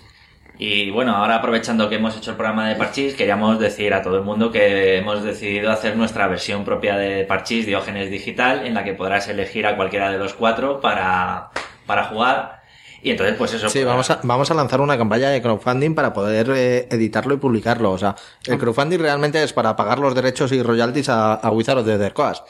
Y 0.60 0.90
bueno, 0.90 1.16
ahora 1.16 1.36
aprovechando 1.36 1.88
que 1.88 1.96
hemos 1.96 2.18
hecho 2.18 2.32
el 2.32 2.38
programa 2.38 2.68
de 2.68 2.76
Parchís, 2.76 3.14
queríamos 3.14 3.60
decir 3.60 3.94
a 3.94 4.02
todo 4.02 4.18
el 4.18 4.24
mundo 4.24 4.52
que 4.52 4.98
hemos 4.98 5.24
decidido 5.24 5.72
hacer 5.72 5.96
nuestra 5.96 6.28
versión 6.28 6.66
propia 6.66 6.98
de 6.98 7.26
Parchís, 7.26 7.68
Diógenes 7.68 8.10
Digital, 8.10 8.66
en 8.66 8.74
la 8.74 8.84
que 8.84 8.94
podrás 8.94 9.28
elegir 9.28 9.68
a 9.68 9.76
cualquiera 9.76 10.12
de 10.12 10.18
los 10.18 10.34
cuatro 10.34 10.82
para, 10.82 11.50
para 11.86 12.06
jugar. 12.06 12.64
Y 13.04 13.12
entonces, 13.12 13.36
pues 13.38 13.54
eso. 13.54 13.70
Sí, 13.70 13.84
vamos 13.84 14.10
a, 14.10 14.20
vamos 14.24 14.50
a 14.50 14.56
lanzar 14.56 14.82
una 14.82 14.98
campaña 14.98 15.30
de 15.30 15.44
crowdfunding 15.44 15.94
para 15.94 16.12
poder 16.12 16.50
eh, 16.56 16.88
editarlo 16.90 17.36
y 17.36 17.38
publicarlo. 17.38 17.92
O 17.92 17.98
sea, 18.00 18.16
el 18.48 18.58
crowdfunding 18.58 18.98
realmente 18.98 19.44
es 19.44 19.54
para 19.54 19.76
pagar 19.76 20.00
los 20.00 20.16
derechos 20.16 20.52
y 20.52 20.64
royalties 20.64 21.10
a, 21.10 21.36
a 21.36 21.52
Wizard 21.52 21.78
of 21.78 21.86
the 21.86 22.12
Coast. 22.12 22.44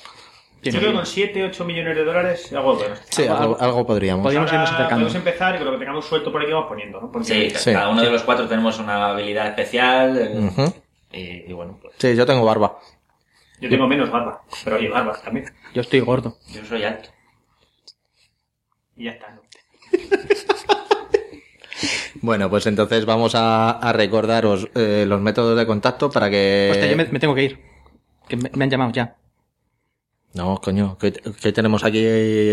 Yo 0.64 0.72
creo 0.80 0.92
que 0.92 0.96
con 0.98 1.06
7 1.06 1.44
8 1.44 1.66
millones 1.66 1.96
de 1.96 2.04
dólares 2.04 2.52
algo 2.54 2.76
bueno. 2.76 2.96
Sí, 3.10 3.24
Algo- 3.28 3.86
podríamos. 3.86 4.24
Podríamos 4.24 4.52
irnos 4.52 4.70
acercando. 4.70 5.06
Podemos 5.06 5.16
empezar 5.16 5.56
y 5.56 5.58
con 5.60 5.66
lo 5.68 5.72
que 5.74 5.78
tengamos 5.80 6.06
suelto 6.06 6.32
por 6.32 6.42
aquí 6.42 6.52
vamos 6.52 6.68
poniendo, 6.68 7.00
¿no? 7.00 7.12
Porque 7.12 7.28
Sí, 7.28 7.50
Sí, 7.58 7.72
cada 7.74 7.90
uno 7.90 8.02
de 8.02 8.10
los 8.12 8.24
cuatro 8.24 8.48
tenemos 8.48 8.78
una 8.80 9.10
habilidad 9.12 9.48
especial. 9.48 10.52
y, 11.14 11.20
y 11.50 11.54
bueno, 11.54 11.78
pues 11.82 11.94
Sí, 12.00 12.16
yo 12.16 12.26
tengo 12.26 12.44
barba. 12.44 12.80
yo 13.62 13.70
tengo 13.70 13.88
menos 13.88 14.10
barba, 14.12 14.42
pero 14.64 14.76
oye, 14.78 14.90
barba 14.90 15.14
también. 15.24 15.46
Yo 15.74 15.82
estoy 15.82 16.00
gordo. 16.02 16.38
yo 16.50 16.66
soy 16.66 16.84
alto. 16.84 17.10
Y 18.96 19.06
ya 19.06 19.12
está, 19.12 19.30
¿no? 19.32 19.42
Bueno, 22.22 22.50
pues 22.50 22.66
entonces 22.66 23.06
vamos 23.06 23.36
a, 23.36 23.70
a 23.72 23.94
recordaros 23.94 24.68
eh, 24.74 25.06
los 25.08 25.22
métodos 25.22 25.56
de 25.58 25.68
contacto 25.68 26.10
para 26.10 26.30
que... 26.32 26.70
Hostia, 26.72 26.88
yo 26.90 26.98
me, 26.98 27.06
me 27.06 27.20
tengo 27.20 27.36
que 27.36 27.44
ir. 27.44 27.60
Que 28.28 28.36
me, 28.36 28.50
me 28.56 28.64
han 28.64 28.70
llamado 28.72 28.92
ya. 28.92 29.16
No, 30.34 30.60
coño, 30.62 30.98
que, 31.00 31.14
que 31.14 31.52
tenemos 31.52 31.84
aquí 31.84 32.06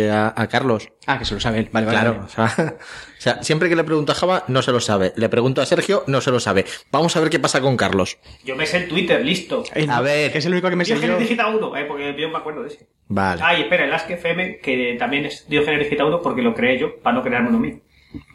a, 0.09 0.33
a 0.35 0.47
Carlos. 0.49 0.89
Ah, 1.07 1.18
que 1.18 1.25
se 1.27 1.35
lo 1.35 1.41
sabe 1.41 1.59
él. 1.59 1.68
Vale, 1.70 1.85
vale. 1.87 1.99
Claro, 1.99 2.12
vale. 2.14 2.25
o 2.27 2.29
sea, 2.29 2.77
o 3.18 3.20
sea, 3.20 3.43
siempre 3.43 3.68
que 3.68 3.77
le 3.77 3.85
pregunto 3.85 4.12
a 4.12 4.14
Java, 4.14 4.45
no 4.49 4.62
se 4.62 4.72
lo 4.72 4.81
sabe. 4.81 5.12
Le 5.16 5.29
pregunto 5.29 5.61
a 5.61 5.66
Sergio, 5.66 6.03
no 6.07 6.20
se 6.22 6.31
lo 6.31 6.41
sabe. 6.41 6.64
Vamos 6.91 7.14
a 7.16 7.20
ver 7.20 7.29
qué 7.29 7.39
pasa 7.41 7.61
con 7.61 7.77
Carlos. 7.77 8.16
Yo 8.45 8.57
me 8.57 8.64
sé 8.66 8.79
el 8.79 8.89
Twitter, 8.89 9.22
listo. 9.25 9.64
Eh, 9.75 9.87
A 9.91 10.01
ver. 10.01 10.33
Que 10.33 10.39
es 10.39 10.47
el 10.47 10.53
único 10.53 10.70
que 10.70 10.77
me 10.77 10.85
sé 10.85 10.93
yo. 10.95 11.01
Diogenes 11.01 11.20
Digita 11.20 11.49
1, 11.49 11.77
eh, 11.77 11.85
porque 11.87 12.16
yo 12.18 12.29
me 12.31 12.39
acuerdo 12.39 12.62
de 12.62 12.68
ese. 12.68 12.89
Vale. 13.09 13.43
Ah, 13.45 13.55
y 13.59 13.62
espera, 13.62 13.85
el 13.85 13.93
Ask 13.93 14.09
FM, 14.09 14.61
que 14.61 14.97
también 14.99 15.27
es 15.27 15.47
Diogenes 15.49 15.81
Digita 15.81 16.07
1 16.07 16.22
porque 16.22 16.41
lo 16.43 16.55
creé 16.55 16.79
yo, 16.79 17.01
para 17.01 17.16
no 17.16 17.22
crearme 17.22 17.51
uno 17.51 17.59
mío. 17.59 17.81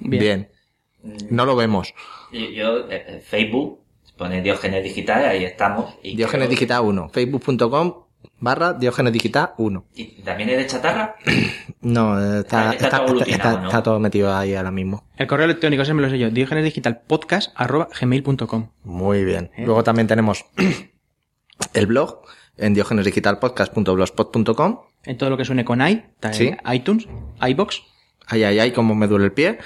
Bien. 0.01 0.49
Bien. 1.01 1.27
No 1.31 1.45
lo 1.45 1.55
vemos. 1.55 1.93
Yo, 2.31 2.89
eh, 2.91 3.03
eh, 3.07 3.23
Facebook, 3.25 3.79
pone 4.17 4.41
Diógenes 4.43 4.83
Digital, 4.83 5.25
ahí 5.25 5.43
estamos. 5.45 5.95
Y 6.03 6.15
Diógenes 6.17 6.47
creo- 6.47 6.55
Digital 6.55 6.81
1. 6.83 7.09
Facebook.com 7.09 8.03
barra 8.39 8.73
Diógenes 8.73 9.13
Digital 9.13 9.51
1. 9.57 9.85
¿Y 9.95 10.21
también 10.23 10.49
es 10.49 10.57
de 10.57 10.65
chatarra? 10.67 11.15
No, 11.81 12.19
eh, 12.19 12.39
está, 12.41 12.73
Está 12.73 12.87
está, 12.87 12.89
todo 12.89 12.89
está- 12.89 12.97
aglutinado, 12.97 13.49
está- 13.51 13.61
¿no? 13.61 13.67
está 13.69 13.83
todo 13.83 13.99
metido 14.01 14.35
ahí 14.35 14.53
ahora 14.53 14.69
mismo. 14.71 15.05
El 15.15 15.27
correo 15.27 15.45
electrónico, 15.45 15.81
ese 15.83 15.93
me 15.93 16.01
lo 16.01 16.09
sé 16.09 16.19
yo. 16.19 16.29
diogenesdigitalpodcast.gmail.com 16.29 18.69
Muy 18.83 19.23
bien. 19.23 19.49
¿Eh? 19.55 19.63
Luego 19.65 19.81
también 19.83 20.05
tenemos 20.07 20.45
el 21.73 21.87
blog 21.87 22.21
en 22.57 22.73
diogenesdigitalpodcast.blogspot.com. 22.73 24.79
En 25.05 25.17
todo 25.17 25.29
lo 25.29 25.37
que 25.37 25.45
suene 25.45 25.63
con 25.63 25.79
i, 25.87 26.03
Sí. 26.31 26.51
iTunes, 26.71 27.07
iBox. 27.47 27.81
Ay, 28.27 28.43
ay, 28.43 28.59
ay, 28.59 28.71
como 28.73 28.93
me 28.95 29.07
duele 29.07 29.23
el 29.25 29.31
pie. 29.31 29.57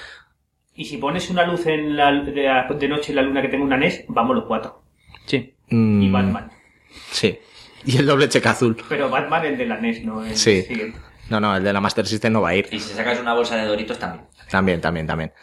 Y 0.75 0.85
si 0.85 0.97
pones 0.97 1.29
una 1.31 1.45
luz 1.47 1.65
en 1.65 1.97
la, 1.97 2.11
de, 2.11 2.43
la- 2.43 2.67
de 2.67 2.87
noche 2.87 3.11
en 3.11 3.15
la 3.15 3.23
luna 3.23 3.41
que 3.41 3.47
tengo 3.49 3.63
una 3.65 3.77
NES, 3.77 4.05
vamos 4.07 4.35
los 4.35 4.45
cuatro. 4.45 4.83
Sí. 5.25 5.55
Mm, 5.69 6.01
Y 6.03 6.11
Batman. 6.11 6.51
Sí. 7.11 7.39
Y 7.93 7.97
el 7.97 8.05
doble 8.05 8.29
cheque 8.29 8.47
azul. 8.49 8.77
Pero 8.89 9.09
Batman 9.09 9.45
el 9.45 9.57
de 9.57 9.65
la 9.65 9.77
NES, 9.77 10.03
no 10.03 10.23
el 10.25 10.35
Sí. 10.35 10.61
siguiente. 10.63 10.99
No, 11.29 11.39
no, 11.39 11.55
el 11.55 11.63
de 11.63 11.73
la 11.73 11.79
Master 11.81 12.05
System 12.05 12.33
no 12.33 12.41
va 12.41 12.49
a 12.49 12.55
ir. 12.55 12.67
Y 12.71 12.79
si 12.79 12.93
sacas 12.93 13.19
una 13.19 13.33
bolsa 13.33 13.55
de 13.55 13.65
doritos 13.65 13.97
también. 13.97 14.25
También, 14.49 14.81
también, 14.81 15.07
también. 15.07 15.33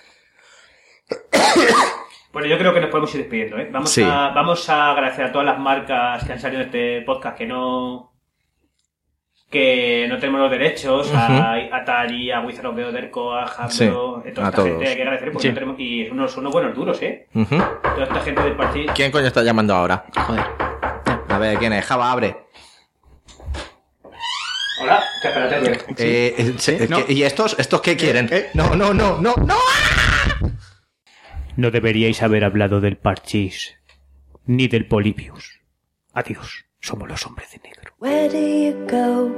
Bueno, 2.32 2.46
yo 2.46 2.58
creo 2.58 2.72
que 2.72 2.80
nos 2.80 2.90
podemos 2.90 3.12
ir 3.16 3.22
despidiendo, 3.22 3.58
¿eh? 3.58 3.68
Vamos, 3.72 3.90
Sí. 3.90 4.04
a, 4.04 4.28
vamos 4.32 4.68
a 4.70 4.92
agradecer 4.92 5.24
a 5.24 5.32
todas 5.32 5.44
las 5.46 5.58
marcas 5.58 6.22
que 6.22 6.32
han 6.32 6.38
salido 6.38 6.60
en 6.62 6.66
este 6.68 7.02
podcast 7.02 7.36
que 7.36 7.44
no 7.46 8.12
que 9.50 10.06
no 10.08 10.16
tenemos 10.18 10.40
los 10.42 10.50
derechos 10.52 11.12
a 11.12 11.54
Atari, 11.72 12.30
a 12.30 12.38
Wizard 12.42 12.66
of 12.66 12.76
the 12.76 12.84
Otherco, 12.84 13.34
a 13.34 13.46
Hasbro, 13.46 14.22
Sí, 14.24 14.32
toda 14.32 14.46
a 14.46 14.50
esta 14.50 14.62
todos. 14.62 14.68
gente 14.68 14.86
hay 14.88 14.94
que 14.94 15.02
agradecer 15.02 15.32
porque 15.32 15.42
Sí. 15.42 15.48
no 15.48 15.54
tenemos, 15.54 15.80
y 15.80 16.06
son 16.06 16.18
unos, 16.20 16.30
son 16.30 16.40
unos 16.44 16.52
buenos 16.52 16.76
duros, 16.76 17.02
¿eh? 17.02 17.26
Toda 17.32 18.04
esta 18.04 18.20
gente 18.20 18.42
del 18.44 18.54
partido. 18.54 18.92
¿Quién 18.94 19.10
coño 19.10 19.26
está 19.26 19.42
llamando 19.42 19.74
ahora? 19.74 20.04
Joder. 20.24 20.44
A 21.30 21.38
ver, 21.38 21.58
¿quién 21.58 21.72
es? 21.72 21.84
Java, 21.84 22.10
abre. 22.12 22.36
Hola, 24.82 25.02
que 25.22 25.28
espérate, 25.28 25.94
que- 25.94 26.02
Eh, 26.28 26.34
eh, 26.68 26.86
no. 26.88 27.04
¿qué- 27.06 27.12
¿Y 27.12 27.22
estos, 27.22 27.56
estos 27.58 27.80
qué 27.82 27.96
quieren? 27.96 28.28
eh. 28.32 28.50
No, 28.54 28.74
no, 28.74 28.92
no, 28.94 29.18
no, 29.18 29.34
no. 29.36 29.56
No 31.56 31.70
deberíais 31.70 32.22
haber 32.22 32.44
hablado 32.44 32.80
del 32.80 32.96
parchís, 32.96 33.76
ni 34.46 34.68
del 34.68 34.86
Polibius. 34.86 35.60
Adiós, 36.14 36.64
somos 36.80 37.08
los 37.08 37.26
hombres 37.26 37.50
de 37.52 37.58
negro. 37.58 37.92
Where 37.98 38.28
do 38.28 38.38
you 38.38 38.74
go 38.88 39.30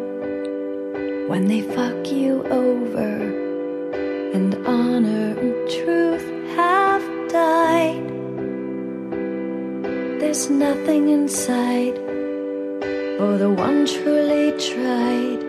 when 1.29 1.49
they 1.49 1.63
fuck 1.63 2.07
you 2.07 2.45
over 2.51 3.21
and 4.35 4.55
honor 4.67 5.37
and 5.41 5.55
truth 5.69 6.23
have 6.57 7.03
died? 7.33 8.22
There's 10.23 10.49
nothing 10.49 11.09
inside 11.09 11.97
for 13.19 13.37
the 13.39 13.51
one 13.51 13.85
truly 13.87 14.53
tried. 14.53 15.43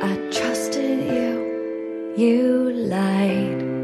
I 0.00 0.14
trusted 0.30 1.00
you, 1.12 2.14
you 2.16 2.70
lied. 2.72 3.75